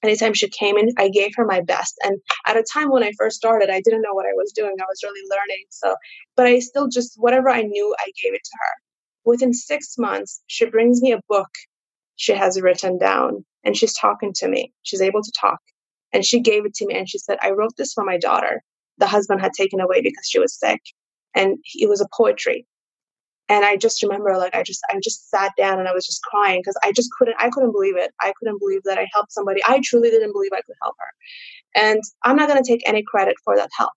Anytime 0.03 0.35
she 0.35 0.49
came 0.49 0.77
in, 0.77 0.89
I 0.99 1.09
gave 1.09 1.31
her 1.37 1.47
my 1.47 1.61
best. 1.61 1.95
And 2.05 2.19
at 2.47 2.57
a 2.57 2.65
time 2.71 2.91
when 2.91 3.05
I 3.05 3.13
first 3.17 3.37
started, 3.37 3.71
I 3.71 3.81
didn't 3.81 4.03
know 4.03 4.13
what 4.13 4.27
I 4.27 4.35
was 4.35 4.53
doing. 4.53 4.75
I 4.79 4.85
was 4.89 5.01
really 5.03 5.27
learning. 5.31 5.65
So, 5.71 5.95
but 6.37 6.47
I 6.47 6.59
still 6.59 6.89
just, 6.89 7.15
whatever 7.17 7.49
I 7.49 7.63
knew, 7.63 7.95
I 8.01 8.11
gave 8.23 8.35
it 8.35 8.43
to 8.45 8.51
her. 8.61 8.75
Within 9.25 9.55
six 9.55 9.97
months, 9.97 10.43
she 10.49 10.67
brings 10.67 11.01
me 11.01 11.13
a 11.13 11.21
book 11.29 11.49
she 12.17 12.33
has 12.33 12.61
written 12.61 12.99
down 12.99 13.45
and 13.65 13.77
she's 13.77 13.95
talking 13.95 14.33
to 14.35 14.49
me. 14.49 14.73
She's 14.83 15.01
able 15.01 15.23
to 15.23 15.33
talk. 15.39 15.59
And 16.13 16.25
she 16.25 16.41
gave 16.41 16.67
it 16.67 16.75
to 16.75 16.87
me 16.87 16.95
and 16.95 17.09
she 17.09 17.19
said, 17.19 17.39
I 17.41 17.51
wrote 17.51 17.77
this 17.77 17.93
for 17.93 18.05
my 18.05 18.19
daughter. 18.19 18.63
The 18.99 19.07
husband 19.07 19.41
had 19.41 19.53
taken 19.53 19.81
away 19.81 20.03
because 20.03 20.29
she 20.29 20.39
was 20.39 20.59
sick. 20.59 20.81
And 21.35 21.57
it 21.75 21.89
was 21.89 22.01
a 22.01 22.09
poetry. 22.15 22.67
And 23.49 23.65
I 23.65 23.77
just 23.77 24.03
remember 24.03 24.37
like 24.37 24.55
I 24.55 24.63
just 24.63 24.81
I 24.91 24.99
just 25.03 25.29
sat 25.31 25.53
down 25.59 25.79
and 25.79 25.89
I 25.89 25.93
was 25.93 26.07
just 26.07 26.23
crying 26.23 26.61
because 26.61 26.77
I 26.83 26.93
just 26.93 27.11
couldn't 27.19 27.37
I 27.39 27.51
couldn't 27.51 27.73
believe 27.73 27.97
it. 27.97 28.13
I 28.21 28.33
couldn't 28.39 28.59
believe 28.59 28.83
that 28.85 28.99
I 28.99 29.07
helped 29.13 29.33
somebody. 29.33 29.61
I 29.67 29.81
truly 29.83 30.11
didn't 30.11 30.33
believe 30.33 30.53
I 30.53 30.63
could 30.63 30.77
help 30.81 30.95
her. 30.99 31.83
And 31.83 32.03
I'm 32.23 32.37
not 32.37 32.49
gonna 32.49 32.63
take 32.67 32.87
any 32.87 33.03
credit 33.03 33.37
for 33.45 33.57
that 33.57 33.71
help. 33.77 33.93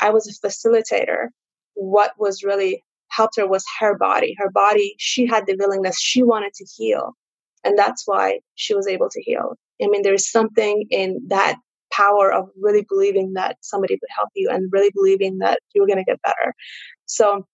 I 0.00 0.10
was 0.10 0.26
a 0.26 0.46
facilitator. 0.46 1.28
What 1.74 2.12
was 2.18 2.42
really 2.42 2.84
helped 3.08 3.36
her 3.36 3.46
was 3.46 3.64
her 3.80 3.96
body. 3.96 4.34
Her 4.38 4.50
body, 4.50 4.94
she 4.98 5.26
had 5.26 5.46
the 5.46 5.56
willingness, 5.58 6.00
she 6.00 6.22
wanted 6.22 6.54
to 6.54 6.66
heal. 6.76 7.14
And 7.68 7.78
that's 7.78 8.04
why 8.06 8.40
she 8.54 8.74
was 8.74 8.86
able 8.86 9.10
to 9.10 9.22
heal. 9.22 9.58
I 9.82 9.88
mean, 9.88 10.00
there's 10.00 10.30
something 10.30 10.86
in 10.88 11.20
that 11.28 11.56
power 11.92 12.32
of 12.32 12.48
really 12.58 12.86
believing 12.88 13.34
that 13.34 13.58
somebody 13.60 13.98
could 13.98 14.08
help 14.16 14.30
you 14.34 14.48
and 14.48 14.72
really 14.72 14.90
believing 14.94 15.36
that 15.38 15.60
you 15.74 15.82
were 15.82 15.86
going 15.86 15.98
to 15.98 16.04
get 16.04 16.22
better. 16.22 16.54
So 17.04 17.46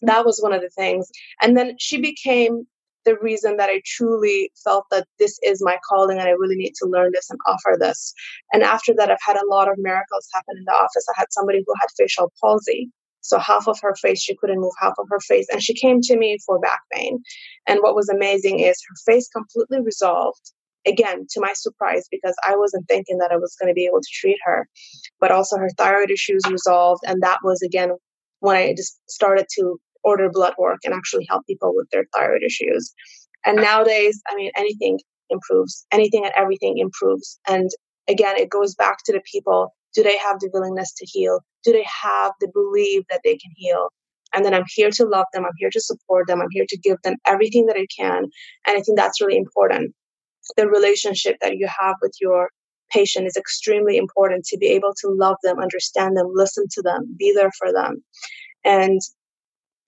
that 0.00 0.24
was 0.24 0.40
one 0.40 0.54
of 0.54 0.62
the 0.62 0.70
things. 0.70 1.10
And 1.42 1.54
then 1.54 1.76
she 1.78 2.00
became 2.00 2.66
the 3.04 3.18
reason 3.20 3.58
that 3.58 3.68
I 3.68 3.82
truly 3.84 4.50
felt 4.64 4.86
that 4.90 5.06
this 5.18 5.38
is 5.42 5.62
my 5.62 5.78
calling 5.86 6.18
and 6.18 6.26
I 6.26 6.32
really 6.32 6.56
need 6.56 6.72
to 6.76 6.88
learn 6.88 7.10
this 7.12 7.28
and 7.28 7.38
offer 7.46 7.76
this. 7.78 8.14
And 8.54 8.62
after 8.62 8.94
that, 8.94 9.10
I've 9.10 9.18
had 9.20 9.36
a 9.36 9.46
lot 9.48 9.68
of 9.70 9.76
miracles 9.76 10.28
happen 10.32 10.56
in 10.56 10.64
the 10.64 10.72
office. 10.72 11.04
I 11.10 11.20
had 11.20 11.26
somebody 11.30 11.62
who 11.66 11.74
had 11.78 11.88
facial 11.98 12.32
palsy. 12.40 12.90
So 13.20 13.38
half 13.38 13.68
of 13.68 13.78
her 13.80 13.94
face, 13.94 14.22
she 14.22 14.36
couldn't 14.36 14.60
move 14.60 14.72
half 14.80 14.94
of 14.98 15.06
her 15.10 15.20
face. 15.20 15.46
And 15.50 15.62
she 15.62 15.74
came 15.74 16.00
to 16.02 16.16
me 16.16 16.38
for 16.46 16.58
back 16.58 16.80
pain. 16.92 17.20
And 17.66 17.80
what 17.80 17.94
was 17.94 18.08
amazing 18.08 18.60
is 18.60 18.80
her 18.88 19.12
face 19.12 19.28
completely 19.28 19.80
resolved. 19.84 20.52
Again, 20.86 21.26
to 21.30 21.40
my 21.40 21.52
surprise, 21.54 22.06
because 22.10 22.34
I 22.46 22.56
wasn't 22.56 22.88
thinking 22.88 23.18
that 23.18 23.32
I 23.32 23.36
was 23.36 23.54
going 23.60 23.68
to 23.68 23.74
be 23.74 23.84
able 23.84 24.00
to 24.00 24.08
treat 24.12 24.38
her, 24.44 24.68
but 25.20 25.32
also 25.32 25.56
her 25.58 25.70
thyroid 25.76 26.10
issues 26.10 26.42
resolved. 26.50 27.02
And 27.06 27.22
that 27.22 27.40
was 27.42 27.60
again 27.62 27.90
when 28.40 28.56
I 28.56 28.74
just 28.74 28.98
started 29.10 29.46
to 29.56 29.78
order 30.04 30.30
blood 30.30 30.54
work 30.58 30.78
and 30.84 30.94
actually 30.94 31.26
help 31.28 31.44
people 31.46 31.74
with 31.74 31.88
their 31.90 32.04
thyroid 32.14 32.42
issues. 32.42 32.94
And 33.44 33.56
nowadays, 33.56 34.20
I 34.28 34.36
mean, 34.36 34.50
anything 34.56 35.00
improves, 35.30 35.86
anything 35.92 36.24
and 36.24 36.32
everything 36.36 36.78
improves. 36.78 37.38
And 37.46 37.68
again, 38.08 38.36
it 38.38 38.48
goes 38.50 38.74
back 38.74 38.98
to 39.04 39.12
the 39.12 39.20
people 39.30 39.74
do 39.94 40.02
they 40.02 40.18
have 40.18 40.40
the 40.40 40.50
willingness 40.52 40.92
to 40.94 41.06
heal? 41.06 41.40
Do 41.64 41.72
they 41.72 41.86
have 42.02 42.32
the 42.40 42.48
belief 42.52 43.04
that 43.10 43.20
they 43.24 43.36
can 43.36 43.52
heal? 43.56 43.88
And 44.34 44.44
then 44.44 44.54
I'm 44.54 44.64
here 44.68 44.90
to 44.90 45.04
love 45.04 45.26
them. 45.32 45.44
I'm 45.44 45.52
here 45.56 45.70
to 45.70 45.80
support 45.80 46.26
them. 46.26 46.40
I'm 46.40 46.50
here 46.50 46.66
to 46.68 46.78
give 46.78 46.98
them 47.02 47.16
everything 47.26 47.66
that 47.66 47.76
I 47.76 47.86
can. 47.96 48.24
And 48.66 48.76
I 48.76 48.80
think 48.80 48.98
that's 48.98 49.20
really 49.20 49.38
important. 49.38 49.94
The 50.56 50.68
relationship 50.68 51.36
that 51.40 51.56
you 51.56 51.68
have 51.80 51.96
with 52.02 52.12
your 52.20 52.50
patient 52.90 53.26
is 53.26 53.36
extremely 53.36 53.96
important 53.96 54.44
to 54.46 54.58
be 54.58 54.66
able 54.66 54.94
to 55.00 55.08
love 55.08 55.36
them, 55.42 55.58
understand 55.58 56.16
them, 56.16 56.30
listen 56.32 56.66
to 56.72 56.82
them, 56.82 57.14
be 57.18 57.32
there 57.34 57.50
for 57.58 57.72
them, 57.72 58.02
and 58.64 59.00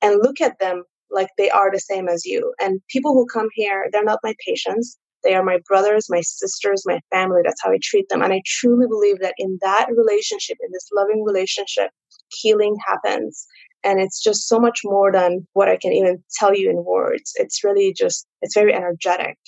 and 0.03 0.21
look 0.23 0.41
at 0.41 0.59
them 0.59 0.85
like 1.11 1.29
they 1.37 1.51
are 1.51 1.71
the 1.71 1.81
same 1.81 2.09
as 2.09 2.25
you. 2.25 2.55
And 2.61 2.81
people 2.89 3.13
who 3.13 3.27
come 3.27 3.49
here, 3.55 3.89
they're 3.93 4.05
not 4.05 4.21
my 4.23 4.35
patients. 4.47 4.99
They 5.22 5.35
are 5.35 5.44
my 5.44 5.59
brothers, 5.66 6.06
my 6.09 6.20
sisters, 6.20 6.83
my 6.87 7.00
family. 7.11 7.42
That's 7.44 7.62
how 7.62 7.70
I 7.70 7.78
treat 7.83 8.09
them. 8.09 8.22
And 8.22 8.33
I 8.33 8.42
truly 8.46 8.87
believe 8.87 9.20
that 9.20 9.35
in 9.38 9.59
that 9.62 9.88
relationship, 9.94 10.59
in 10.62 10.70
this 10.72 10.88
loving 10.92 11.24
relationship, 11.24 11.90
healing 12.30 12.76
happens. 12.87 13.46
And 13.83 14.00
it's 14.00 14.22
just 14.22 14.48
so 14.48 14.59
much 14.59 14.80
more 14.85 15.11
than 15.11 15.46
what 15.54 15.68
I 15.68 15.76
can 15.76 15.92
even 15.92 16.22
tell 16.38 16.54
you 16.54 16.70
in 16.70 16.85
words. 16.85 17.33
It's 17.37 17.64
really 17.64 17.94
just, 17.96 18.26
it's 18.42 18.54
very 18.54 18.74
energetic. 18.74 19.38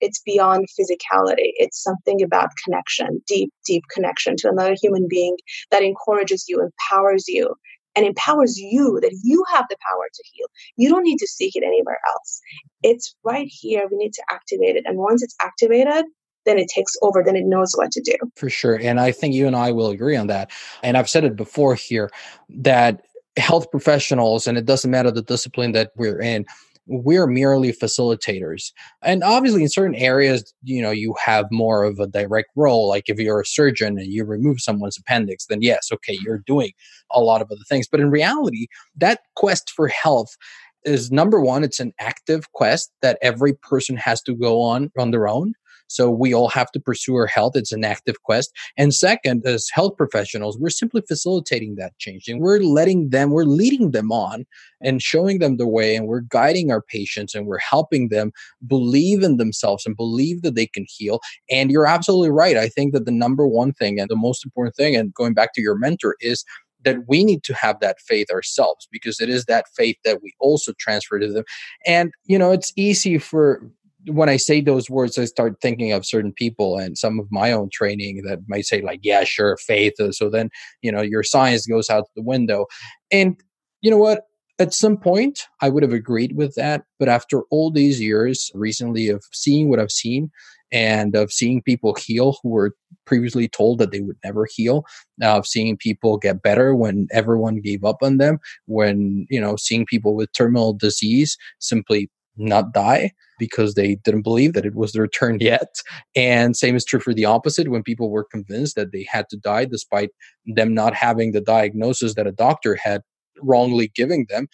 It's 0.00 0.20
beyond 0.24 0.66
physicality. 0.78 1.52
It's 1.56 1.82
something 1.82 2.22
about 2.22 2.50
connection, 2.64 3.22
deep, 3.26 3.52
deep 3.66 3.84
connection 3.92 4.36
to 4.38 4.48
another 4.48 4.74
human 4.80 5.06
being 5.08 5.36
that 5.70 5.82
encourages 5.82 6.46
you, 6.48 6.60
empowers 6.62 7.24
you, 7.28 7.54
and 7.96 8.06
empowers 8.06 8.56
you 8.58 8.98
that 9.00 9.16
you 9.22 9.44
have 9.52 9.66
the 9.68 9.76
power 9.90 10.04
to 10.12 10.24
heal. 10.32 10.46
You 10.76 10.88
don't 10.88 11.02
need 11.02 11.18
to 11.18 11.26
seek 11.26 11.56
it 11.56 11.64
anywhere 11.64 11.98
else. 12.12 12.40
It's 12.82 13.14
right 13.24 13.48
here. 13.50 13.88
We 13.90 13.96
need 13.96 14.12
to 14.14 14.22
activate 14.30 14.76
it. 14.76 14.84
And 14.86 14.98
once 14.98 15.22
it's 15.22 15.36
activated, 15.40 16.04
then 16.46 16.58
it 16.58 16.68
takes 16.74 16.92
over, 17.02 17.22
then 17.22 17.36
it 17.36 17.44
knows 17.44 17.72
what 17.74 17.90
to 17.92 18.00
do. 18.00 18.14
For 18.36 18.48
sure. 18.48 18.78
And 18.80 18.98
I 18.98 19.12
think 19.12 19.34
you 19.34 19.46
and 19.46 19.56
I 19.56 19.72
will 19.72 19.90
agree 19.90 20.16
on 20.16 20.28
that. 20.28 20.50
And 20.82 20.96
I've 20.96 21.10
said 21.10 21.24
it 21.24 21.36
before 21.36 21.74
here 21.74 22.10
that 22.48 23.02
health 23.36 23.70
professionals, 23.70 24.46
and 24.46 24.56
it 24.56 24.64
doesn't 24.64 24.90
matter 24.90 25.10
the 25.10 25.22
discipline 25.22 25.72
that 25.72 25.92
we're 25.96 26.20
in, 26.20 26.46
we're 26.86 27.26
merely 27.26 27.72
facilitators. 27.72 28.72
And 29.02 29.22
obviously 29.22 29.62
in 29.62 29.68
certain 29.68 29.94
areas 29.94 30.52
you 30.62 30.82
know 30.82 30.90
you 30.90 31.14
have 31.24 31.46
more 31.50 31.84
of 31.84 31.98
a 31.98 32.06
direct 32.06 32.50
role 32.56 32.88
like 32.88 33.08
if 33.08 33.18
you're 33.18 33.40
a 33.40 33.46
surgeon 33.46 33.98
and 33.98 34.12
you 34.12 34.24
remove 34.24 34.60
someone's 34.60 34.98
appendix 34.98 35.46
then 35.46 35.62
yes 35.62 35.90
okay 35.92 36.18
you're 36.22 36.42
doing 36.46 36.72
a 37.12 37.20
lot 37.20 37.42
of 37.42 37.50
other 37.50 37.62
things. 37.68 37.86
But 37.90 38.00
in 38.00 38.10
reality 38.10 38.66
that 38.96 39.20
quest 39.36 39.70
for 39.70 39.88
health 39.88 40.36
is 40.84 41.10
number 41.12 41.40
one 41.40 41.62
it's 41.62 41.80
an 41.80 41.92
active 42.00 42.50
quest 42.52 42.90
that 43.02 43.18
every 43.22 43.52
person 43.52 43.96
has 43.96 44.22
to 44.22 44.34
go 44.34 44.62
on 44.62 44.90
on 44.98 45.10
their 45.10 45.28
own 45.28 45.54
so 45.90 46.08
we 46.08 46.32
all 46.32 46.48
have 46.48 46.70
to 46.70 46.78
pursue 46.78 47.16
our 47.16 47.26
health. 47.26 47.56
It's 47.56 47.72
an 47.72 47.84
active 47.84 48.22
quest. 48.22 48.52
And 48.76 48.94
second, 48.94 49.44
as 49.44 49.68
health 49.72 49.96
professionals, 49.96 50.56
we're 50.56 50.70
simply 50.70 51.02
facilitating 51.06 51.74
that 51.76 51.98
change 51.98 52.28
and 52.28 52.40
we're 52.40 52.60
letting 52.60 53.10
them, 53.10 53.32
we're 53.32 53.42
leading 53.42 53.90
them 53.90 54.12
on 54.12 54.46
and 54.80 55.02
showing 55.02 55.40
them 55.40 55.56
the 55.56 55.66
way 55.66 55.96
and 55.96 56.06
we're 56.06 56.20
guiding 56.20 56.70
our 56.70 56.80
patients 56.80 57.34
and 57.34 57.46
we're 57.46 57.58
helping 57.58 58.08
them 58.08 58.30
believe 58.68 59.24
in 59.24 59.36
themselves 59.36 59.84
and 59.84 59.96
believe 59.96 60.42
that 60.42 60.54
they 60.54 60.66
can 60.66 60.86
heal. 60.88 61.18
And 61.50 61.72
you're 61.72 61.88
absolutely 61.88 62.30
right. 62.30 62.56
I 62.56 62.68
think 62.68 62.92
that 62.92 63.04
the 63.04 63.10
number 63.10 63.44
one 63.48 63.72
thing 63.72 63.98
and 63.98 64.08
the 64.08 64.14
most 64.14 64.44
important 64.44 64.76
thing, 64.76 64.94
and 64.94 65.12
going 65.12 65.34
back 65.34 65.54
to 65.54 65.60
your 65.60 65.76
mentor, 65.76 66.14
is 66.20 66.44
that 66.84 67.08
we 67.08 67.24
need 67.24 67.42
to 67.44 67.54
have 67.54 67.80
that 67.80 68.00
faith 68.00 68.30
ourselves 68.30 68.88
because 68.90 69.20
it 69.20 69.28
is 69.28 69.44
that 69.46 69.66
faith 69.76 69.96
that 70.04 70.22
we 70.22 70.32
also 70.40 70.72
transfer 70.78 71.18
to 71.18 71.30
them. 71.32 71.44
And, 71.84 72.12
you 72.24 72.38
know, 72.38 72.52
it's 72.52 72.72
easy 72.76 73.18
for 73.18 73.62
when 74.06 74.28
I 74.28 74.36
say 74.36 74.60
those 74.60 74.88
words, 74.88 75.18
I 75.18 75.24
start 75.26 75.56
thinking 75.60 75.92
of 75.92 76.06
certain 76.06 76.32
people 76.32 76.78
and 76.78 76.96
some 76.96 77.18
of 77.18 77.26
my 77.30 77.52
own 77.52 77.68
training 77.72 78.22
that 78.26 78.40
might 78.48 78.64
say, 78.64 78.80
like, 78.80 79.00
yeah, 79.02 79.24
sure, 79.24 79.56
faith. 79.58 79.94
Uh, 80.00 80.12
so 80.12 80.30
then, 80.30 80.50
you 80.82 80.90
know, 80.90 81.02
your 81.02 81.22
science 81.22 81.66
goes 81.66 81.90
out 81.90 82.06
the 82.16 82.22
window. 82.22 82.66
And 83.10 83.36
you 83.82 83.90
know 83.90 83.98
what? 83.98 84.22
At 84.58 84.74
some 84.74 84.96
point, 84.96 85.46
I 85.62 85.70
would 85.70 85.82
have 85.82 85.92
agreed 85.92 86.36
with 86.36 86.54
that. 86.54 86.84
But 86.98 87.08
after 87.08 87.42
all 87.50 87.70
these 87.70 88.00
years 88.00 88.50
recently 88.54 89.08
of 89.08 89.24
seeing 89.32 89.70
what 89.70 89.80
I've 89.80 89.90
seen 89.90 90.30
and 90.72 91.16
of 91.16 91.32
seeing 91.32 91.62
people 91.62 91.94
heal 91.94 92.36
who 92.42 92.50
were 92.50 92.74
previously 93.06 93.48
told 93.48 93.78
that 93.78 93.90
they 93.90 94.00
would 94.00 94.18
never 94.22 94.46
heal, 94.54 94.84
of 95.22 95.46
seeing 95.46 95.76
people 95.76 96.18
get 96.18 96.42
better 96.42 96.74
when 96.74 97.08
everyone 97.10 97.60
gave 97.60 97.84
up 97.84 97.96
on 98.02 98.18
them, 98.18 98.38
when, 98.66 99.26
you 99.30 99.40
know, 99.40 99.56
seeing 99.56 99.84
people 99.86 100.14
with 100.14 100.32
terminal 100.32 100.72
disease 100.72 101.36
simply 101.58 102.10
not 102.36 102.72
die 102.72 103.12
because 103.38 103.74
they 103.74 103.96
didn't 103.96 104.22
believe 104.22 104.52
that 104.52 104.66
it 104.66 104.74
was 104.74 104.92
their 104.92 105.06
turn 105.06 105.38
yet. 105.40 105.76
And 106.14 106.56
same 106.56 106.76
is 106.76 106.84
true 106.84 107.00
for 107.00 107.14
the 107.14 107.24
opposite 107.24 107.68
when 107.68 107.82
people 107.82 108.10
were 108.10 108.24
convinced 108.24 108.76
that 108.76 108.92
they 108.92 109.06
had 109.10 109.28
to 109.30 109.36
die 109.36 109.64
despite 109.64 110.10
them 110.46 110.74
not 110.74 110.94
having 110.94 111.32
the 111.32 111.40
diagnosis 111.40 112.14
that 112.14 112.26
a 112.26 112.32
doctor 112.32 112.76
had 112.76 113.02
wrongly 113.42 113.90
giving 113.94 114.26
them, 114.28 114.48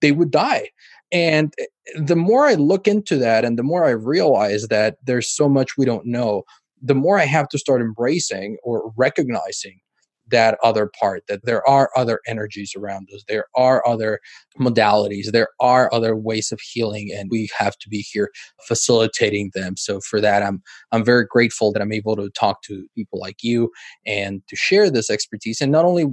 they 0.00 0.12
would 0.12 0.30
die. 0.30 0.70
And 1.12 1.52
eh, 1.58 1.66
the 1.96 2.16
more 2.16 2.46
I 2.46 2.54
look 2.54 2.88
into 2.88 3.16
that 3.18 3.44
and 3.44 3.58
the 3.58 3.62
more 3.62 3.84
I 3.84 3.90
realize 3.90 4.68
that 4.68 4.96
there's 5.04 5.30
so 5.30 5.48
much 5.48 5.76
we 5.76 5.84
don't 5.84 6.06
know, 6.06 6.44
the 6.82 6.94
more 6.94 7.18
I 7.18 7.24
have 7.24 7.48
to 7.50 7.58
start 7.58 7.80
embracing 7.80 8.56
or 8.62 8.92
recognizing 8.96 9.80
that 10.30 10.58
other 10.62 10.90
part 10.98 11.22
that 11.28 11.44
there 11.44 11.66
are 11.68 11.90
other 11.96 12.20
energies 12.26 12.72
around 12.76 13.08
us 13.14 13.22
there 13.28 13.46
are 13.54 13.86
other 13.86 14.20
modalities 14.58 15.30
there 15.32 15.48
are 15.60 15.92
other 15.92 16.16
ways 16.16 16.50
of 16.52 16.60
healing 16.60 17.10
and 17.14 17.28
we 17.30 17.48
have 17.56 17.76
to 17.78 17.88
be 17.88 18.04
here 18.12 18.30
facilitating 18.66 19.50
them 19.54 19.76
so 19.76 20.00
for 20.00 20.20
that 20.20 20.42
i'm 20.42 20.62
i'm 20.92 21.04
very 21.04 21.26
grateful 21.28 21.72
that 21.72 21.82
i'm 21.82 21.92
able 21.92 22.16
to 22.16 22.30
talk 22.30 22.62
to 22.62 22.86
people 22.94 23.18
like 23.18 23.42
you 23.42 23.70
and 24.06 24.42
to 24.48 24.56
share 24.56 24.90
this 24.90 25.10
expertise 25.10 25.60
and 25.60 25.72
not 25.72 25.84
only 25.84 26.06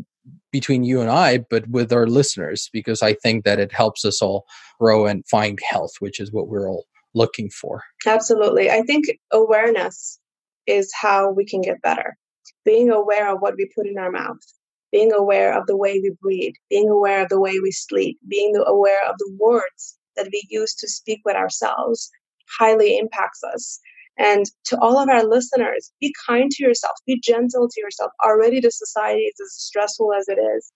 between 0.52 0.84
you 0.84 1.02
and 1.02 1.10
I, 1.10 1.40
but 1.50 1.68
with 1.70 1.92
our 1.92 2.08
listeners, 2.08 2.70
because 2.72 3.02
I 3.02 3.14
think 3.14 3.44
that 3.46 3.60
it 3.60 3.74
helps 3.74 4.06
us 4.06 4.22
all 4.22 4.46
grow 4.80 5.06
and 5.06 5.28
find 5.28 5.60
health, 5.68 5.94
which 6.00 6.20
is 6.20 6.32
what 6.32 6.48
we're 6.48 6.70
all 6.70 6.86
looking 7.14 7.50
for. 7.50 7.84
Absolutely. 8.06 8.70
I 8.70 8.82
think 8.82 9.06
awareness 9.32 10.20
is 10.68 10.92
how 11.00 11.32
we 11.32 11.46
can 11.46 11.62
get 11.62 11.82
better 11.82 12.18
being 12.66 12.90
aware 12.90 13.34
of 13.34 13.42
what 13.42 13.56
we 13.58 13.70
put 13.76 13.88
in 13.88 13.98
our 13.98 14.12
mouth, 14.12 14.40
being 14.92 15.12
aware 15.12 15.58
of 15.58 15.68
the 15.68 15.78
way 15.78 16.00
we 16.00 16.12
breathe, 16.22 16.54
being 16.70 16.90
aware 16.90 17.22
of 17.24 17.30
the 17.30 17.40
way 17.40 17.60
we 17.60 17.72
sleep, 17.72 18.20
being 18.28 18.56
aware 18.66 19.02
of 19.10 19.16
the 19.18 19.32
words 19.40 19.98
that 20.16 20.30
we 20.32 20.44
use 20.50 20.76
to 20.76 20.88
speak 20.88 21.22
with 21.26 21.36
ourselves 21.36 22.12
highly 22.60 22.98
impacts 22.98 23.42
us. 23.44 23.80
And 24.18 24.46
to 24.66 24.78
all 24.80 24.98
of 24.98 25.10
our 25.10 25.24
listeners, 25.24 25.92
be 26.00 26.14
kind 26.28 26.52
to 26.52 26.64
yourself, 26.64 26.94
be 27.08 27.20
gentle 27.24 27.70
to 27.70 27.82
yourself. 27.82 28.12
Already 28.24 28.60
the 28.60 28.72
society 28.72 29.22
is 29.22 29.40
as 29.42 29.54
stressful 29.54 30.14
as 30.14 30.28
it 30.28 30.38
is. 30.38 30.72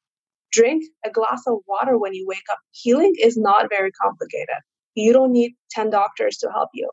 Drink 0.51 0.83
a 1.05 1.09
glass 1.09 1.43
of 1.47 1.59
water 1.67 1.97
when 1.97 2.13
you 2.13 2.25
wake 2.27 2.45
up. 2.51 2.59
Healing 2.71 3.13
is 3.21 3.37
not 3.37 3.67
very 3.69 3.91
complicated. 3.91 4.55
You 4.95 5.11
don't 5.11 5.33
need 5.33 5.53
10 5.71 5.89
doctors 5.89 6.37
to 6.37 6.49
help 6.49 6.69
you. 6.73 6.89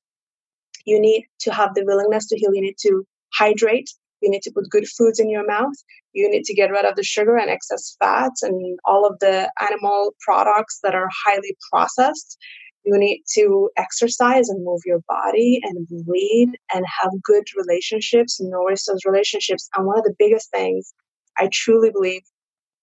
You 0.84 1.01
need 1.01 1.26
to 1.40 1.53
have 1.53 1.74
the 1.74 1.84
willingness 1.84 2.26
to 2.28 2.36
heal. 2.36 2.53
You 2.53 2.61
need 2.62 2.76
to 2.80 3.07
hydrate. 3.34 3.88
You 4.22 4.30
need 4.30 4.42
to 4.42 4.52
put 4.52 4.70
good 4.70 4.86
foods 4.88 5.18
in 5.18 5.28
your 5.28 5.46
mouth. 5.46 5.74
You 6.12 6.30
need 6.30 6.44
to 6.44 6.54
get 6.54 6.70
rid 6.70 6.84
of 6.84 6.96
the 6.96 7.02
sugar 7.02 7.36
and 7.36 7.50
excess 7.50 7.96
fats 7.98 8.42
and 8.42 8.78
all 8.84 9.06
of 9.06 9.18
the 9.18 9.50
animal 9.60 10.14
products 10.20 10.78
that 10.82 10.94
are 10.94 11.08
highly 11.24 11.56
processed. 11.70 12.38
You 12.84 12.98
need 12.98 13.22
to 13.34 13.70
exercise 13.76 14.48
and 14.48 14.64
move 14.64 14.80
your 14.84 15.00
body 15.08 15.60
and 15.62 15.86
breathe 16.04 16.54
and 16.74 16.84
have 17.00 17.12
good 17.22 17.44
relationships, 17.56 18.40
nourish 18.40 18.84
those 18.84 19.04
relationships. 19.04 19.68
And 19.76 19.86
one 19.86 19.98
of 19.98 20.04
the 20.04 20.14
biggest 20.18 20.50
things 20.50 20.92
I 21.36 21.48
truly 21.52 21.90
believe 21.90 22.22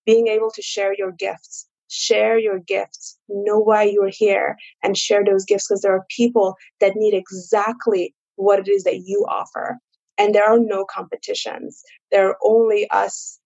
being 0.05 0.27
able 0.27 0.51
to 0.51 0.61
share 0.61 0.93
your 0.97 1.11
gifts, 1.11 1.67
share 1.89 2.37
your 2.39 2.59
gifts, 2.59 3.17
know 3.29 3.59
why 3.59 3.83
you're 3.83 4.11
here, 4.11 4.57
and 4.83 4.97
share 4.97 5.23
those 5.23 5.45
gifts 5.45 5.67
because 5.67 5.81
there 5.81 5.93
are 5.93 6.05
people 6.15 6.55
that 6.79 6.93
need 6.95 7.13
exactly 7.13 8.13
what 8.35 8.59
it 8.59 8.67
is 8.67 8.83
that 8.83 9.03
you 9.05 9.25
offer. 9.29 9.77
And 10.20 10.36
there 10.36 10.47
are 10.47 10.59
no 10.59 10.86
competitions. 10.86 11.82
There 12.11 12.30
are 12.30 12.38
only 12.43 12.88
us 12.91 13.39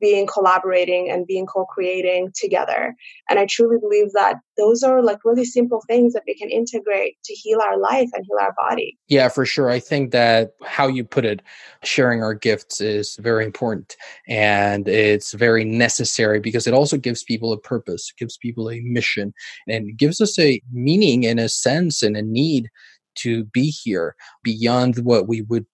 being 0.00 0.26
collaborating 0.26 1.10
and 1.10 1.26
being 1.26 1.46
co-creating 1.46 2.30
together. 2.34 2.94
And 3.28 3.38
i 3.38 3.46
truly 3.46 3.78
believe 3.80 4.12
that 4.12 4.36
those 4.56 4.82
are 4.82 5.02
like 5.02 5.18
really 5.24 5.44
simple 5.44 5.82
things 5.86 6.12
that 6.12 6.22
we 6.26 6.34
can 6.36 6.50
integrate 6.50 7.16
to 7.24 7.34
heal 7.34 7.60
our 7.60 7.78
life 7.78 8.08
and 8.14 8.24
heal 8.28 8.38
our 8.40 8.54
body. 8.56 8.96
Yeah 9.08 9.28
for 9.28 9.44
sure. 9.44 9.70
I 9.70 9.80
think 9.80 10.12
that 10.12 10.52
how 10.64 10.86
you 10.86 11.04
put 11.04 11.24
it 11.24 11.42
sharing 11.82 12.22
our 12.22 12.34
gifts 12.34 12.80
is 12.80 13.16
very 13.16 13.44
important 13.44 13.96
and 14.28 14.88
it's 14.88 15.32
very 15.32 15.64
necessary 15.64 16.40
because 16.40 16.66
it 16.66 16.74
also 16.74 16.96
gives 16.96 17.22
people 17.24 17.52
a 17.52 17.58
purpose 17.58 18.12
gives 18.18 18.36
people 18.36 18.70
a 18.70 18.80
mission 18.80 19.32
and 19.66 19.96
gives 19.96 20.20
us 20.20 20.38
a 20.38 20.60
meaning 20.72 21.26
and 21.26 21.40
a 21.40 21.48
sense 21.48 22.02
and 22.02 22.16
a 22.16 22.22
need 22.22 22.68
to 23.16 23.44
be 23.46 23.70
here 23.70 24.14
beyond 24.44 24.98
what 24.98 25.26
we 25.26 25.42
would 25.42 25.66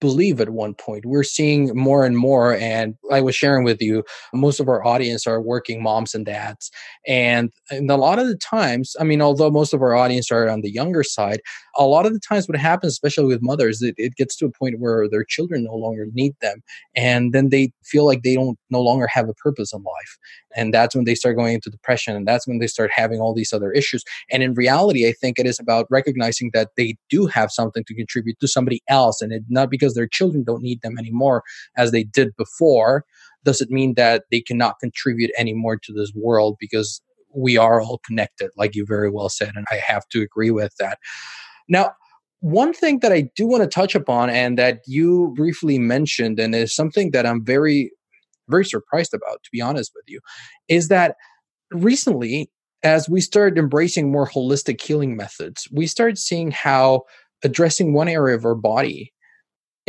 believe 0.00 0.40
at 0.40 0.50
one 0.50 0.74
point. 0.74 1.06
We're 1.06 1.22
seeing 1.22 1.76
more 1.76 2.04
and 2.04 2.16
more, 2.16 2.54
and 2.54 2.94
I 3.10 3.20
was 3.20 3.36
sharing 3.36 3.64
with 3.64 3.80
you, 3.80 4.02
most 4.32 4.60
of 4.60 4.68
our 4.68 4.84
audience 4.84 5.26
are 5.26 5.40
working 5.40 5.82
moms 5.82 6.14
and 6.14 6.24
dads. 6.24 6.70
And, 7.06 7.52
and 7.70 7.90
a 7.90 7.96
lot 7.96 8.18
of 8.18 8.26
the 8.26 8.36
times, 8.36 8.96
I 8.98 9.04
mean, 9.04 9.22
although 9.22 9.50
most 9.50 9.72
of 9.74 9.82
our 9.82 9.94
audience 9.94 10.30
are 10.30 10.48
on 10.48 10.62
the 10.62 10.70
younger 10.70 11.02
side, 11.02 11.40
a 11.76 11.84
lot 11.84 12.06
of 12.06 12.12
the 12.12 12.20
times 12.20 12.48
what 12.48 12.58
happens, 12.58 12.92
especially 12.92 13.26
with 13.26 13.42
mothers, 13.42 13.82
it, 13.82 13.94
it 13.96 14.14
gets 14.16 14.36
to 14.36 14.46
a 14.46 14.50
point 14.50 14.80
where 14.80 15.08
their 15.08 15.24
children 15.24 15.64
no 15.64 15.74
longer 15.74 16.06
need 16.12 16.34
them. 16.40 16.62
And 16.94 17.32
then 17.32 17.50
they 17.50 17.72
feel 17.84 18.06
like 18.06 18.22
they 18.22 18.34
don't 18.34 18.58
no 18.70 18.80
longer 18.80 19.06
have 19.06 19.28
a 19.28 19.34
purpose 19.34 19.72
in 19.72 19.82
life. 19.82 20.18
And 20.56 20.74
that's 20.74 20.96
when 20.96 21.04
they 21.04 21.14
start 21.14 21.36
going 21.36 21.54
into 21.54 21.70
depression. 21.70 22.16
And 22.16 22.26
that's 22.26 22.46
when 22.46 22.58
they 22.58 22.66
start 22.66 22.90
having 22.92 23.20
all 23.20 23.34
these 23.34 23.52
other 23.52 23.70
issues. 23.72 24.02
And 24.30 24.42
in 24.42 24.54
reality, 24.54 25.08
I 25.08 25.12
think 25.12 25.38
it 25.38 25.46
is 25.46 25.60
about 25.60 25.86
recognizing 25.90 26.50
that 26.54 26.70
they 26.76 26.96
do 27.08 27.26
have 27.26 27.50
something 27.50 27.84
to 27.84 27.94
contribute 27.94 28.38
to 28.40 28.48
somebody 28.48 28.82
else. 28.88 29.22
And 29.22 29.32
it 29.32 29.44
not 29.48 29.70
because 29.70 29.89
their 29.94 30.08
children 30.08 30.44
don't 30.44 30.62
need 30.62 30.80
them 30.82 30.98
anymore 30.98 31.42
as 31.76 31.90
they 31.90 32.04
did 32.04 32.34
before 32.36 33.04
does 33.44 33.60
it 33.60 33.70
mean 33.70 33.94
that 33.94 34.24
they 34.30 34.40
cannot 34.40 34.78
contribute 34.80 35.30
anymore 35.38 35.78
to 35.78 35.92
this 35.92 36.12
world 36.14 36.56
because 36.60 37.00
we 37.34 37.56
are 37.56 37.80
all 37.80 38.00
connected, 38.04 38.50
like 38.56 38.74
you 38.74 38.84
very 38.86 39.10
well 39.10 39.28
said. 39.28 39.52
And 39.54 39.66
I 39.70 39.76
have 39.76 40.06
to 40.08 40.20
agree 40.20 40.50
with 40.50 40.74
that. 40.78 40.98
Now, 41.68 41.92
one 42.40 42.72
thing 42.72 43.00
that 43.00 43.12
I 43.12 43.30
do 43.36 43.46
want 43.46 43.62
to 43.62 43.68
touch 43.68 43.94
upon 43.94 44.30
and 44.30 44.58
that 44.58 44.80
you 44.86 45.32
briefly 45.36 45.78
mentioned, 45.78 46.40
and 46.40 46.54
is 46.54 46.74
something 46.74 47.10
that 47.10 47.26
I'm 47.26 47.44
very, 47.44 47.92
very 48.48 48.64
surprised 48.64 49.14
about, 49.14 49.42
to 49.42 49.50
be 49.52 49.60
honest 49.60 49.92
with 49.94 50.04
you, 50.08 50.20
is 50.68 50.88
that 50.88 51.16
recently, 51.70 52.50
as 52.82 53.08
we 53.08 53.20
started 53.20 53.58
embracing 53.58 54.10
more 54.10 54.26
holistic 54.26 54.80
healing 54.80 55.16
methods, 55.16 55.68
we 55.70 55.86
started 55.86 56.18
seeing 56.18 56.50
how 56.50 57.02
addressing 57.44 57.92
one 57.92 58.08
area 58.08 58.36
of 58.36 58.44
our 58.44 58.54
body 58.54 59.12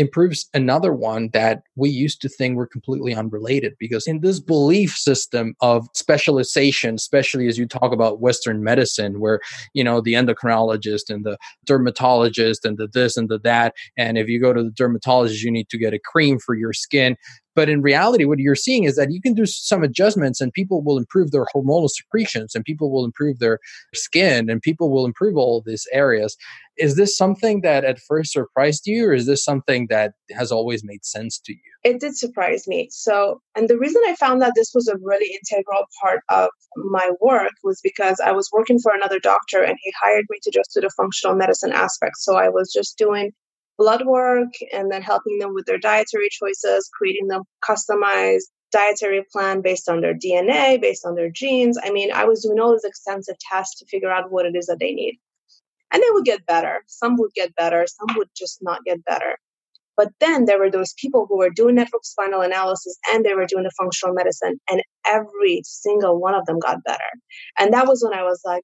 improves 0.02 0.50
another 0.54 0.94
one 0.94 1.30
that 1.30 1.64
we 1.82 1.90
used 1.90 2.22
to 2.22 2.30
think 2.30 2.52
we 2.52 2.58
were 2.58 2.68
completely 2.68 3.14
unrelated 3.16 3.74
because 3.80 4.06
in 4.06 4.22
this 4.22 4.40
belief 4.40 4.96
system 4.96 5.56
of 5.62 5.88
specialization 5.94 6.96
especially 6.96 7.48
as 7.48 7.58
you 7.58 7.66
talk 7.66 7.92
about 7.92 8.22
western 8.22 8.64
medicine 8.64 9.20
where 9.20 9.40
you 9.74 9.84
know 9.84 10.00
the 10.00 10.14
endocrinologist 10.14 11.10
and 11.10 11.26
the 11.26 11.38
dermatologist 11.66 12.64
and 12.64 12.78
the 12.78 12.88
this 12.88 13.18
and 13.18 13.30
the 13.30 13.40
that 13.40 13.74
and 13.98 14.18
if 14.18 14.28
you 14.28 14.40
go 14.40 14.54
to 14.54 14.64
the 14.64 14.72
dermatologist 14.72 15.44
you 15.44 15.52
need 15.52 15.70
to 15.70 15.78
get 15.78 15.94
a 15.94 16.00
cream 16.00 16.38
for 16.38 16.54
your 16.54 16.72
skin 16.72 17.18
but 17.56 17.70
in 17.70 17.82
reality, 17.82 18.26
what 18.26 18.40
you're 18.40 18.56
seeing 18.56 18.86
is 18.86 18.96
that 18.96 19.12
you 19.12 19.22
can 19.22 19.34
do 19.34 19.46
some 19.46 19.84
adjustments 19.84 20.40
and 20.40 20.54
people 20.54 20.82
will 20.82 20.98
improve 20.98 21.32
their 21.32 21.46
hormonal 21.54 21.90
secretions 21.90 22.56
and 22.56 22.64
people 22.64 22.92
will 22.92 23.04
improve 23.04 23.40
their 23.40 23.60
skin 23.94 24.50
and 24.50 24.62
people 24.62 24.90
will 24.90 25.06
improve 25.06 25.36
all 25.36 25.62
these 25.62 25.88
areas. 25.92 26.38
Is 26.78 26.96
this 26.96 27.18
something 27.18 27.62
that 27.62 27.84
at 27.84 28.00
first 28.00 28.32
surprised 28.32 28.88
you 28.88 29.08
or 29.08 29.14
is 29.14 29.26
this 29.26 29.44
something 29.44 29.88
that 29.90 30.14
has 30.32 30.52
always 30.52 30.84
made 30.84 31.04
sense 31.04 31.40
to 31.40 31.54
you? 31.54 31.71
It 31.84 32.00
did 32.00 32.16
surprise 32.16 32.68
me. 32.68 32.90
So, 32.92 33.42
and 33.56 33.68
the 33.68 33.78
reason 33.78 34.02
I 34.06 34.16
found 34.16 34.42
that 34.42 34.54
this 34.56 34.72
was 34.74 34.88
a 34.88 34.98
really 34.98 35.34
integral 35.34 35.86
part 36.02 36.22
of 36.30 36.50
my 36.76 37.10
work 37.20 37.54
was 37.64 37.82
because 37.82 38.20
I 38.24 38.32
was 38.32 38.50
working 38.54 38.80
for 38.80 38.94
another 38.94 39.20
doctor 39.20 39.64
and 39.64 39.78
he 39.82 39.94
hired 40.00 40.26
me 40.30 40.38
to 40.44 40.52
just 40.52 40.74
do 40.74 40.82
the 40.82 40.92
functional 40.92 41.36
medicine 41.36 41.72
aspect. 41.72 42.18
So 42.18 42.36
I 42.36 42.50
was 42.50 42.72
just 42.72 42.98
doing 42.98 43.32
blood 43.78 44.06
work 44.06 44.54
and 44.72 44.92
then 44.92 45.02
helping 45.02 45.40
them 45.40 45.56
with 45.56 45.66
their 45.66 45.80
dietary 45.80 46.30
choices, 46.30 46.90
creating 46.94 47.28
them 47.28 47.44
customized 47.68 48.44
dietary 48.72 49.26
plan 49.32 49.62
based 49.62 49.90
on 49.90 50.02
their 50.02 50.14
DNA, 50.14 50.80
based 50.80 51.06
on 51.06 51.16
their 51.16 51.30
genes. 51.30 51.78
I 51.84 51.92
mean, 51.92 52.12
I 52.12 52.26
was 52.26 52.44
doing 52.44 52.60
all 52.60 52.72
these 52.72 52.84
extensive 52.84 53.36
tests 53.40 53.80
to 53.80 53.86
figure 53.86 54.12
out 54.12 54.32
what 54.32 54.46
it 54.46 54.56
is 54.56 54.68
that 54.68 54.80
they 54.80 54.94
need. 54.94 55.20
And 55.92 56.02
they 56.02 56.12
would 56.12 56.26
get 56.26 56.46
better. 56.46 56.84
Some 56.88 57.18
would 57.18 57.34
get 57.34 57.56
better, 57.56 57.86
some 57.88 58.16
would 58.18 58.30
just 58.36 58.60
not 58.62 58.84
get 58.86 59.04
better. 59.04 59.38
But 60.02 60.14
then 60.20 60.46
there 60.46 60.58
were 60.58 60.72
those 60.72 60.94
people 60.94 61.28
who 61.30 61.38
were 61.38 61.52
doing 61.52 61.76
network 61.76 62.04
spinal 62.06 62.42
analysis 62.42 62.98
and 63.14 63.24
they 63.24 63.36
were 63.36 63.46
doing 63.46 63.66
the 63.66 63.78
functional 63.78 64.16
medicine, 64.16 64.60
and 64.68 64.82
every 65.06 65.62
single 65.64 66.20
one 66.20 66.34
of 66.34 66.44
them 66.48 66.58
got 66.58 66.84
better. 66.84 67.12
And 67.60 67.72
that 67.72 67.86
was 67.86 68.04
when 68.04 68.18
I 68.18 68.24
was 68.24 68.42
like, 68.44 68.64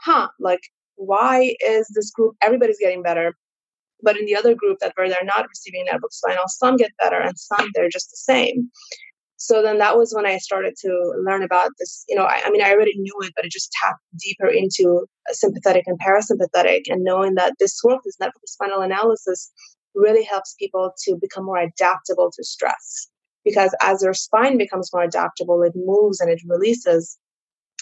huh, 0.00 0.26
like, 0.40 0.58
why 0.96 1.54
is 1.64 1.86
this 1.94 2.10
group, 2.10 2.34
everybody's 2.42 2.80
getting 2.80 3.00
better? 3.00 3.36
But 4.02 4.16
in 4.16 4.26
the 4.26 4.34
other 4.34 4.56
group 4.56 4.78
that 4.80 4.90
where 4.96 5.08
they're 5.08 5.22
not 5.22 5.46
receiving 5.48 5.84
network 5.84 6.12
spinal, 6.12 6.42
some 6.48 6.76
get 6.76 6.90
better 7.00 7.20
and 7.20 7.38
some 7.38 7.68
they're 7.76 7.88
just 7.88 8.10
the 8.10 8.16
same. 8.16 8.68
So 9.36 9.62
then 9.62 9.78
that 9.78 9.96
was 9.96 10.12
when 10.12 10.26
I 10.26 10.38
started 10.38 10.74
to 10.80 10.90
learn 11.24 11.44
about 11.44 11.70
this. 11.78 12.04
You 12.08 12.16
know, 12.16 12.24
I, 12.24 12.42
I 12.44 12.50
mean, 12.50 12.62
I 12.62 12.72
already 12.72 12.98
knew 12.98 13.14
it, 13.20 13.34
but 13.36 13.44
it 13.44 13.52
just 13.52 13.70
tapped 13.80 14.00
deeper 14.18 14.48
into 14.48 15.06
sympathetic 15.28 15.84
and 15.86 15.98
parasympathetic, 16.00 16.82
and 16.88 17.04
knowing 17.04 17.36
that 17.36 17.54
this 17.60 17.80
work, 17.84 18.00
this 18.04 18.18
network 18.18 18.42
spinal 18.46 18.80
analysis, 18.80 19.48
really 19.94 20.24
helps 20.24 20.54
people 20.58 20.92
to 21.04 21.16
become 21.20 21.44
more 21.44 21.58
adaptable 21.58 22.30
to 22.34 22.44
stress. 22.44 23.08
Because 23.44 23.74
as 23.82 24.00
their 24.00 24.14
spine 24.14 24.56
becomes 24.56 24.90
more 24.92 25.02
adaptable, 25.02 25.62
it 25.62 25.72
moves 25.74 26.20
and 26.20 26.30
it 26.30 26.40
releases 26.46 27.18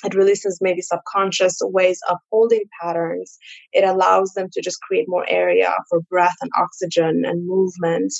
it 0.05 0.15
releases 0.15 0.59
maybe 0.63 0.81
subconscious 0.81 1.59
ways 1.63 2.01
of 2.09 2.17
holding 2.31 2.63
patterns. 2.81 3.39
It 3.73 3.85
allows 3.85 4.33
them 4.33 4.49
to 4.53 4.63
just 4.63 4.81
create 4.81 5.05
more 5.09 5.29
area 5.29 5.75
for 5.89 6.01
breath 6.09 6.37
and 6.41 6.51
oxygen 6.57 7.23
and 7.25 7.47
movement. 7.47 8.13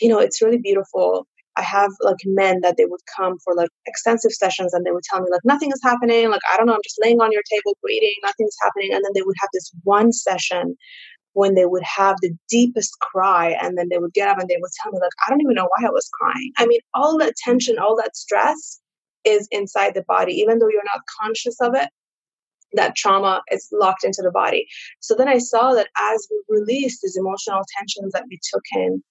You 0.00 0.10
know, 0.10 0.18
it's 0.18 0.42
really 0.42 0.58
beautiful. 0.58 1.26
I 1.56 1.62
have 1.62 1.90
like 2.00 2.18
men 2.24 2.60
that 2.62 2.76
they 2.76 2.84
would 2.84 3.00
come 3.16 3.36
for 3.42 3.54
like 3.54 3.70
extensive 3.86 4.32
sessions 4.32 4.72
and 4.72 4.86
they 4.86 4.92
would 4.92 5.02
tell 5.02 5.20
me 5.20 5.28
like 5.30 5.40
nothing 5.44 5.72
is 5.72 5.80
happening. 5.82 6.30
Like, 6.30 6.40
I 6.52 6.56
don't 6.56 6.66
know, 6.66 6.74
I'm 6.74 6.84
just 6.84 7.00
laying 7.02 7.20
on 7.20 7.32
your 7.32 7.42
table 7.50 7.76
breathing, 7.82 8.14
nothing's 8.22 8.56
happening. 8.62 8.90
And 8.92 9.04
then 9.04 9.10
they 9.14 9.22
would 9.22 9.34
have 9.40 9.50
this 9.52 9.72
one 9.82 10.12
session 10.12 10.76
when 11.38 11.54
they 11.54 11.66
would 11.66 11.84
have 11.84 12.16
the 12.20 12.32
deepest 12.48 12.98
cry 13.00 13.56
and 13.62 13.78
then 13.78 13.88
they 13.88 13.98
would 13.98 14.12
get 14.12 14.28
up 14.28 14.38
and 14.38 14.48
they 14.48 14.58
would 14.60 14.70
tell 14.82 14.92
me 14.92 14.98
like 15.00 15.10
i 15.24 15.30
don't 15.30 15.40
even 15.40 15.54
know 15.54 15.68
why 15.76 15.86
i 15.86 15.90
was 15.90 16.10
crying 16.18 16.52
i 16.58 16.66
mean 16.66 16.80
all 16.94 17.16
that 17.18 17.34
tension 17.44 17.78
all 17.78 17.96
that 17.96 18.16
stress 18.16 18.80
is 19.24 19.48
inside 19.50 19.94
the 19.94 20.02
body, 20.02 20.32
even 20.34 20.58
though 20.58 20.68
you're 20.68 20.82
not 20.84 21.02
conscious 21.20 21.60
of 21.60 21.74
it. 21.74 21.88
That 22.74 22.96
trauma 22.96 23.42
is 23.50 23.68
locked 23.72 24.04
into 24.04 24.20
the 24.22 24.30
body. 24.30 24.66
So 25.00 25.14
then 25.14 25.28
I 25.28 25.38
saw 25.38 25.72
that 25.72 25.88
as 25.96 26.28
we 26.30 26.58
release 26.58 27.00
these 27.00 27.16
emotional 27.16 27.62
tensions 27.76 28.12
that 28.12 28.24
we 28.28 28.38
took 28.52 28.64
in, 28.74 29.02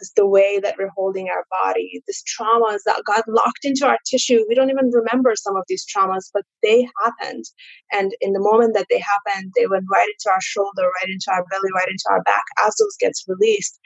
this, 0.00 0.12
the 0.16 0.26
way 0.26 0.60
that 0.60 0.76
we're 0.78 0.92
holding 0.96 1.28
our 1.28 1.44
body, 1.50 2.02
this 2.06 2.22
traumas 2.22 2.80
that 2.86 3.02
got 3.06 3.24
locked 3.28 3.64
into 3.64 3.86
our 3.86 3.98
tissue. 4.06 4.44
We 4.48 4.54
don't 4.54 4.70
even 4.70 4.90
remember 4.92 5.34
some 5.36 5.56
of 5.56 5.64
these 5.68 5.86
traumas, 5.86 6.30
but 6.32 6.44
they 6.62 6.88
happened. 7.04 7.44
And 7.92 8.12
in 8.20 8.32
the 8.32 8.40
moment 8.40 8.74
that 8.74 8.86
they 8.90 9.00
happened, 9.00 9.52
they 9.56 9.66
went 9.66 9.84
right 9.92 10.08
into 10.08 10.32
our 10.32 10.40
shoulder, 10.40 10.82
right 11.00 11.10
into 11.10 11.30
our 11.32 11.44
belly, 11.50 11.70
right 11.74 11.88
into 11.88 12.04
our 12.10 12.22
back. 12.22 12.44
As 12.60 12.74
those 12.78 12.96
gets 13.00 13.24
released, 13.28 13.78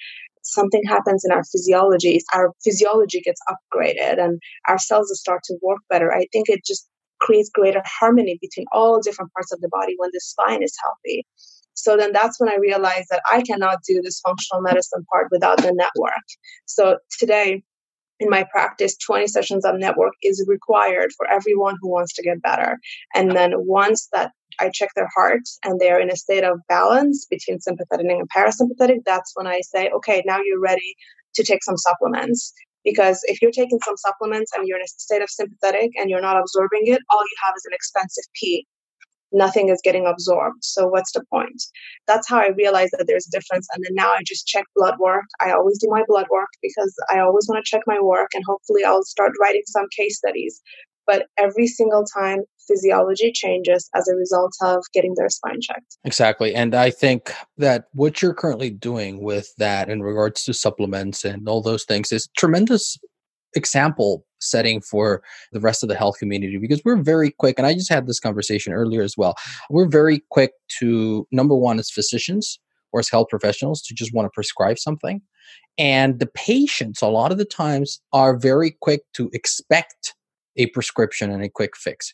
something 0.44 0.82
happens 0.88 1.24
in 1.24 1.30
our 1.30 1.44
physiology 1.44 2.20
our 2.34 2.52
physiology 2.64 3.20
gets 3.20 3.40
upgraded 3.48 4.18
and 4.18 4.40
our 4.68 4.76
cells 4.76 5.08
start 5.16 5.40
to 5.44 5.56
work 5.62 5.78
better 5.88 6.12
i 6.12 6.26
think 6.32 6.48
it 6.48 6.60
just 6.66 6.88
creates 7.22 7.50
greater 7.54 7.82
harmony 7.86 8.38
between 8.40 8.66
all 8.72 9.00
different 9.00 9.32
parts 9.32 9.52
of 9.52 9.60
the 9.60 9.68
body 9.70 9.94
when 9.96 10.10
the 10.12 10.20
spine 10.20 10.62
is 10.62 10.76
healthy. 10.82 11.26
So 11.74 11.96
then 11.96 12.12
that's 12.12 12.38
when 12.38 12.48
I 12.48 12.56
realized 12.56 13.08
that 13.10 13.22
I 13.30 13.42
cannot 13.42 13.78
do 13.86 14.00
this 14.02 14.20
functional 14.20 14.62
medicine 14.62 15.04
part 15.12 15.28
without 15.30 15.58
the 15.58 15.72
network. 15.72 16.24
So 16.66 16.98
today, 17.18 17.62
in 18.20 18.30
my 18.30 18.44
practice, 18.50 18.96
20 18.98 19.26
sessions 19.26 19.64
of 19.64 19.78
network 19.78 20.12
is 20.22 20.44
required 20.46 21.10
for 21.16 21.26
everyone 21.28 21.76
who 21.80 21.90
wants 21.90 22.12
to 22.14 22.22
get 22.22 22.42
better. 22.42 22.78
And 23.14 23.32
then 23.32 23.52
once 23.56 24.08
that 24.12 24.32
I 24.60 24.70
check 24.70 24.90
their 24.94 25.08
heart 25.14 25.42
and 25.64 25.80
they're 25.80 26.00
in 26.00 26.10
a 26.10 26.16
state 26.16 26.44
of 26.44 26.60
balance 26.68 27.26
between 27.28 27.60
sympathetic 27.60 28.06
and 28.06 28.28
parasympathetic, 28.30 29.00
that's 29.04 29.32
when 29.34 29.46
I 29.46 29.60
say, 29.62 29.88
okay, 29.88 30.22
now 30.26 30.38
you're 30.44 30.60
ready 30.60 30.94
to 31.34 31.42
take 31.42 31.64
some 31.64 31.76
supplements. 31.76 32.52
Because 32.84 33.20
if 33.24 33.40
you're 33.40 33.52
taking 33.52 33.78
some 33.84 33.96
supplements 33.96 34.52
and 34.54 34.66
you're 34.66 34.78
in 34.78 34.84
a 34.84 34.88
state 34.88 35.22
of 35.22 35.30
sympathetic 35.30 35.90
and 35.96 36.10
you're 36.10 36.20
not 36.20 36.38
absorbing 36.38 36.82
it, 36.84 37.00
all 37.10 37.20
you 37.22 37.36
have 37.44 37.54
is 37.56 37.64
an 37.64 37.72
expensive 37.72 38.24
pee 38.34 38.66
nothing 39.32 39.68
is 39.68 39.80
getting 39.82 40.06
absorbed. 40.06 40.62
So 40.62 40.86
what's 40.86 41.12
the 41.12 41.24
point? 41.32 41.62
That's 42.06 42.28
how 42.28 42.38
I 42.38 42.48
realized 42.48 42.92
that 42.96 43.06
there's 43.06 43.26
a 43.26 43.30
difference. 43.30 43.66
And 43.72 43.84
then 43.84 43.94
now 43.94 44.12
I 44.12 44.22
just 44.24 44.46
check 44.46 44.64
blood 44.76 44.98
work. 44.98 45.24
I 45.40 45.52
always 45.52 45.78
do 45.78 45.88
my 45.88 46.02
blood 46.06 46.26
work 46.30 46.48
because 46.62 46.94
I 47.10 47.18
always 47.18 47.46
want 47.48 47.64
to 47.64 47.68
check 47.68 47.82
my 47.86 48.00
work 48.00 48.30
and 48.34 48.44
hopefully 48.46 48.84
I'll 48.84 49.04
start 49.04 49.32
writing 49.40 49.62
some 49.66 49.86
case 49.96 50.18
studies. 50.18 50.60
But 51.06 51.26
every 51.36 51.66
single 51.66 52.04
time 52.04 52.44
physiology 52.68 53.32
changes 53.32 53.88
as 53.94 54.08
a 54.08 54.14
result 54.14 54.52
of 54.62 54.84
getting 54.94 55.14
their 55.16 55.28
spine 55.28 55.60
checked. 55.60 55.98
Exactly. 56.04 56.54
And 56.54 56.74
I 56.74 56.90
think 56.90 57.32
that 57.58 57.86
what 57.92 58.22
you're 58.22 58.34
currently 58.34 58.70
doing 58.70 59.22
with 59.22 59.52
that 59.58 59.88
in 59.88 60.02
regards 60.02 60.44
to 60.44 60.54
supplements 60.54 61.24
and 61.24 61.48
all 61.48 61.60
those 61.60 61.84
things 61.84 62.12
is 62.12 62.28
tremendous 62.36 62.98
example 63.54 64.24
setting 64.42 64.80
for 64.80 65.22
the 65.52 65.60
rest 65.60 65.82
of 65.82 65.88
the 65.88 65.94
health 65.94 66.18
community 66.18 66.58
because 66.58 66.82
we're 66.84 67.00
very 67.02 67.30
quick 67.30 67.58
and 67.58 67.66
i 67.66 67.74
just 67.74 67.90
had 67.90 68.06
this 68.06 68.20
conversation 68.20 68.72
earlier 68.72 69.02
as 69.02 69.16
well. 69.16 69.34
We're 69.70 69.88
very 69.88 70.22
quick 70.30 70.52
to 70.80 71.26
number 71.32 71.54
one 71.54 71.78
as 71.78 71.90
physicians 71.90 72.58
or 72.92 73.00
as 73.00 73.08
health 73.08 73.28
professionals 73.28 73.82
to 73.82 73.94
just 73.94 74.14
want 74.14 74.26
to 74.26 74.30
prescribe 74.30 74.78
something. 74.78 75.22
And 75.78 76.18
the 76.18 76.26
patients 76.26 77.00
a 77.02 77.08
lot 77.08 77.32
of 77.32 77.38
the 77.38 77.44
times 77.44 78.00
are 78.12 78.36
very 78.36 78.76
quick 78.80 79.02
to 79.14 79.30
expect 79.32 80.14
a 80.56 80.66
prescription 80.66 81.30
and 81.30 81.42
a 81.42 81.48
quick 81.48 81.76
fix 81.76 82.12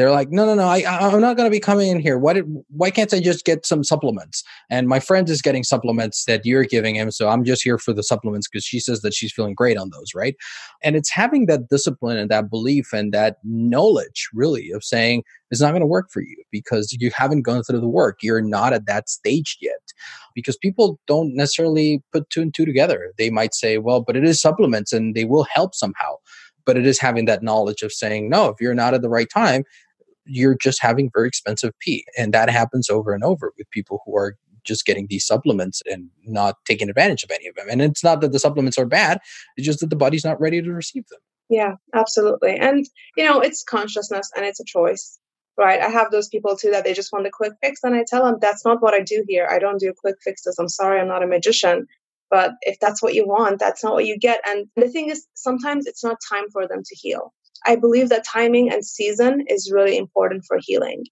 they're 0.00 0.10
like, 0.10 0.30
no, 0.30 0.46
no, 0.46 0.54
no, 0.54 0.64
I, 0.64 0.84
I'm 0.88 1.20
not 1.20 1.36
going 1.36 1.46
to 1.46 1.50
be 1.50 1.60
coming 1.60 1.88
in 1.88 2.00
here. 2.00 2.18
Why 2.18 2.32
did, 2.32 2.44
why 2.68 2.90
can't 2.90 3.12
I 3.12 3.20
just 3.20 3.44
get 3.44 3.66
some 3.66 3.84
supplements? 3.84 4.42
And 4.70 4.88
my 4.88 4.98
friend 4.98 5.28
is 5.28 5.42
getting 5.42 5.62
supplements 5.62 6.24
that 6.24 6.46
you're 6.46 6.64
giving 6.64 6.94
him, 6.94 7.10
so 7.10 7.28
I'm 7.28 7.44
just 7.44 7.62
here 7.62 7.78
for 7.78 7.92
the 7.92 8.02
supplements 8.02 8.48
because 8.48 8.64
she 8.64 8.80
says 8.80 9.02
that 9.02 9.14
she's 9.14 9.32
feeling 9.32 9.54
great 9.54 9.76
on 9.76 9.90
those, 9.90 10.14
right? 10.14 10.34
And 10.82 10.96
it's 10.96 11.10
having 11.10 11.46
that 11.46 11.68
discipline 11.68 12.16
and 12.16 12.30
that 12.30 12.48
belief 12.48 12.92
and 12.92 13.12
that 13.12 13.36
knowledge, 13.44 14.28
really, 14.32 14.70
of 14.70 14.82
saying 14.82 15.22
it's 15.50 15.60
not 15.60 15.70
going 15.70 15.80
to 15.80 15.86
work 15.86 16.10
for 16.10 16.22
you 16.22 16.42
because 16.50 16.96
you 16.98 17.10
haven't 17.14 17.42
gone 17.42 17.62
through 17.62 17.80
the 17.80 17.88
work. 17.88 18.18
You're 18.22 18.40
not 18.40 18.72
at 18.72 18.86
that 18.86 19.08
stage 19.08 19.58
yet. 19.60 19.72
Because 20.34 20.56
people 20.56 21.00
don't 21.06 21.34
necessarily 21.34 22.02
put 22.12 22.30
two 22.30 22.40
and 22.40 22.54
two 22.54 22.64
together. 22.64 23.12
They 23.18 23.30
might 23.30 23.52
say, 23.52 23.78
well, 23.78 24.00
but 24.00 24.16
it 24.16 24.24
is 24.24 24.40
supplements 24.40 24.92
and 24.92 25.14
they 25.14 25.24
will 25.24 25.44
help 25.52 25.74
somehow 25.74 26.16
but 26.66 26.76
it 26.76 26.86
is 26.86 27.00
having 27.00 27.24
that 27.24 27.42
knowledge 27.42 27.82
of 27.82 27.92
saying 27.92 28.28
no 28.28 28.48
if 28.48 28.60
you're 28.60 28.74
not 28.74 28.94
at 28.94 29.02
the 29.02 29.08
right 29.08 29.28
time 29.28 29.64
you're 30.30 30.56
just 30.56 30.80
having 30.80 31.10
very 31.12 31.28
expensive 31.28 31.72
pee. 31.80 32.04
And 32.16 32.32
that 32.32 32.48
happens 32.48 32.88
over 32.88 33.12
and 33.12 33.24
over 33.24 33.52
with 33.58 33.70
people 33.70 34.00
who 34.06 34.16
are 34.16 34.36
just 34.64 34.86
getting 34.86 35.06
these 35.08 35.26
supplements 35.26 35.82
and 35.86 36.08
not 36.24 36.56
taking 36.64 36.88
advantage 36.88 37.24
of 37.24 37.30
any 37.30 37.46
of 37.48 37.54
them. 37.56 37.66
And 37.70 37.82
it's 37.82 38.04
not 38.04 38.20
that 38.20 38.32
the 38.32 38.38
supplements 38.38 38.78
are 38.78 38.86
bad, 38.86 39.18
it's 39.56 39.66
just 39.66 39.80
that 39.80 39.90
the 39.90 39.96
body's 39.96 40.24
not 40.24 40.40
ready 40.40 40.62
to 40.62 40.72
receive 40.72 41.06
them. 41.08 41.18
Yeah, 41.48 41.74
absolutely. 41.94 42.56
And, 42.56 42.86
you 43.16 43.24
know, 43.24 43.40
it's 43.40 43.64
consciousness 43.64 44.30
and 44.36 44.44
it's 44.44 44.60
a 44.60 44.64
choice, 44.64 45.18
right? 45.58 45.80
I 45.80 45.88
have 45.88 46.12
those 46.12 46.28
people 46.28 46.56
too 46.56 46.70
that 46.70 46.84
they 46.84 46.94
just 46.94 47.12
want 47.12 47.24
the 47.24 47.30
quick 47.32 47.54
fix. 47.60 47.80
And 47.82 47.94
I 47.94 48.04
tell 48.06 48.24
them 48.24 48.36
that's 48.40 48.64
not 48.64 48.80
what 48.80 48.94
I 48.94 49.00
do 49.00 49.24
here. 49.26 49.48
I 49.50 49.58
don't 49.58 49.80
do 49.80 49.92
quick 49.98 50.16
fixes. 50.22 50.56
I'm 50.58 50.68
sorry, 50.68 51.00
I'm 51.00 51.08
not 51.08 51.24
a 51.24 51.26
magician. 51.26 51.86
But 52.30 52.52
if 52.62 52.78
that's 52.78 53.02
what 53.02 53.14
you 53.14 53.26
want, 53.26 53.58
that's 53.58 53.82
not 53.82 53.94
what 53.94 54.06
you 54.06 54.16
get. 54.16 54.40
And 54.46 54.68
the 54.76 54.88
thing 54.88 55.10
is, 55.10 55.26
sometimes 55.34 55.86
it's 55.86 56.04
not 56.04 56.18
time 56.30 56.44
for 56.52 56.68
them 56.68 56.82
to 56.84 56.94
heal. 56.94 57.32
I 57.66 57.76
believe 57.76 58.08
that 58.08 58.24
timing 58.24 58.72
and 58.72 58.84
season 58.84 59.44
is 59.48 59.70
really 59.72 59.96
important 59.96 60.44
for 60.46 60.58
healing. 60.60 61.04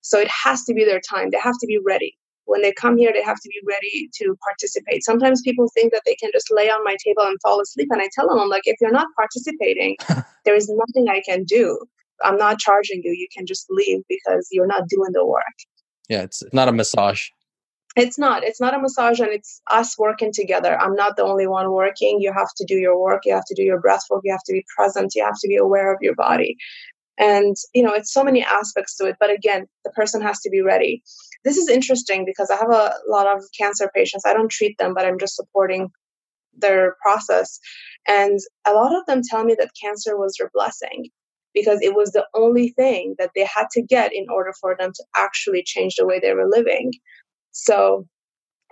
So 0.00 0.18
it 0.18 0.28
has 0.28 0.64
to 0.64 0.74
be 0.74 0.84
their 0.84 1.00
time. 1.00 1.30
They 1.30 1.38
have 1.38 1.58
to 1.60 1.66
be 1.66 1.78
ready. 1.84 2.16
When 2.44 2.62
they 2.62 2.72
come 2.72 2.96
here, 2.96 3.12
they 3.12 3.24
have 3.24 3.40
to 3.40 3.48
be 3.48 3.60
ready 3.66 4.08
to 4.18 4.36
participate. 4.48 5.04
Sometimes 5.04 5.42
people 5.42 5.68
think 5.74 5.92
that 5.92 6.02
they 6.06 6.14
can 6.14 6.30
just 6.32 6.48
lay 6.52 6.70
on 6.70 6.84
my 6.84 6.96
table 7.04 7.24
and 7.24 7.36
fall 7.42 7.60
asleep. 7.60 7.88
And 7.90 8.00
I 8.00 8.08
tell 8.14 8.28
them, 8.28 8.38
I'm 8.38 8.48
like, 8.48 8.62
if 8.66 8.76
you're 8.80 8.92
not 8.92 9.08
participating, 9.16 9.96
there 10.44 10.54
is 10.54 10.70
nothing 10.70 11.08
I 11.08 11.22
can 11.22 11.42
do. 11.42 11.78
I'm 12.22 12.36
not 12.36 12.58
charging 12.58 13.02
you. 13.02 13.10
You 13.12 13.26
can 13.36 13.46
just 13.46 13.66
leave 13.68 14.02
because 14.08 14.46
you're 14.52 14.66
not 14.66 14.88
doing 14.88 15.10
the 15.12 15.26
work. 15.26 15.42
Yeah, 16.08 16.22
it's 16.22 16.44
not 16.52 16.68
a 16.68 16.72
massage 16.72 17.28
it's 17.96 18.18
not. 18.18 18.44
It's 18.44 18.60
not 18.60 18.74
a 18.74 18.78
massage 18.78 19.20
and 19.20 19.30
it's 19.30 19.62
us 19.70 19.98
working 19.98 20.30
together. 20.32 20.78
I'm 20.78 20.94
not 20.94 21.16
the 21.16 21.24
only 21.24 21.46
one 21.46 21.72
working. 21.72 22.20
You 22.20 22.32
have 22.32 22.52
to 22.58 22.64
do 22.66 22.74
your 22.76 22.98
work. 23.00 23.22
You 23.24 23.34
have 23.34 23.46
to 23.46 23.54
do 23.54 23.62
your 23.62 23.80
breath 23.80 24.04
work. 24.10 24.20
You 24.24 24.32
have 24.32 24.44
to 24.46 24.52
be 24.52 24.64
present. 24.76 25.14
You 25.14 25.24
have 25.24 25.38
to 25.40 25.48
be 25.48 25.56
aware 25.56 25.92
of 25.92 25.98
your 26.02 26.14
body. 26.14 26.56
And 27.18 27.56
you 27.74 27.82
know 27.82 27.94
it's 27.94 28.12
so 28.12 28.22
many 28.22 28.44
aspects 28.44 28.96
to 28.98 29.06
it. 29.06 29.16
But 29.18 29.30
again 29.30 29.66
the 29.84 29.90
person 29.92 30.20
has 30.22 30.40
to 30.40 30.50
be 30.50 30.60
ready. 30.60 31.02
This 31.44 31.56
is 31.56 31.68
interesting 31.68 32.24
because 32.26 32.50
i 32.50 32.56
have 32.56 32.70
a 32.70 32.94
lot 33.08 33.26
of 33.26 33.44
cancer 33.58 33.90
patients. 33.94 34.24
I 34.26 34.34
don't 34.34 34.50
treat 34.50 34.76
them 34.78 34.94
but 34.94 35.06
i'm 35.06 35.18
just 35.18 35.36
supporting 35.36 35.90
their 36.58 36.96
process. 37.00 37.58
And 38.06 38.38
a 38.66 38.72
lot 38.72 38.94
of 38.94 39.06
them 39.06 39.22
tell 39.28 39.44
me 39.44 39.56
that 39.58 39.70
cancer 39.82 40.16
was 40.18 40.36
their 40.38 40.50
blessing 40.52 41.08
because 41.54 41.80
it 41.82 41.94
was 41.94 42.12
the 42.12 42.26
only 42.34 42.70
thing 42.70 43.14
that 43.18 43.30
they 43.34 43.44
had 43.44 43.66
to 43.72 43.82
get 43.82 44.12
in 44.14 44.26
order 44.30 44.52
for 44.60 44.76
them 44.78 44.92
to 44.94 45.04
actually 45.16 45.62
change 45.64 45.96
the 45.96 46.06
way 46.06 46.20
they 46.20 46.34
were 46.34 46.48
living 46.48 46.92
so 47.56 48.06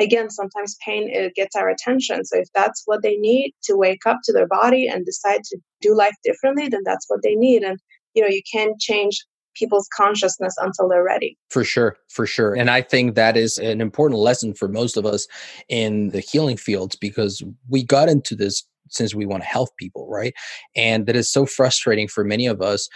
again, 0.01 0.29
sometimes 0.31 0.77
pain 0.85 1.09
it 1.09 1.35
gets 1.35 1.57
our 1.57 1.69
attention. 1.69 2.25
So 2.25 2.39
if 2.39 2.49
that's 2.55 2.83
what 2.87 3.03
they 3.03 3.17
need 3.17 3.53
to 3.65 3.77
wake 3.77 4.07
up 4.07 4.19
to 4.25 4.33
their 4.33 4.47
body 4.47 4.87
and 4.87 5.05
decide 5.05 5.43
to 5.45 5.59
do 5.81 5.97
life 5.97 6.15
differently, 6.25 6.69
then 6.69 6.83
that's 6.85 7.07
what 7.09 7.21
they 7.23 7.35
need. 7.35 7.63
And 7.63 7.79
you 8.15 8.23
know, 8.23 8.29
you 8.29 8.43
can't 8.51 8.79
change 8.81 9.25
people's 9.55 9.89
consciousness 9.97 10.55
until 10.59 10.89
they're 10.89 11.05
ready. 11.05 11.37
For 11.51 11.63
sure, 11.63 11.97
for 12.09 12.27
sure. 12.27 12.55
And 12.55 12.71
I 12.71 12.83
think 12.83 13.15
that 13.15 13.37
is 13.37 13.57
an 13.59 13.81
important 13.81 14.21
lesson 14.21 14.53
for 14.53 14.69
most 14.69 14.97
of 14.97 15.07
us 15.07 15.29
in 15.69 16.11
the 16.11 16.21
healing 16.21 16.57
fields 16.57 16.97
because 16.97 17.43
we 17.69 17.85
got 17.85 18.09
into 18.09 18.35
this 18.35 18.65
since 18.91 19.15
we 19.15 19.27
want 19.27 19.43
to 19.43 19.49
help 19.49 19.71
people, 19.77 20.09
right? 20.09 20.35
And 20.77 21.07
that 21.07 21.17
is 21.17 21.33
so 21.33 21.47
frustrating 21.47 22.09
for 22.09 22.25
many 22.25 22.47
of 22.47 22.61
us 22.61 22.89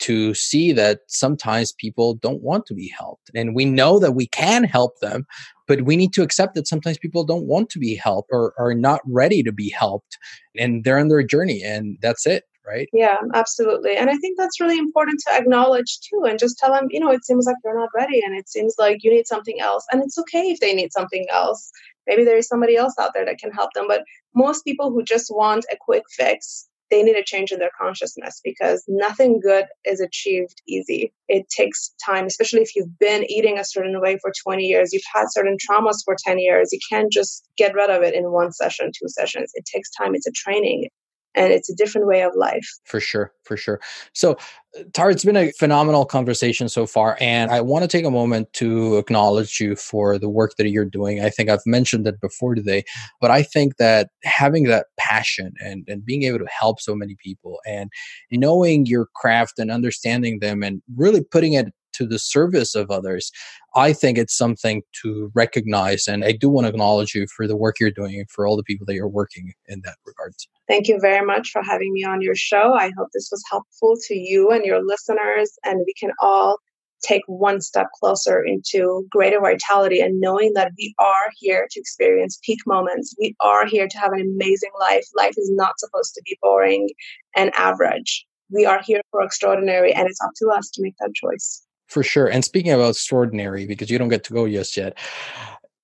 to 0.00 0.34
see 0.34 0.72
that 0.72 1.00
sometimes 1.08 1.72
people 1.72 2.14
don't 2.14 2.42
want 2.42 2.66
to 2.66 2.74
be 2.74 2.88
helped. 2.88 3.30
And 3.34 3.54
we 3.54 3.64
know 3.64 3.98
that 3.98 4.12
we 4.12 4.26
can 4.26 4.64
help 4.64 4.98
them, 5.00 5.26
but 5.66 5.82
we 5.82 5.96
need 5.96 6.12
to 6.14 6.22
accept 6.22 6.54
that 6.54 6.68
sometimes 6.68 6.98
people 6.98 7.24
don't 7.24 7.46
want 7.46 7.70
to 7.70 7.78
be 7.78 7.94
helped 7.94 8.28
or 8.32 8.54
are 8.58 8.74
not 8.74 9.00
ready 9.06 9.42
to 9.42 9.52
be 9.52 9.70
helped 9.70 10.18
and 10.58 10.84
they're 10.84 10.98
on 10.98 11.08
their 11.08 11.22
journey 11.22 11.62
and 11.62 11.98
that's 12.02 12.26
it. 12.26 12.44
Right. 12.66 12.88
Yeah, 12.94 13.18
absolutely. 13.34 13.94
And 13.94 14.08
I 14.08 14.16
think 14.16 14.38
that's 14.38 14.58
really 14.58 14.78
important 14.78 15.20
to 15.26 15.34
acknowledge 15.34 16.00
too 16.00 16.24
and 16.24 16.38
just 16.38 16.56
tell 16.56 16.72
them, 16.72 16.86
you 16.88 16.98
know, 16.98 17.10
it 17.10 17.22
seems 17.22 17.44
like 17.44 17.56
you're 17.62 17.78
not 17.78 17.90
ready 17.94 18.22
and 18.24 18.34
it 18.34 18.48
seems 18.48 18.76
like 18.78 19.04
you 19.04 19.10
need 19.10 19.26
something 19.26 19.60
else. 19.60 19.84
And 19.92 20.02
it's 20.02 20.16
okay 20.20 20.50
if 20.50 20.60
they 20.60 20.74
need 20.74 20.90
something 20.90 21.26
else. 21.30 21.70
Maybe 22.06 22.24
there 22.24 22.38
is 22.38 22.48
somebody 22.48 22.74
else 22.74 22.94
out 22.98 23.12
there 23.12 23.26
that 23.26 23.36
can 23.36 23.52
help 23.52 23.74
them. 23.74 23.84
But 23.86 24.04
most 24.34 24.64
people 24.64 24.90
who 24.90 25.02
just 25.02 25.30
want 25.30 25.66
a 25.70 25.76
quick 25.78 26.04
fix 26.08 26.66
they 26.90 27.02
need 27.02 27.16
a 27.16 27.24
change 27.24 27.52
in 27.52 27.58
their 27.58 27.70
consciousness 27.80 28.40
because 28.44 28.84
nothing 28.88 29.40
good 29.40 29.66
is 29.84 30.00
achieved 30.00 30.60
easy. 30.68 31.12
It 31.28 31.48
takes 31.48 31.94
time, 32.04 32.26
especially 32.26 32.62
if 32.62 32.76
you've 32.76 32.98
been 32.98 33.24
eating 33.30 33.58
a 33.58 33.64
certain 33.64 34.00
way 34.00 34.18
for 34.20 34.32
20 34.44 34.64
years, 34.64 34.92
you've 34.92 35.02
had 35.12 35.26
certain 35.30 35.56
traumas 35.56 35.98
for 36.04 36.16
10 36.18 36.38
years. 36.38 36.70
You 36.72 36.78
can't 36.90 37.12
just 37.12 37.48
get 37.56 37.74
rid 37.74 37.90
of 37.90 38.02
it 38.02 38.14
in 38.14 38.30
one 38.30 38.52
session, 38.52 38.90
two 38.92 39.08
sessions. 39.08 39.50
It 39.54 39.64
takes 39.64 39.90
time, 39.90 40.14
it's 40.14 40.26
a 40.26 40.32
training 40.32 40.88
and 41.34 41.52
it's 41.52 41.68
a 41.68 41.74
different 41.74 42.06
way 42.06 42.22
of 42.22 42.32
life. 42.36 42.66
For 42.84 43.00
sure, 43.00 43.32
for 43.44 43.56
sure. 43.56 43.80
So, 44.12 44.36
uh, 44.78 44.82
Tara, 44.92 45.12
it's 45.12 45.24
been 45.24 45.36
a 45.36 45.52
phenomenal 45.52 46.04
conversation 46.04 46.68
so 46.68 46.86
far, 46.86 47.16
and 47.20 47.50
I 47.50 47.60
want 47.60 47.82
to 47.82 47.88
take 47.88 48.04
a 48.04 48.10
moment 48.10 48.52
to 48.54 48.96
acknowledge 48.98 49.60
you 49.60 49.76
for 49.76 50.18
the 50.18 50.28
work 50.28 50.54
that 50.58 50.68
you're 50.68 50.84
doing. 50.84 51.22
I 51.22 51.30
think 51.30 51.48
I've 51.48 51.66
mentioned 51.66 52.06
it 52.06 52.20
before 52.20 52.54
today, 52.54 52.84
but 53.20 53.30
I 53.30 53.42
think 53.42 53.76
that 53.76 54.08
having 54.22 54.64
that 54.64 54.86
passion 54.98 55.54
and, 55.60 55.84
and 55.88 56.04
being 56.04 56.22
able 56.24 56.38
to 56.38 56.46
help 56.46 56.80
so 56.80 56.94
many 56.94 57.16
people 57.22 57.60
and 57.66 57.90
knowing 58.30 58.86
your 58.86 59.08
craft 59.14 59.58
and 59.58 59.70
understanding 59.70 60.38
them 60.40 60.62
and 60.62 60.82
really 60.96 61.22
putting 61.22 61.54
it 61.54 61.72
to 61.94 62.06
the 62.06 62.18
service 62.18 62.74
of 62.74 62.90
others, 62.90 63.30
I 63.74 63.92
think 63.92 64.18
it's 64.18 64.36
something 64.36 64.82
to 65.02 65.30
recognize. 65.34 66.06
And 66.06 66.24
I 66.24 66.32
do 66.32 66.48
want 66.48 66.66
to 66.66 66.70
acknowledge 66.70 67.14
you 67.14 67.26
for 67.34 67.46
the 67.46 67.56
work 67.56 67.76
you're 67.80 67.90
doing 67.90 68.18
and 68.18 68.30
for 68.30 68.46
all 68.46 68.56
the 68.56 68.62
people 68.62 68.84
that 68.86 68.94
you're 68.94 69.08
working 69.08 69.52
in 69.66 69.80
that 69.84 69.96
regard. 70.04 70.34
Thank 70.68 70.88
you 70.88 70.98
very 71.00 71.24
much 71.24 71.50
for 71.50 71.62
having 71.62 71.92
me 71.92 72.04
on 72.04 72.22
your 72.22 72.34
show. 72.34 72.74
I 72.74 72.90
hope 72.96 73.08
this 73.12 73.28
was 73.30 73.42
helpful 73.50 73.96
to 74.08 74.14
you 74.14 74.50
and 74.50 74.64
your 74.64 74.84
listeners, 74.84 75.52
and 75.64 75.80
we 75.86 75.94
can 75.98 76.12
all 76.20 76.58
take 77.02 77.22
one 77.26 77.60
step 77.60 77.88
closer 78.00 78.42
into 78.42 79.06
greater 79.10 79.38
vitality 79.38 80.00
and 80.00 80.20
knowing 80.20 80.54
that 80.54 80.72
we 80.78 80.94
are 80.98 81.30
here 81.38 81.66
to 81.70 81.78
experience 81.80 82.40
peak 82.42 82.60
moments. 82.66 83.14
We 83.20 83.34
are 83.40 83.66
here 83.66 83.86
to 83.86 83.98
have 83.98 84.12
an 84.12 84.20
amazing 84.20 84.70
life. 84.80 85.04
Life 85.14 85.34
is 85.36 85.50
not 85.54 85.78
supposed 85.78 86.14
to 86.14 86.22
be 86.24 86.38
boring 86.40 86.88
and 87.36 87.52
average 87.58 88.26
we 88.50 88.66
are 88.66 88.80
here 88.82 89.00
for 89.10 89.22
extraordinary 89.22 89.92
and 89.92 90.08
it's 90.08 90.20
up 90.22 90.30
to 90.36 90.48
us 90.48 90.70
to 90.70 90.82
make 90.82 90.94
that 91.00 91.14
choice. 91.14 91.62
For 91.88 92.02
sure. 92.02 92.26
And 92.26 92.44
speaking 92.44 92.72
about 92.72 92.90
extraordinary, 92.90 93.66
because 93.66 93.90
you 93.90 93.98
don't 93.98 94.08
get 94.08 94.24
to 94.24 94.32
go 94.32 94.48
just 94.48 94.76
yet, 94.76 94.96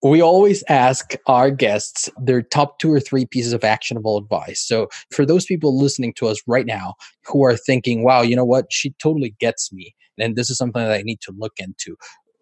we 0.03 0.23
always 0.23 0.65
ask 0.69 1.15
our 1.27 1.51
guests 1.51 2.09
their 2.21 2.43
top 2.43 2.79
two 2.79 2.91
or 2.93 3.01
three 3.01 3.27
pieces 3.27 3.53
of 3.53 3.65
actionable 3.65 4.17
advice. 4.17 4.61
So, 4.67 4.89
for 5.13 5.27
those 5.27 5.45
people 5.45 5.79
listening 5.79 6.15
to 6.15 6.27
us 6.27 6.41
right 6.47 6.67
now 6.67 6.95
who 7.27 7.45
are 7.45 7.57
thinking, 7.57 8.05
wow, 8.05 8.23
you 8.23 8.37
know 8.37 8.45
what? 8.45 8.67
She 8.71 8.95
totally 9.03 9.35
gets 9.41 9.73
me. 9.73 9.95
And 10.19 10.37
this 10.37 10.51
is 10.51 10.59
something 10.59 10.83
that 10.83 10.93
I 10.93 11.03
need 11.03 11.21
to 11.23 11.35
look 11.37 11.55
into 11.59 11.97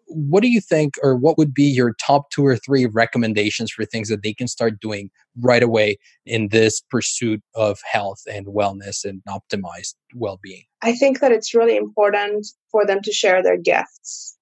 what 0.09 0.41
do 0.41 0.49
you 0.49 0.59
think, 0.59 0.95
or 1.03 1.15
what 1.15 1.37
would 1.37 1.53
be 1.53 1.63
your 1.63 1.93
top 1.93 2.31
two 2.31 2.45
or 2.45 2.57
three 2.57 2.87
recommendations 2.87 3.71
for 3.71 3.85
things 3.85 4.09
that 4.09 4.23
they 4.23 4.33
can 4.33 4.47
start 4.47 4.79
doing 4.79 5.09
right 5.39 5.61
away 5.61 5.97
in 6.25 6.49
this 6.49 6.81
pursuit 6.89 7.41
of 7.55 7.79
health 7.89 8.21
and 8.29 8.47
wellness 8.47 9.05
and 9.05 9.21
optimized 9.29 9.95
well 10.15 10.39
being? 10.41 10.63
I 10.81 10.93
think 10.93 11.19
that 11.19 11.31
it's 11.31 11.53
really 11.53 11.77
important 11.77 12.47
for 12.71 12.85
them 12.85 13.01
to 13.03 13.11
share 13.11 13.43
their 13.43 13.57
gifts. 13.57 14.35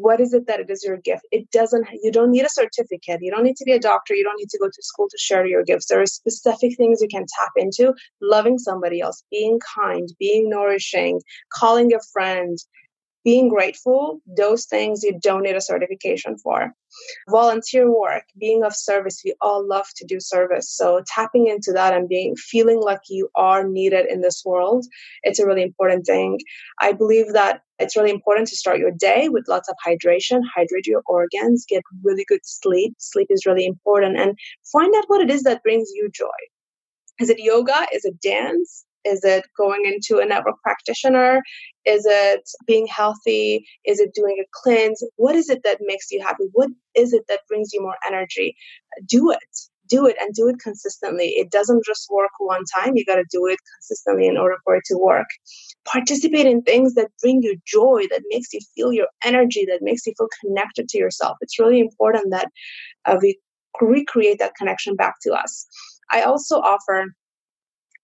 What 0.00 0.20
is 0.20 0.32
it 0.32 0.46
that 0.46 0.60
it 0.60 0.70
is 0.70 0.84
your 0.84 0.96
gift? 0.96 1.22
It 1.32 1.50
doesn't, 1.50 1.86
you 2.02 2.12
don't 2.12 2.30
need 2.30 2.44
a 2.44 2.48
certificate. 2.48 3.18
You 3.20 3.30
don't 3.30 3.42
need 3.42 3.56
to 3.56 3.64
be 3.64 3.72
a 3.72 3.80
doctor. 3.80 4.14
You 4.14 4.24
don't 4.24 4.38
need 4.38 4.50
to 4.50 4.58
go 4.58 4.66
to 4.66 4.82
school 4.82 5.08
to 5.10 5.18
share 5.18 5.46
your 5.46 5.64
gifts. 5.64 5.86
There 5.86 6.00
are 6.00 6.06
specific 6.06 6.76
things 6.76 7.00
you 7.00 7.08
can 7.08 7.26
tap 7.38 7.50
into 7.56 7.94
loving 8.20 8.58
somebody 8.58 9.00
else, 9.00 9.24
being 9.30 9.58
kind, 9.76 10.08
being 10.18 10.48
nourishing, 10.48 11.20
calling 11.52 11.92
a 11.92 11.98
friend, 12.12 12.58
being 13.24 13.48
grateful, 13.48 14.20
those 14.26 14.64
things 14.66 15.02
you 15.02 15.18
don't 15.20 15.42
need 15.42 15.56
a 15.56 15.60
certification 15.60 16.38
for. 16.38 16.72
Volunteer 17.28 17.90
work, 17.90 18.24
being 18.38 18.62
of 18.62 18.74
service, 18.74 19.20
we 19.24 19.34
all 19.40 19.66
love 19.66 19.86
to 19.96 20.06
do 20.06 20.18
service. 20.20 20.70
So 20.70 21.02
tapping 21.06 21.46
into 21.46 21.72
that 21.72 21.92
and 21.92 22.08
being 22.08 22.36
feeling 22.36 22.80
like 22.80 23.00
you 23.08 23.28
are 23.34 23.68
needed 23.68 24.06
in 24.06 24.20
this 24.20 24.42
world, 24.44 24.86
it's 25.24 25.38
a 25.38 25.46
really 25.46 25.62
important 25.62 26.06
thing. 26.06 26.38
I 26.80 26.92
believe 26.92 27.32
that 27.32 27.62
it's 27.78 27.96
really 27.96 28.10
important 28.10 28.48
to 28.48 28.56
start 28.56 28.78
your 28.78 28.90
day 28.90 29.28
with 29.28 29.48
lots 29.48 29.68
of 29.68 29.76
hydration, 29.86 30.40
hydrate 30.54 30.86
your 30.86 31.02
organs, 31.06 31.64
get 31.68 31.82
really 32.02 32.24
good 32.26 32.40
sleep. 32.44 32.94
Sleep 32.98 33.28
is 33.30 33.46
really 33.46 33.66
important 33.66 34.18
and 34.18 34.38
find 34.72 34.94
out 34.96 35.04
what 35.08 35.20
it 35.20 35.30
is 35.30 35.42
that 35.42 35.62
brings 35.62 35.90
you 35.94 36.08
joy. 36.12 36.26
Is 37.20 37.30
it 37.30 37.38
yoga? 37.38 37.86
Is 37.92 38.04
it 38.04 38.20
dance? 38.20 38.84
Is 39.08 39.24
it 39.24 39.44
going 39.56 39.84
into 39.86 40.20
a 40.20 40.26
network 40.26 40.60
practitioner? 40.62 41.40
Is 41.84 42.04
it 42.06 42.42
being 42.66 42.86
healthy? 42.86 43.66
Is 43.84 44.00
it 44.00 44.12
doing 44.14 44.36
a 44.40 44.46
cleanse? 44.52 45.02
What 45.16 45.34
is 45.34 45.48
it 45.48 45.62
that 45.64 45.78
makes 45.80 46.10
you 46.10 46.20
happy? 46.22 46.44
What 46.52 46.70
is 46.94 47.12
it 47.12 47.24
that 47.28 47.40
brings 47.48 47.72
you 47.72 47.80
more 47.82 47.96
energy? 48.06 48.54
Do 49.06 49.30
it. 49.30 49.38
Do 49.88 50.06
it 50.06 50.16
and 50.20 50.34
do 50.34 50.48
it 50.48 50.56
consistently. 50.62 51.28
It 51.28 51.50
doesn't 51.50 51.84
just 51.86 52.08
work 52.10 52.30
one 52.38 52.64
time. 52.76 52.92
You 52.94 53.06
got 53.06 53.16
to 53.16 53.24
do 53.30 53.46
it 53.46 53.58
consistently 53.74 54.26
in 54.26 54.36
order 54.36 54.56
for 54.64 54.76
it 54.76 54.82
to 54.86 54.98
work. 54.98 55.28
Participate 55.86 56.46
in 56.46 56.60
things 56.60 56.92
that 56.94 57.08
bring 57.22 57.42
you 57.42 57.56
joy, 57.66 58.02
that 58.10 58.22
makes 58.28 58.52
you 58.52 58.60
feel 58.74 58.92
your 58.92 59.08
energy, 59.24 59.64
that 59.64 59.80
makes 59.80 60.06
you 60.06 60.12
feel 60.18 60.28
connected 60.42 60.90
to 60.90 60.98
yourself. 60.98 61.38
It's 61.40 61.58
really 61.58 61.80
important 61.80 62.30
that 62.32 62.48
uh, 63.06 63.16
we 63.22 63.38
recreate 63.80 64.38
that 64.40 64.56
connection 64.56 64.94
back 64.94 65.14
to 65.22 65.32
us. 65.32 65.66
I 66.10 66.22
also 66.22 66.56
offer 66.56 67.06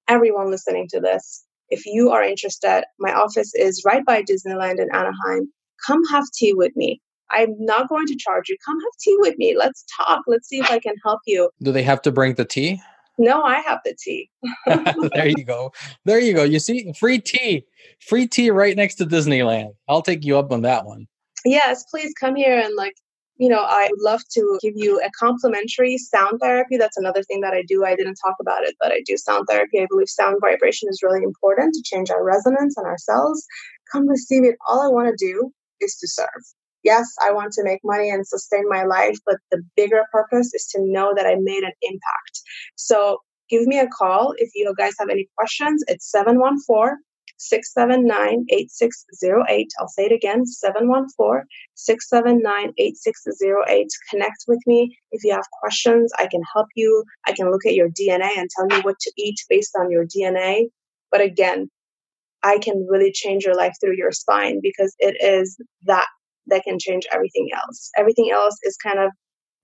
everyone 0.08 0.50
listening 0.50 0.88
to 0.90 1.00
this, 1.00 1.44
if 1.68 1.86
you 1.86 2.10
are 2.10 2.22
interested, 2.22 2.84
my 2.98 3.12
office 3.12 3.54
is 3.54 3.82
right 3.84 4.04
by 4.04 4.22
Disneyland 4.22 4.78
in 4.78 4.88
Anaheim. 4.92 5.50
Come 5.86 6.04
have 6.10 6.24
tea 6.34 6.52
with 6.52 6.74
me. 6.76 7.00
I'm 7.30 7.54
not 7.58 7.88
going 7.88 8.06
to 8.06 8.16
charge 8.16 8.48
you. 8.48 8.56
Come 8.64 8.78
have 8.80 8.92
tea 9.00 9.16
with 9.18 9.36
me. 9.38 9.56
Let's 9.58 9.84
talk. 9.96 10.22
Let's 10.26 10.48
see 10.48 10.58
if 10.58 10.70
I 10.70 10.78
can 10.78 10.94
help 11.04 11.20
you. 11.26 11.50
Do 11.62 11.72
they 11.72 11.82
have 11.82 12.02
to 12.02 12.12
bring 12.12 12.34
the 12.34 12.44
tea? 12.44 12.80
No, 13.16 13.42
I 13.42 13.60
have 13.60 13.80
the 13.84 13.94
tea. 13.98 14.28
there 15.14 15.28
you 15.28 15.44
go. 15.44 15.72
There 16.04 16.18
you 16.18 16.34
go. 16.34 16.42
You 16.42 16.58
see, 16.58 16.92
free 16.98 17.20
tea. 17.20 17.64
Free 18.00 18.26
tea 18.26 18.50
right 18.50 18.76
next 18.76 18.96
to 18.96 19.06
Disneyland. 19.06 19.70
I'll 19.88 20.02
take 20.02 20.24
you 20.24 20.36
up 20.36 20.52
on 20.52 20.62
that 20.62 20.84
one. 20.84 21.06
Yes, 21.44 21.84
please 21.90 22.12
come 22.18 22.36
here 22.36 22.58
and 22.58 22.74
like 22.74 22.94
you 23.36 23.48
know, 23.48 23.62
I 23.62 23.88
would 23.90 24.00
love 24.00 24.22
to 24.32 24.58
give 24.62 24.74
you 24.76 25.00
a 25.00 25.10
complimentary 25.18 25.98
sound 25.98 26.40
therapy. 26.40 26.76
That's 26.76 26.96
another 26.96 27.22
thing 27.24 27.40
that 27.40 27.52
I 27.52 27.62
do. 27.66 27.84
I 27.84 27.96
didn't 27.96 28.16
talk 28.24 28.36
about 28.40 28.62
it, 28.62 28.76
but 28.80 28.92
I 28.92 29.02
do 29.04 29.16
sound 29.16 29.46
therapy. 29.48 29.80
I 29.80 29.86
believe 29.90 30.08
sound 30.08 30.38
vibration 30.40 30.88
is 30.88 31.02
really 31.02 31.22
important 31.24 31.74
to 31.74 31.82
change 31.84 32.10
our 32.10 32.24
resonance 32.24 32.76
and 32.76 32.86
ourselves. 32.86 33.44
Come 33.90 34.08
receive 34.08 34.44
it. 34.44 34.56
All 34.68 34.82
I 34.82 34.88
want 34.88 35.08
to 35.08 35.26
do 35.26 35.52
is 35.80 35.96
to 35.96 36.08
serve. 36.08 36.28
Yes, 36.84 37.12
I 37.22 37.32
want 37.32 37.52
to 37.54 37.64
make 37.64 37.80
money 37.82 38.10
and 38.10 38.26
sustain 38.26 38.68
my 38.68 38.84
life, 38.84 39.16
but 39.26 39.38
the 39.50 39.62
bigger 39.74 40.04
purpose 40.12 40.52
is 40.54 40.66
to 40.74 40.82
know 40.82 41.12
that 41.16 41.26
I 41.26 41.36
made 41.40 41.64
an 41.64 41.72
impact. 41.82 42.40
So 42.76 43.18
give 43.48 43.66
me 43.66 43.78
a 43.78 43.88
call 43.88 44.34
if 44.36 44.50
you 44.54 44.72
guys 44.76 44.92
have 45.00 45.08
any 45.08 45.26
questions. 45.36 45.82
It's 45.88 46.10
714 46.10 46.98
679 47.36 48.46
8608. 48.48 49.68
I'll 49.78 49.88
say 49.88 50.04
it 50.06 50.12
again 50.12 50.46
714 50.46 51.46
679 51.74 52.72
8608. 52.78 53.88
Connect 54.10 54.44
with 54.48 54.60
me. 54.66 54.96
If 55.12 55.24
you 55.24 55.32
have 55.32 55.44
questions, 55.60 56.12
I 56.18 56.26
can 56.26 56.42
help 56.54 56.68
you. 56.74 57.04
I 57.26 57.32
can 57.32 57.50
look 57.50 57.66
at 57.66 57.74
your 57.74 57.88
DNA 57.88 58.30
and 58.36 58.48
tell 58.50 58.76
you 58.76 58.82
what 58.82 58.98
to 59.00 59.12
eat 59.16 59.36
based 59.48 59.76
on 59.78 59.90
your 59.90 60.06
DNA. 60.06 60.66
But 61.10 61.20
again, 61.20 61.68
I 62.42 62.58
can 62.58 62.86
really 62.88 63.12
change 63.12 63.44
your 63.44 63.54
life 63.56 63.72
through 63.80 63.96
your 63.96 64.12
spine 64.12 64.60
because 64.62 64.94
it 64.98 65.16
is 65.20 65.56
that 65.84 66.06
that 66.46 66.64
can 66.64 66.78
change 66.78 67.04
everything 67.12 67.48
else. 67.54 67.90
Everything 67.96 68.30
else 68.30 68.58
is 68.64 68.76
kind 68.76 68.98
of 68.98 69.10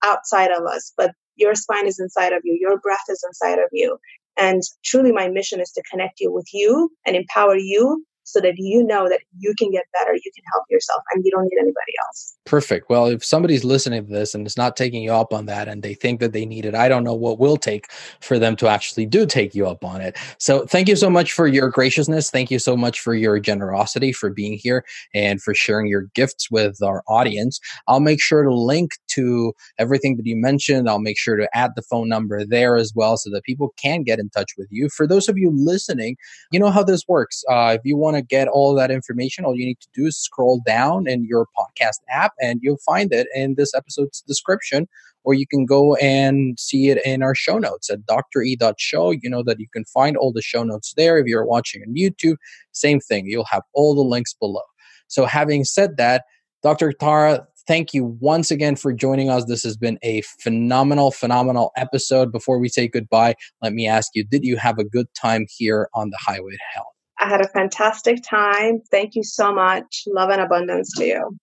outside 0.03 0.49
of 0.51 0.65
us, 0.65 0.91
but 0.97 1.11
your 1.35 1.53
spine 1.55 1.87
is 1.87 1.99
inside 1.99 2.33
of 2.33 2.41
you. 2.43 2.57
Your 2.59 2.79
breath 2.79 3.05
is 3.09 3.23
inside 3.25 3.59
of 3.59 3.69
you. 3.71 3.97
And 4.37 4.61
truly, 4.83 5.11
my 5.11 5.29
mission 5.29 5.59
is 5.59 5.71
to 5.73 5.83
connect 5.89 6.19
you 6.19 6.31
with 6.31 6.47
you 6.53 6.91
and 7.05 7.15
empower 7.15 7.55
you 7.55 8.05
so 8.23 8.39
that 8.39 8.53
you 8.57 8.83
know 8.83 9.09
that 9.09 9.21
you 9.39 9.53
can 9.57 9.71
get 9.71 9.85
better, 9.93 10.13
you 10.13 10.31
can 10.33 10.43
help 10.53 10.65
yourself, 10.69 11.01
and 11.13 11.23
you 11.25 11.31
don't 11.31 11.43
need 11.43 11.59
anybody 11.59 11.93
else. 12.07 12.37
Perfect. 12.45 12.89
Well, 12.89 13.07
if 13.07 13.23
somebody's 13.23 13.63
listening 13.63 14.05
to 14.05 14.11
this 14.11 14.33
and 14.33 14.45
is 14.45 14.57
not 14.57 14.75
taking 14.75 15.03
you 15.03 15.13
up 15.13 15.33
on 15.33 15.45
that 15.45 15.67
and 15.67 15.83
they 15.83 15.93
think 15.93 16.19
that 16.19 16.33
they 16.33 16.45
need 16.45 16.65
it, 16.65 16.75
I 16.75 16.89
don't 16.89 17.03
know 17.03 17.13
what 17.13 17.39
will 17.39 17.57
take 17.57 17.91
for 18.19 18.39
them 18.39 18.55
to 18.57 18.67
actually 18.67 19.05
do 19.05 19.25
take 19.25 19.53
you 19.55 19.67
up 19.67 19.85
on 19.85 20.01
it. 20.01 20.17
So 20.37 20.65
thank 20.65 20.87
you 20.87 20.95
so 20.95 21.09
much 21.09 21.33
for 21.33 21.47
your 21.47 21.69
graciousness. 21.69 22.29
Thank 22.29 22.51
you 22.51 22.59
so 22.59 22.75
much 22.75 22.99
for 22.99 23.13
your 23.13 23.39
generosity, 23.39 24.11
for 24.11 24.29
being 24.29 24.57
here 24.57 24.83
and 25.13 25.41
for 25.41 25.53
sharing 25.53 25.87
your 25.87 26.07
gifts 26.15 26.49
with 26.49 26.81
our 26.81 27.03
audience. 27.07 27.59
I'll 27.87 27.99
make 27.99 28.21
sure 28.21 28.43
to 28.43 28.53
link 28.53 28.93
to 29.11 29.53
everything 29.77 30.17
that 30.17 30.25
you 30.25 30.35
mentioned. 30.35 30.89
I'll 30.89 30.99
make 30.99 31.17
sure 31.17 31.35
to 31.35 31.49
add 31.55 31.71
the 31.75 31.81
phone 31.83 32.09
number 32.09 32.45
there 32.45 32.75
as 32.75 32.91
well 32.95 33.17
so 33.17 33.29
that 33.31 33.43
people 33.43 33.73
can 33.77 34.03
get 34.03 34.19
in 34.19 34.29
touch 34.29 34.51
with 34.57 34.67
you. 34.71 34.89
For 34.89 35.07
those 35.07 35.29
of 35.29 35.37
you 35.37 35.51
listening, 35.53 36.15
you 36.51 36.59
know 36.59 36.71
how 36.71 36.83
this 36.83 37.07
works. 37.07 37.43
Uh, 37.49 37.75
if 37.77 37.81
you 37.83 37.97
want 37.97 38.10
to 38.15 38.21
get 38.21 38.47
all 38.47 38.73
that 38.75 38.91
information, 38.91 39.45
all 39.45 39.55
you 39.55 39.65
need 39.65 39.79
to 39.81 39.87
do 39.93 40.07
is 40.07 40.17
scroll 40.17 40.61
down 40.65 41.07
in 41.07 41.25
your 41.25 41.47
podcast 41.57 41.99
app 42.09 42.33
and 42.41 42.59
you'll 42.61 42.77
find 42.85 43.13
it 43.13 43.27
in 43.35 43.55
this 43.55 43.73
episode's 43.73 44.21
description 44.21 44.87
or 45.23 45.33
you 45.33 45.45
can 45.47 45.65
go 45.65 45.95
and 45.95 46.59
see 46.59 46.89
it 46.89 47.03
in 47.05 47.21
our 47.21 47.35
show 47.35 47.57
notes 47.57 47.89
at 47.89 47.99
dre.show. 48.05 49.11
You 49.11 49.29
know 49.29 49.43
that 49.43 49.59
you 49.59 49.67
can 49.71 49.85
find 49.85 50.17
all 50.17 50.31
the 50.31 50.41
show 50.41 50.63
notes 50.63 50.93
there. 50.95 51.17
If 51.19 51.27
you're 51.27 51.45
watching 51.45 51.83
on 51.87 51.95
YouTube, 51.95 52.37
same 52.71 52.99
thing. 52.99 53.27
You'll 53.27 53.45
have 53.45 53.63
all 53.73 53.95
the 53.95 54.01
links 54.01 54.33
below. 54.33 54.61
So, 55.07 55.25
having 55.25 55.63
said 55.63 55.97
that, 55.97 56.23
Dr. 56.63 56.93
Tara, 56.93 57.45
thank 57.67 57.93
you 57.93 58.17
once 58.19 58.51
again 58.51 58.75
for 58.75 58.93
joining 58.93 59.29
us. 59.29 59.45
This 59.45 59.63
has 59.63 59.77
been 59.77 59.99
a 60.03 60.21
phenomenal, 60.39 61.11
phenomenal 61.11 61.71
episode. 61.75 62.31
Before 62.31 62.59
we 62.59 62.69
say 62.69 62.87
goodbye, 62.87 63.35
let 63.61 63.73
me 63.73 63.87
ask 63.87 64.11
you 64.13 64.23
did 64.23 64.43
you 64.43 64.57
have 64.57 64.79
a 64.79 64.83
good 64.83 65.07
time 65.19 65.45
here 65.49 65.89
on 65.93 66.09
the 66.09 66.17
Highway 66.19 66.51
to 66.51 66.63
Health? 66.73 66.90
I 67.21 67.29
had 67.29 67.39
a 67.39 67.47
fantastic 67.47 68.23
time. 68.23 68.81
Thank 68.89 69.15
you 69.15 69.23
so 69.23 69.53
much. 69.53 70.03
Love 70.07 70.31
and 70.31 70.41
abundance 70.41 70.91
to 70.97 71.05
you. 71.05 71.37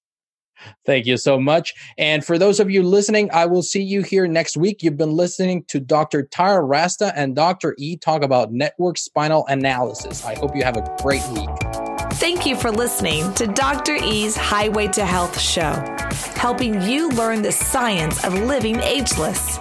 Thank 0.85 1.07
you 1.07 1.17
so 1.17 1.39
much. 1.39 1.73
And 1.97 2.25
for 2.25 2.37
those 2.37 2.59
of 2.59 2.69
you 2.69 2.83
listening, 2.83 3.31
I 3.33 3.47
will 3.47 3.63
see 3.63 3.83
you 3.83 4.03
here 4.03 4.27
next 4.27 4.57
week. 4.57 4.83
You've 4.83 4.97
been 4.97 5.13
listening 5.13 5.65
to 5.69 5.79
Dr. 5.79 6.25
Tara 6.25 6.63
Rasta 6.63 7.13
and 7.17 7.37
Dr. 7.37 7.77
E 7.79 7.97
talk 7.97 8.23
about 8.23 8.53
network 8.53 8.99
spinal 8.99 9.47
analysis. 9.47 10.25
I 10.25 10.35
hope 10.35 10.57
you 10.57 10.65
have 10.65 10.77
a 10.77 10.97
great 11.01 11.27
week. 11.29 11.49
Thank 12.15 12.45
you 12.45 12.57
for 12.57 12.73
listening 12.73 13.33
to 13.35 13.47
Dr. 13.47 13.95
E's 13.95 14.37
Highway 14.37 14.89
to 14.89 15.07
Health 15.07 15.39
show, 15.39 15.73
helping 16.35 16.83
you 16.83 17.11
learn 17.11 17.43
the 17.43 17.53
science 17.53 18.25
of 18.25 18.35
living 18.35 18.81
ageless. 18.81 19.59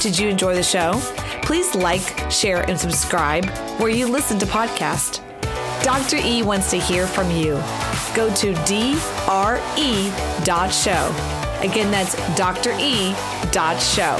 Did 0.00 0.18
you 0.18 0.30
enjoy 0.30 0.54
the 0.54 0.62
show? 0.62 0.94
Please 1.42 1.74
like, 1.74 2.30
share, 2.30 2.62
and 2.62 2.80
subscribe 2.80 3.44
where 3.78 3.90
you 3.90 4.06
listen 4.06 4.38
to 4.38 4.46
podcasts. 4.46 5.20
Dr. 5.82 6.16
E 6.16 6.42
wants 6.42 6.70
to 6.70 6.78
hear 6.78 7.06
from 7.06 7.30
you. 7.30 7.54
Go 8.14 8.32
to 8.34 8.54
dre.show. 8.64 9.00
Again, 11.62 11.90
that's 11.90 12.14
dre.show. 12.36 14.16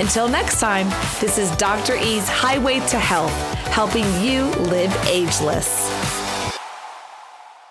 Until 0.00 0.28
next 0.28 0.60
time, 0.60 0.88
this 1.20 1.38
is 1.38 1.54
Dr. 1.56 1.94
E's 1.96 2.28
Highway 2.28 2.80
to 2.88 2.98
Health, 2.98 3.32
helping 3.68 4.04
you 4.20 4.46
live 4.68 4.94
ageless. 5.06 5.90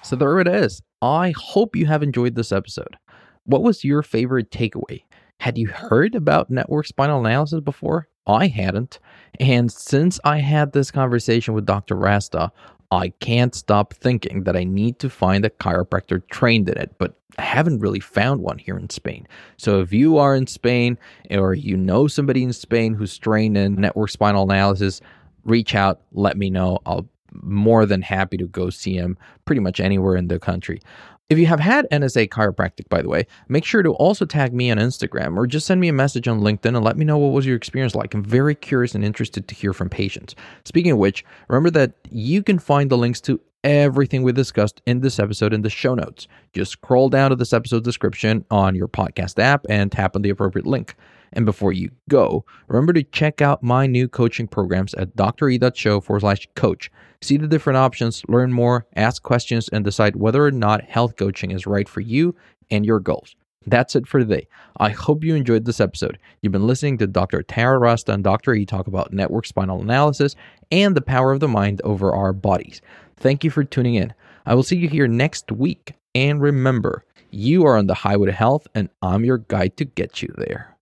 So 0.03 0.15
there 0.15 0.39
it 0.39 0.47
is. 0.47 0.81
I 1.01 1.33
hope 1.37 1.75
you 1.75 1.85
have 1.87 2.03
enjoyed 2.03 2.35
this 2.35 2.51
episode. 2.51 2.97
What 3.45 3.63
was 3.63 3.83
your 3.83 4.01
favorite 4.03 4.51
takeaway? 4.51 5.03
Had 5.39 5.57
you 5.57 5.67
heard 5.67 6.15
about 6.15 6.49
network 6.49 6.85
spinal 6.85 7.19
analysis 7.25 7.61
before? 7.61 8.07
I 8.27 8.47
hadn't. 8.47 8.99
And 9.39 9.71
since 9.71 10.19
I 10.23 10.37
had 10.37 10.71
this 10.73 10.91
conversation 10.91 11.53
with 11.53 11.65
Dr. 11.65 11.95
Rasta, 11.95 12.51
I 12.91 13.09
can't 13.19 13.53
stop 13.53 13.93
thinking 13.93 14.43
that 14.43 14.55
I 14.55 14.63
need 14.63 14.99
to 14.99 15.09
find 15.09 15.45
a 15.45 15.49
chiropractor 15.49 16.27
trained 16.29 16.69
in 16.69 16.77
it, 16.77 16.95
but 16.97 17.15
I 17.37 17.43
haven't 17.43 17.79
really 17.79 17.99
found 17.99 18.41
one 18.41 18.57
here 18.57 18.77
in 18.77 18.89
Spain. 18.89 19.27
So 19.57 19.79
if 19.81 19.93
you 19.93 20.17
are 20.17 20.35
in 20.35 20.47
Spain 20.47 20.97
or 21.29 21.53
you 21.53 21.77
know 21.77 22.07
somebody 22.07 22.43
in 22.43 22.51
Spain 22.51 22.95
who's 22.95 23.17
trained 23.17 23.57
in 23.57 23.75
network 23.75 24.09
spinal 24.09 24.43
analysis, 24.43 25.01
reach 25.45 25.75
out, 25.75 26.01
let 26.13 26.37
me 26.37 26.49
know. 26.49 26.79
I'll 26.85 27.07
more 27.43 27.85
than 27.85 28.01
happy 28.01 28.37
to 28.37 28.47
go 28.47 28.69
see 28.69 28.95
him 28.95 29.17
pretty 29.45 29.61
much 29.61 29.79
anywhere 29.79 30.15
in 30.15 30.27
the 30.27 30.39
country. 30.39 30.81
If 31.29 31.37
you 31.37 31.45
have 31.45 31.59
had 31.59 31.87
NSA 31.91 32.29
chiropractic, 32.29 32.89
by 32.89 33.03
the 33.03 33.07
way, 33.07 33.27
make 33.47 33.63
sure 33.63 33.83
to 33.83 33.93
also 33.93 34.25
tag 34.25 34.51
me 34.51 34.71
on 34.71 34.77
Instagram 34.77 35.37
or 35.37 35.45
just 35.45 35.67
send 35.67 35.79
me 35.79 35.87
a 35.87 35.93
message 35.93 36.27
on 36.27 36.41
LinkedIn 36.41 36.75
and 36.75 36.83
let 36.83 36.97
me 36.97 37.05
know 37.05 37.19
what 37.19 37.33
was 37.33 37.45
your 37.45 37.55
experience 37.55 37.93
like. 37.93 38.15
I'm 38.15 38.23
very 38.23 38.55
curious 38.55 38.95
and 38.95 39.05
interested 39.05 39.47
to 39.47 39.53
hear 39.53 39.71
from 39.71 39.89
patients. 39.89 40.33
Speaking 40.65 40.91
of 40.91 40.97
which, 40.97 41.23
remember 41.47 41.69
that 41.69 41.93
you 42.09 42.41
can 42.41 42.57
find 42.57 42.89
the 42.89 42.97
links 42.97 43.21
to 43.21 43.39
everything 43.63 44.23
we 44.23 44.31
discussed 44.31 44.81
in 44.87 45.01
this 45.01 45.19
episode 45.19 45.53
in 45.53 45.61
the 45.61 45.69
show 45.69 45.93
notes. 45.93 46.27
Just 46.53 46.71
scroll 46.71 47.09
down 47.09 47.29
to 47.29 47.35
this 47.35 47.53
episode 47.53 47.83
description 47.83 48.43
on 48.49 48.73
your 48.73 48.87
podcast 48.87 49.37
app 49.37 49.67
and 49.69 49.91
tap 49.91 50.15
on 50.15 50.23
the 50.23 50.31
appropriate 50.31 50.65
link. 50.65 50.95
And 51.33 51.45
before 51.45 51.71
you 51.71 51.91
go, 52.09 52.45
remember 52.67 52.93
to 52.93 53.03
check 53.03 53.41
out 53.41 53.63
my 53.63 53.87
new 53.87 54.07
coaching 54.07 54.47
programs 54.47 54.93
at 54.95 55.15
dre.show 55.15 56.01
forward 56.01 56.21
slash 56.21 56.47
coach. 56.55 56.91
See 57.21 57.37
the 57.37 57.47
different 57.47 57.77
options, 57.77 58.23
learn 58.27 58.53
more, 58.53 58.87
ask 58.95 59.21
questions, 59.21 59.69
and 59.69 59.83
decide 59.83 60.15
whether 60.15 60.43
or 60.43 60.51
not 60.51 60.85
health 60.85 61.15
coaching 61.17 61.51
is 61.51 61.67
right 61.67 61.87
for 61.87 62.01
you 62.01 62.35
and 62.71 62.85
your 62.85 62.99
goals. 62.99 63.35
That's 63.65 63.95
it 63.95 64.07
for 64.07 64.19
today. 64.19 64.47
I 64.77 64.89
hope 64.89 65.23
you 65.23 65.35
enjoyed 65.35 65.65
this 65.65 65.81
episode. 65.81 66.17
You've 66.41 66.53
been 66.53 66.67
listening 66.67 66.97
to 66.99 67.07
Dr. 67.07 67.43
Tara 67.43 67.77
Rasta 67.77 68.13
and 68.13 68.23
Dr. 68.23 68.53
E 68.53 68.65
talk 68.65 68.87
about 68.87 69.13
network 69.13 69.45
spinal 69.45 69.81
analysis 69.81 70.35
and 70.71 70.95
the 70.95 71.01
power 71.01 71.31
of 71.31 71.39
the 71.39 71.47
mind 71.47 71.81
over 71.83 72.13
our 72.13 72.31
bodies. 72.31 72.81
Thank 73.17 73.43
you 73.43 73.51
for 73.51 73.63
tuning 73.63 73.95
in. 73.95 74.13
I 74.45 74.55
will 74.55 74.63
see 74.63 74.77
you 74.77 74.87
here 74.87 75.07
next 75.07 75.51
week. 75.51 75.93
And 76.15 76.41
remember, 76.41 77.03
you 77.31 77.65
are 77.65 77.77
on 77.77 77.87
the 77.87 77.93
highway 77.93 78.27
to 78.27 78.31
health, 78.31 78.67
and 78.73 78.89
I'm 79.01 79.23
your 79.23 79.37
guide 79.37 79.77
to 79.77 79.85
get 79.85 80.21
you 80.21 80.33
there. 80.37 80.75